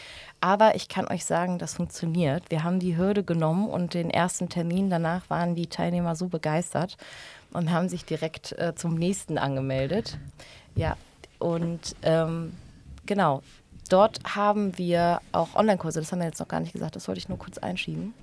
Aber 0.41 0.75
ich 0.75 0.89
kann 0.89 1.07
euch 1.07 1.25
sagen, 1.25 1.57
das 1.57 1.73
funktioniert. 1.73 2.43
Wir 2.49 2.63
haben 2.63 2.79
die 2.79 2.97
Hürde 2.97 3.23
genommen 3.23 3.67
und 3.67 3.93
den 3.93 4.09
ersten 4.09 4.47
Termin 4.49 4.89
danach 4.89 5.29
waren 5.29 5.55
die 5.55 5.67
Teilnehmer 5.67 6.15
so 6.15 6.27
begeistert 6.27 6.97
und 7.51 7.71
haben 7.71 7.89
sich 7.89 8.05
direkt 8.05 8.51
äh, 8.59 8.75
zum 8.75 8.95
nächsten 8.95 9.37
angemeldet. 9.37 10.17
Ja, 10.75 10.97
und 11.45 11.95
ähm, 12.01 12.53
genau, 13.05 13.43
dort 13.87 14.17
haben 14.35 14.79
wir 14.79 15.21
auch 15.31 15.53
Online-Kurse, 15.53 15.99
das 15.99 16.11
haben 16.11 16.17
wir 16.17 16.25
jetzt 16.25 16.39
noch 16.39 16.47
gar 16.47 16.59
nicht 16.59 16.73
gesagt, 16.73 16.95
das 16.95 17.07
wollte 17.07 17.19
ich 17.19 17.29
nur 17.29 17.37
kurz 17.37 17.59
einschieben. 17.59 18.15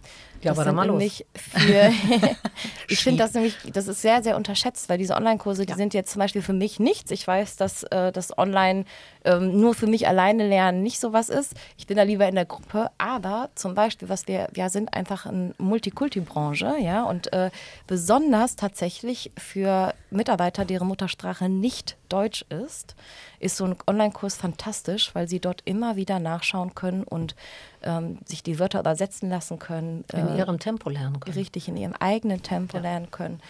Ja, 0.43 0.51
das 0.51 0.59
aber 0.59 0.65
dann 0.65 0.75
mal 0.75 0.87
los. 0.87 1.03
Ich 2.89 3.03
finde 3.03 3.23
das 3.23 3.33
nämlich, 3.35 3.57
das 3.73 3.89
ist 3.89 4.03
sehr, 4.03 4.23
sehr 4.23 4.37
unterschätzt, 4.37 4.89
weil 4.89 4.99
diese 4.99 5.15
Online-Kurse, 5.15 5.65
die 5.65 5.71
ja. 5.71 5.77
sind 5.77 5.95
jetzt 5.95 6.13
zum 6.13 6.21
Beispiel 6.21 6.43
für 6.43 6.53
mich 6.53 6.79
nichts. 6.79 7.11
Ich 7.11 7.27
weiß, 7.27 7.57
dass 7.57 7.85
äh, 7.85 8.13
das 8.13 8.37
Online 8.37 8.85
ähm, 9.25 9.61
nur 9.61 9.75
für 9.75 9.87
mich 9.87 10.07
alleine 10.07 10.47
lernen 10.47 10.83
nicht 10.83 11.01
so 11.01 11.13
was 11.13 11.29
ist. 11.29 11.55
Ich 11.79 11.87
bin 11.87 11.97
da 11.97 12.03
lieber 12.03 12.29
in 12.29 12.35
der 12.35 12.45
Gruppe. 12.45 12.91
Aber 12.99 13.51
zum 13.55 13.75
Beispiel, 13.75 14.09
was 14.09 14.29
wir, 14.29 14.49
wir 14.53 14.69
sind 14.69 14.93
einfach 14.93 15.27
eine 15.27 15.55
Multikulti-Branche, 15.59 16.75
ja, 16.81 17.05
und 17.05 17.33
äh, 17.33 17.51
besonders 17.87 18.57
tatsächlich 18.57 19.31
für 19.39 19.95
Mitarbeiter, 20.11 20.65
deren 20.65 20.89
Muttersprache 20.89 21.49
nicht 21.49 21.97
Deutsch 22.09 22.45
ist, 22.51 22.95
ist 23.41 23.57
so 23.57 23.65
ein 23.65 23.77
Online-Kurs 23.87 24.37
fantastisch, 24.37 25.15
weil 25.15 25.29
sie 25.29 25.41
dort 25.41 25.63
immer 25.65 25.97
wieder 25.97 26.19
nachschauen 26.19 26.75
können 26.75 27.05
und 27.05 27.35
ähm, 27.83 28.19
sich 28.25 28.43
die 28.43 28.59
Wörter 28.59 28.81
übersetzen 28.81 29.31
lassen 29.31 29.59
können. 29.59 30.05
In 30.33 30.39
äh, 30.39 30.41
ihrem 30.41 30.59
Tempo 30.59 30.91
lernen 30.91 31.21
können. 31.21 31.35
Richtig, 31.35 31.69
in 31.69 31.77
ihrem 31.77 31.95
eigenen 31.95 32.43
Tempo 32.43 32.79
ja. 32.79 32.83
lernen 32.83 33.11
können 33.11 33.41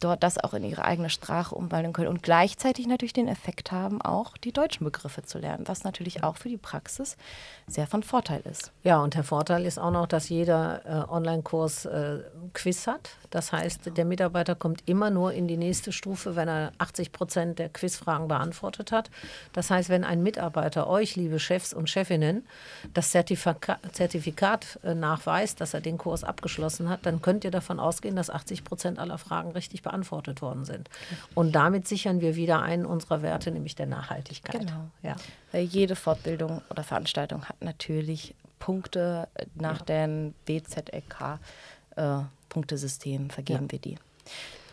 dort 0.00 0.22
das 0.22 0.38
auch 0.38 0.54
in 0.54 0.64
ihre 0.64 0.84
eigene 0.84 1.10
Sprache 1.10 1.54
umwandeln 1.54 1.92
können 1.92 2.08
und 2.08 2.22
gleichzeitig 2.22 2.86
natürlich 2.86 3.12
den 3.12 3.28
Effekt 3.28 3.70
haben, 3.70 4.00
auch 4.00 4.36
die 4.36 4.52
deutschen 4.52 4.84
Begriffe 4.84 5.22
zu 5.22 5.38
lernen, 5.38 5.68
was 5.68 5.84
natürlich 5.84 6.24
auch 6.24 6.36
für 6.36 6.48
die 6.48 6.56
Praxis 6.56 7.16
sehr 7.66 7.86
von 7.86 8.02
Vorteil 8.02 8.42
ist. 8.50 8.72
Ja, 8.82 9.00
und 9.00 9.14
der 9.14 9.24
Vorteil 9.24 9.66
ist 9.66 9.78
auch 9.78 9.90
noch, 9.90 10.06
dass 10.06 10.28
jeder 10.28 10.82
äh, 10.84 11.12
Online-Kurs 11.12 11.84
äh, 11.84 12.18
Quiz 12.52 12.86
hat. 12.86 13.10
Das 13.30 13.52
heißt, 13.52 13.84
genau. 13.84 13.94
der 13.94 14.04
Mitarbeiter 14.06 14.54
kommt 14.54 14.82
immer 14.86 15.10
nur 15.10 15.32
in 15.32 15.46
die 15.46 15.56
nächste 15.56 15.92
Stufe, 15.92 16.34
wenn 16.34 16.48
er 16.48 16.72
80 16.78 17.12
Prozent 17.12 17.58
der 17.58 17.68
Quizfragen 17.68 18.26
beantwortet 18.26 18.90
hat. 18.90 19.10
Das 19.52 19.70
heißt, 19.70 19.88
wenn 19.88 20.04
ein 20.04 20.22
Mitarbeiter 20.22 20.88
euch, 20.88 21.14
liebe 21.14 21.38
Chefs 21.38 21.72
und 21.72 21.88
Chefinnen, 21.88 22.46
das 22.94 23.10
Zertifika 23.10 23.78
Zertifikat 23.92 24.80
äh, 24.82 24.94
nachweist, 24.94 25.60
dass 25.60 25.74
er 25.74 25.80
den 25.80 25.98
Kurs 25.98 26.24
abgeschlossen 26.24 26.88
hat, 26.88 27.06
dann 27.06 27.22
könnt 27.22 27.44
ihr 27.44 27.50
davon 27.50 27.78
ausgehen, 27.78 28.16
dass 28.16 28.30
80 28.30 28.64
Prozent 28.64 28.98
aller 28.98 29.18
Fragen 29.18 29.52
richtig 29.52 29.82
beantwortet 29.82 29.89
beantwortet 29.90 30.40
worden 30.40 30.64
sind. 30.64 30.88
Und 31.34 31.52
damit 31.52 31.88
sichern 31.88 32.20
wir 32.20 32.36
wieder 32.36 32.62
einen 32.62 32.86
unserer 32.86 33.22
Werte, 33.22 33.50
nämlich 33.50 33.74
der 33.74 33.86
Nachhaltigkeit. 33.86 34.60
Genau. 34.60 34.90
Ja. 35.02 35.16
Weil 35.52 35.64
jede 35.64 35.96
Fortbildung 35.96 36.62
oder 36.70 36.84
Veranstaltung 36.84 37.44
hat 37.46 37.60
natürlich 37.62 38.34
Punkte 38.58 39.28
nach 39.54 39.80
ja. 39.80 39.84
dem 39.86 40.34
BZLK. 40.46 41.40
Äh, 41.96 42.20
vergeben 43.30 43.66
ja. 43.66 43.72
wir 43.72 43.78
die. 43.78 43.96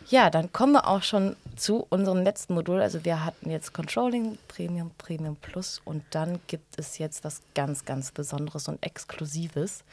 Ja, 0.08 0.30
dann 0.30 0.52
kommen 0.52 0.72
wir 0.72 0.88
auch 0.88 1.02
schon 1.02 1.36
zu 1.56 1.86
unserem 1.90 2.22
letzten 2.22 2.54
Modul. 2.54 2.80
Also 2.80 3.04
wir 3.04 3.24
hatten 3.24 3.50
jetzt 3.50 3.74
Controlling, 3.74 4.38
Premium, 4.48 4.90
Premium 4.96 5.36
Plus 5.36 5.82
und 5.84 6.02
dann 6.10 6.40
gibt 6.46 6.78
es 6.78 6.98
jetzt 6.98 7.24
was 7.24 7.42
ganz, 7.54 7.84
ganz 7.84 8.10
Besonderes 8.10 8.68
und 8.68 8.84
Exklusives, 8.84 9.84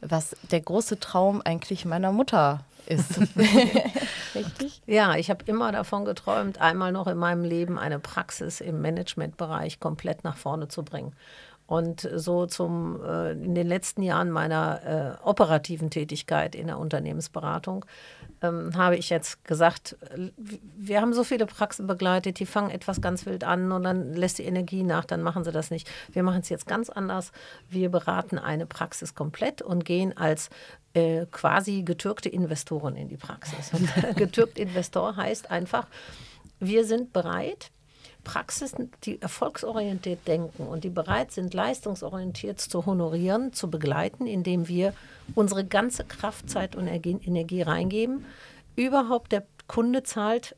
was 0.00 0.34
der 0.50 0.60
große 0.60 0.98
Traum 0.98 1.42
eigentlich 1.44 1.84
meiner 1.84 2.10
Mutter 2.10 2.64
ist. 2.90 3.18
Richtig? 4.34 4.82
Ja, 4.86 5.14
ich 5.16 5.30
habe 5.30 5.44
immer 5.46 5.72
davon 5.72 6.04
geträumt, 6.04 6.60
einmal 6.60 6.92
noch 6.92 7.06
in 7.06 7.16
meinem 7.16 7.44
Leben 7.44 7.78
eine 7.78 7.98
Praxis 7.98 8.60
im 8.60 8.80
Managementbereich 8.82 9.80
komplett 9.80 10.24
nach 10.24 10.36
vorne 10.36 10.68
zu 10.68 10.82
bringen. 10.82 11.14
Und 11.70 12.10
so 12.16 12.46
zum, 12.46 13.00
äh, 13.00 13.30
in 13.30 13.54
den 13.54 13.68
letzten 13.68 14.02
Jahren 14.02 14.32
meiner 14.32 15.18
äh, 15.22 15.24
operativen 15.24 15.88
Tätigkeit 15.88 16.56
in 16.56 16.66
der 16.66 16.80
Unternehmensberatung 16.80 17.84
ähm, 18.42 18.72
habe 18.74 18.96
ich 18.96 19.08
jetzt 19.08 19.44
gesagt, 19.44 19.96
wir 20.48 21.00
haben 21.00 21.12
so 21.12 21.22
viele 21.22 21.46
Praxen 21.46 21.86
begleitet, 21.86 22.40
die 22.40 22.46
fangen 22.46 22.70
etwas 22.70 23.00
ganz 23.00 23.24
wild 23.24 23.44
an 23.44 23.70
und 23.70 23.84
dann 23.84 24.14
lässt 24.14 24.38
die 24.38 24.46
Energie 24.46 24.82
nach, 24.82 25.04
dann 25.04 25.22
machen 25.22 25.44
sie 25.44 25.52
das 25.52 25.70
nicht. 25.70 25.88
Wir 26.10 26.24
machen 26.24 26.40
es 26.40 26.48
jetzt 26.48 26.66
ganz 26.66 26.90
anders. 26.90 27.30
Wir 27.68 27.88
beraten 27.88 28.40
eine 28.40 28.66
Praxis 28.66 29.14
komplett 29.14 29.62
und 29.62 29.84
gehen 29.84 30.16
als 30.16 30.50
äh, 30.94 31.26
quasi 31.30 31.82
getürkte 31.82 32.30
Investoren 32.30 32.96
in 32.96 33.06
die 33.06 33.16
Praxis. 33.16 33.72
Und 33.72 33.88
getürkt 34.16 34.58
Investor 34.58 35.14
heißt 35.14 35.52
einfach, 35.52 35.86
wir 36.58 36.84
sind 36.84 37.12
bereit, 37.12 37.70
Praxisen, 38.24 38.90
die 39.04 39.20
erfolgsorientiert 39.20 40.26
denken 40.26 40.66
und 40.66 40.84
die 40.84 40.90
bereit 40.90 41.32
sind, 41.32 41.54
leistungsorientiert 41.54 42.60
zu 42.60 42.86
honorieren, 42.86 43.52
zu 43.52 43.70
begleiten, 43.70 44.26
indem 44.26 44.68
wir 44.68 44.94
unsere 45.34 45.64
ganze 45.64 46.04
Kraft, 46.04 46.50
Zeit 46.50 46.76
und 46.76 46.86
Energie 46.86 47.62
reingeben. 47.62 48.24
Überhaupt 48.76 49.32
der 49.32 49.44
Kunde 49.66 50.02
zahlt 50.02 50.56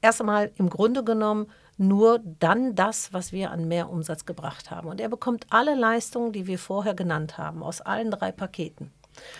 erst 0.00 0.20
einmal 0.20 0.52
im 0.56 0.68
Grunde 0.68 1.02
genommen 1.02 1.46
nur 1.76 2.20
dann 2.38 2.74
das, 2.74 3.12
was 3.12 3.32
wir 3.32 3.50
an 3.50 3.66
Mehrumsatz 3.66 4.26
gebracht 4.26 4.70
haben. 4.70 4.88
Und 4.88 5.00
er 5.00 5.08
bekommt 5.08 5.46
alle 5.50 5.74
Leistungen, 5.74 6.32
die 6.32 6.46
wir 6.46 6.58
vorher 6.58 6.94
genannt 6.94 7.38
haben, 7.38 7.62
aus 7.62 7.80
allen 7.80 8.10
drei 8.10 8.30
Paketen. 8.30 8.92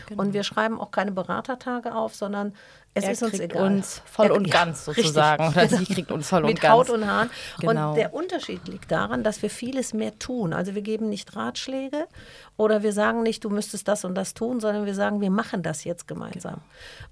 Genau. 0.06 0.22
Und 0.22 0.32
wir 0.32 0.42
schreiben 0.42 0.80
auch 0.80 0.90
keine 0.90 1.12
Beratertage 1.12 1.94
auf, 1.94 2.14
sondern 2.14 2.54
es 2.94 3.04
er 3.04 3.10
ist 3.10 3.22
uns 3.24 3.40
egal. 3.40 3.62
uns 3.66 4.02
voll 4.06 4.30
und 4.30 4.48
ganz 4.50 4.84
sozusagen. 4.84 5.48
Richtig. 5.48 5.72
Oder 5.72 5.84
sie 5.84 5.94
kriegt 5.94 6.12
uns 6.12 6.28
voll 6.28 6.44
und 6.44 6.60
ganz. 6.60 6.62
Mit 6.62 6.70
Haut 6.70 6.90
und 6.90 7.06
Haaren. 7.06 7.30
Genau. 7.58 7.90
Und 7.90 7.96
der 7.96 8.14
Unterschied 8.14 8.68
liegt 8.68 8.92
daran, 8.92 9.24
dass 9.24 9.42
wir 9.42 9.50
vieles 9.50 9.92
mehr 9.92 10.16
tun. 10.18 10.52
Also 10.52 10.76
wir 10.76 10.82
geben 10.82 11.08
nicht 11.08 11.34
Ratschläge 11.34 12.06
oder 12.56 12.84
wir 12.84 12.92
sagen 12.92 13.24
nicht, 13.24 13.42
du 13.44 13.50
müsstest 13.50 13.88
das 13.88 14.04
und 14.04 14.14
das 14.14 14.34
tun, 14.34 14.60
sondern 14.60 14.86
wir 14.86 14.94
sagen, 14.94 15.20
wir 15.20 15.30
machen 15.30 15.64
das 15.64 15.82
jetzt 15.82 16.06
gemeinsam. 16.06 16.54
Genau. 16.54 16.64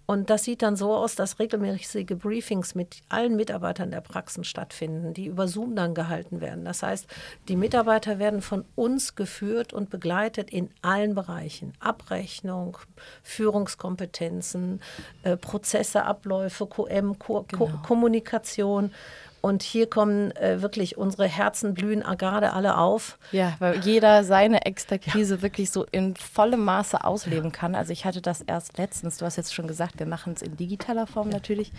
Und 0.06 0.30
das 0.30 0.44
sieht 0.44 0.62
dann 0.62 0.76
so 0.76 0.94
aus, 0.94 1.16
dass 1.16 1.40
regelmäßige 1.40 2.16
Briefings 2.16 2.74
mit 2.74 3.02
allen 3.08 3.34
Mitarbeitern 3.34 3.90
der 3.90 4.02
Praxen 4.02 4.44
stattfinden, 4.44 5.14
die 5.14 5.26
über 5.26 5.48
Zoom 5.48 5.74
dann 5.74 5.94
gehalten 5.94 6.40
werden. 6.40 6.64
Das 6.64 6.82
heißt, 6.82 7.06
die 7.48 7.56
Mitarbeiter 7.56 8.18
werden 8.18 8.42
von 8.42 8.64
uns 8.76 9.16
geführt 9.16 9.72
und 9.72 9.90
begleitet 9.90 10.50
in 10.50 10.70
allen 10.82 11.14
Bereichen. 11.14 11.72
Abrechnung, 11.80 12.78
Führungskompetenzen, 13.22 14.80
äh, 15.24 15.36
Prozesse. 15.36 15.71
Prozesse, 15.72 16.04
Abläufe, 16.04 16.66
QM, 16.66 17.18
Ko 17.18 17.46
genau. 17.48 17.70
Kommunikation. 17.82 18.92
Und 19.40 19.64
hier 19.64 19.88
kommen 19.90 20.30
äh, 20.36 20.62
wirklich 20.62 20.96
unsere 20.96 21.26
Herzen 21.26 21.74
blühen 21.74 22.04
gerade 22.16 22.52
alle 22.52 22.76
auf. 22.78 23.18
Ja, 23.32 23.54
weil 23.58 23.80
jeder 23.80 24.22
seine 24.22 24.66
Expertise 24.66 25.36
ja. 25.36 25.42
wirklich 25.42 25.70
so 25.70 25.84
in 25.90 26.14
vollem 26.14 26.64
Maße 26.64 27.02
ausleben 27.02 27.50
kann. 27.50 27.74
Also 27.74 27.92
ich 27.92 28.04
hatte 28.04 28.20
das 28.20 28.42
erst 28.42 28.78
letztens, 28.78 29.16
du 29.16 29.24
hast 29.24 29.36
jetzt 29.36 29.52
schon 29.52 29.66
gesagt, 29.66 29.98
wir 29.98 30.06
machen 30.06 30.34
es 30.34 30.42
in 30.42 30.56
digitaler 30.56 31.08
Form 31.08 31.28
ja. 31.28 31.34
natürlich. 31.34 31.72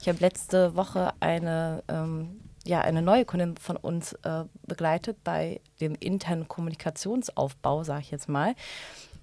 Ich 0.00 0.08
habe 0.08 0.18
letzte 0.20 0.76
Woche 0.76 1.12
eine, 1.18 1.82
ähm, 1.88 2.40
ja, 2.64 2.82
eine 2.82 3.02
neue 3.02 3.24
Kundin 3.24 3.56
von 3.56 3.76
uns 3.76 4.12
äh, 4.22 4.44
begleitet 4.66 5.16
bei 5.24 5.60
dem 5.80 5.96
internen 5.98 6.46
Kommunikationsaufbau, 6.46 7.82
sage 7.82 8.02
ich 8.02 8.10
jetzt 8.12 8.28
mal. 8.28 8.54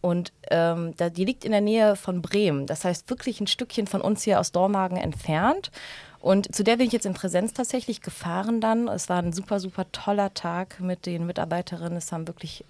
Und 0.06 0.34
ähm, 0.52 0.94
da, 0.98 1.10
die 1.10 1.26
liegt 1.26 1.46
in 1.46 1.52
der 1.52 1.62
Nähe 1.62 1.96
von 1.96 2.22
Bremen. 2.22 2.68
Das 2.68 2.86
heißt 2.86 3.10
wirklich 3.10 3.42
ein 3.42 3.48
Stückchen 3.48 3.88
von 3.88 4.02
uns 4.02 4.22
hier 4.22 4.40
aus 4.40 4.52
Dormagen 4.52 4.98
entfernt. 4.98 5.72
Und 6.20 6.54
zu 6.54 6.64
der 6.64 6.78
bin 6.78 6.86
ich 6.86 6.94
jetzt 6.94 7.08
in 7.08 7.16
Präsenz 7.16 7.54
tatsächlich 7.54 8.02
gefahren 8.04 8.62
dann. 8.62 8.88
Es 8.88 9.10
war 9.10 9.18
ein 9.18 9.34
super, 9.34 9.60
super 9.60 9.92
toller 9.92 10.32
Tag 10.36 10.80
mit 10.80 11.08
den 11.08 11.26
Mitarbeiterinnen. 11.26 11.98
Es 11.98 12.12
haben 12.12 12.28
wirklich, 12.28 12.64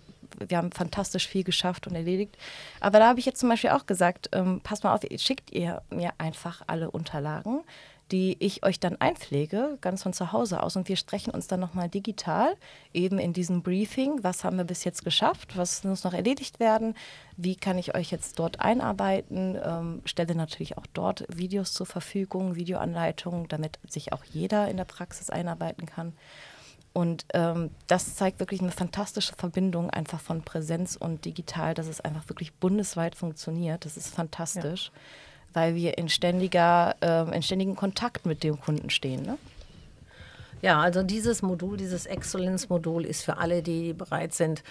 wir 0.48 0.56
haben 0.56 0.72
fantastisch 0.72 1.28
viel 1.28 1.44
geschafft 1.44 1.88
und 1.88 1.96
erledigt. 1.96 2.38
Aber 2.80 3.00
da 3.00 3.10
habe 3.10 3.20
ich 3.20 3.26
jetzt 3.26 3.42
zum 3.42 3.50
Beispiel 3.50 3.72
auch 3.72 3.86
gesagt, 3.86 4.30
ähm, 4.32 4.62
passt 4.62 4.86
mal 4.86 4.96
auf, 4.96 5.02
schickt 5.18 5.52
ihr 5.52 5.82
mir 5.90 6.14
einfach 6.18 6.62
alle 6.68 6.90
Unterlagen 6.90 7.66
die 8.12 8.38
ich 8.40 8.64
euch 8.64 8.80
dann 8.80 8.98
einpflege, 9.02 9.78
ganz 9.82 10.04
von 10.04 10.14
zu 10.14 10.32
Hause 10.32 10.62
aus. 10.62 10.76
Und 10.76 10.88
wir 10.90 10.96
sprechen 10.96 11.32
uns 11.32 11.48
dann 11.48 11.60
nochmal 11.60 11.90
digital, 11.90 12.56
eben 12.94 13.18
in 13.18 13.34
diesem 13.34 13.64
Briefing, 13.64 14.24
was 14.24 14.44
haben 14.44 14.58
wir 14.58 14.64
bis 14.64 14.84
jetzt 14.84 15.04
geschafft, 15.04 15.58
was 15.58 15.84
muss 15.84 16.04
noch 16.04 16.14
erledigt 16.14 16.60
werden, 16.60 16.96
wie 17.36 17.56
kann 17.56 17.78
ich 17.78 17.96
euch 17.96 18.12
jetzt 18.12 18.38
dort 18.38 18.60
einarbeiten, 18.60 19.58
ähm, 19.64 20.02
stelle 20.06 20.36
natürlich 20.36 20.78
auch 20.78 20.86
dort 20.94 21.26
Videos 21.36 21.74
zur 21.74 21.88
Verfügung, 21.88 22.56
Videoanleitungen, 22.56 23.48
damit 23.48 23.80
sich 23.88 24.14
auch 24.14 24.24
jeder 24.24 24.70
in 24.70 24.78
der 24.78 24.86
Praxis 24.86 25.30
einarbeiten 25.30 25.88
kann. 25.88 26.14
Und 26.94 27.26
ähm, 27.34 27.72
das 27.88 28.16
zeigt 28.16 28.40
wirklich 28.40 28.62
eine 28.62 28.72
fantastische 28.72 29.34
Verbindung 29.36 29.90
einfach 29.90 30.22
von 30.22 30.44
Präsenz 30.44 30.96
und 30.96 31.26
digital, 31.26 31.74
dass 31.74 31.88
es 31.88 32.00
einfach 32.00 32.30
wirklich 32.30 32.54
bundesweit 32.54 33.16
funktioniert. 33.16 33.84
Das 33.84 33.98
ist 33.98 34.14
fantastisch. 34.14 34.92
Ja 34.94 35.02
weil 35.56 35.74
wir 35.74 35.98
in, 35.98 36.10
ständiger, 36.10 36.96
äh, 37.02 37.36
in 37.36 37.42
ständigem 37.42 37.76
Kontakt 37.76 38.26
mit 38.26 38.44
dem 38.44 38.60
Kunden 38.60 38.90
stehen. 38.90 39.24
Ne? 39.24 39.38
Ja, 40.62 40.80
also 40.80 41.02
dieses 41.02 41.42
Modul, 41.42 41.78
dieses 41.78 42.06
Excellence-Modul 42.06 43.06
ist 43.06 43.24
für 43.24 43.38
alle, 43.38 43.64
die 43.64 43.94
bereit 43.94 44.34
sind, 44.34 44.64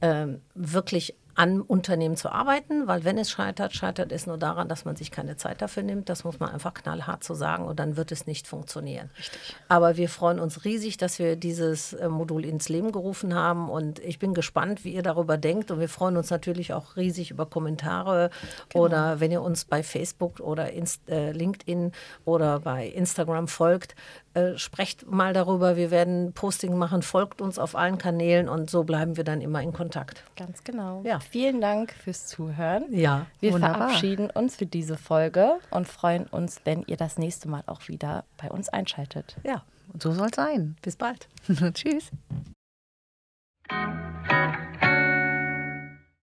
äh, 0.00 0.26
wirklich 0.54 1.14
an 1.40 1.62
Unternehmen 1.62 2.16
zu 2.16 2.30
arbeiten, 2.30 2.86
weil 2.86 3.02
wenn 3.04 3.16
es 3.16 3.30
scheitert, 3.30 3.72
scheitert 3.72 4.12
es 4.12 4.26
nur 4.26 4.36
daran, 4.36 4.68
dass 4.68 4.84
man 4.84 4.94
sich 4.96 5.10
keine 5.10 5.38
Zeit 5.38 5.62
dafür 5.62 5.82
nimmt. 5.82 6.10
Das 6.10 6.22
muss 6.22 6.38
man 6.38 6.50
einfach 6.50 6.74
knallhart 6.74 7.24
so 7.24 7.32
sagen 7.32 7.64
und 7.64 7.80
dann 7.80 7.96
wird 7.96 8.12
es 8.12 8.26
nicht 8.26 8.46
funktionieren. 8.46 9.08
Richtig. 9.18 9.56
Aber 9.66 9.96
wir 9.96 10.10
freuen 10.10 10.38
uns 10.38 10.66
riesig, 10.66 10.98
dass 10.98 11.18
wir 11.18 11.36
dieses 11.36 11.94
äh, 11.94 12.10
Modul 12.10 12.44
ins 12.44 12.68
Leben 12.68 12.92
gerufen 12.92 13.34
haben 13.34 13.70
und 13.70 14.00
ich 14.00 14.18
bin 14.18 14.34
gespannt, 14.34 14.84
wie 14.84 14.92
ihr 14.92 15.02
darüber 15.02 15.38
denkt 15.38 15.70
und 15.70 15.80
wir 15.80 15.88
freuen 15.88 16.18
uns 16.18 16.28
natürlich 16.28 16.74
auch 16.74 16.96
riesig 16.96 17.30
über 17.30 17.46
Kommentare 17.46 18.28
genau. 18.68 18.84
oder 18.84 19.20
wenn 19.20 19.32
ihr 19.32 19.40
uns 19.40 19.64
bei 19.64 19.82
Facebook 19.82 20.40
oder 20.40 20.74
Inst 20.74 21.08
äh, 21.08 21.32
LinkedIn 21.32 21.92
oder 22.26 22.60
bei 22.60 22.86
Instagram 22.86 23.48
folgt, 23.48 23.94
äh, 24.34 24.56
sprecht 24.58 25.10
mal 25.10 25.32
darüber, 25.32 25.76
wir 25.76 25.90
werden 25.90 26.32
Posting 26.32 26.76
machen, 26.76 27.02
folgt 27.02 27.40
uns 27.40 27.58
auf 27.58 27.74
allen 27.74 27.98
Kanälen 27.98 28.48
und 28.48 28.70
so 28.70 28.84
bleiben 28.84 29.16
wir 29.16 29.24
dann 29.24 29.40
immer 29.40 29.60
in 29.60 29.72
Kontakt. 29.72 30.22
Ganz 30.36 30.62
genau. 30.62 31.02
Ja. 31.04 31.18
Vielen 31.20 31.60
Dank 31.60 31.92
fürs 31.92 32.26
Zuhören. 32.26 32.84
Ja, 32.90 33.26
wir 33.40 33.52
wunderbar. 33.52 33.88
verabschieden 33.88 34.30
uns 34.30 34.56
für 34.56 34.66
diese 34.66 34.96
Folge 34.96 35.58
und 35.70 35.88
freuen 35.88 36.26
uns, 36.26 36.60
wenn 36.64 36.84
ihr 36.86 36.96
das 36.96 37.18
nächste 37.18 37.48
Mal 37.48 37.64
auch 37.66 37.88
wieder 37.88 38.24
bei 38.36 38.50
uns 38.50 38.68
einschaltet. 38.68 39.36
Ja, 39.44 39.64
und 39.92 40.02
so 40.02 40.12
soll 40.12 40.28
es 40.28 40.36
sein. 40.36 40.76
Bis 40.82 40.96
bald. 40.96 41.28
Tschüss. 41.74 42.10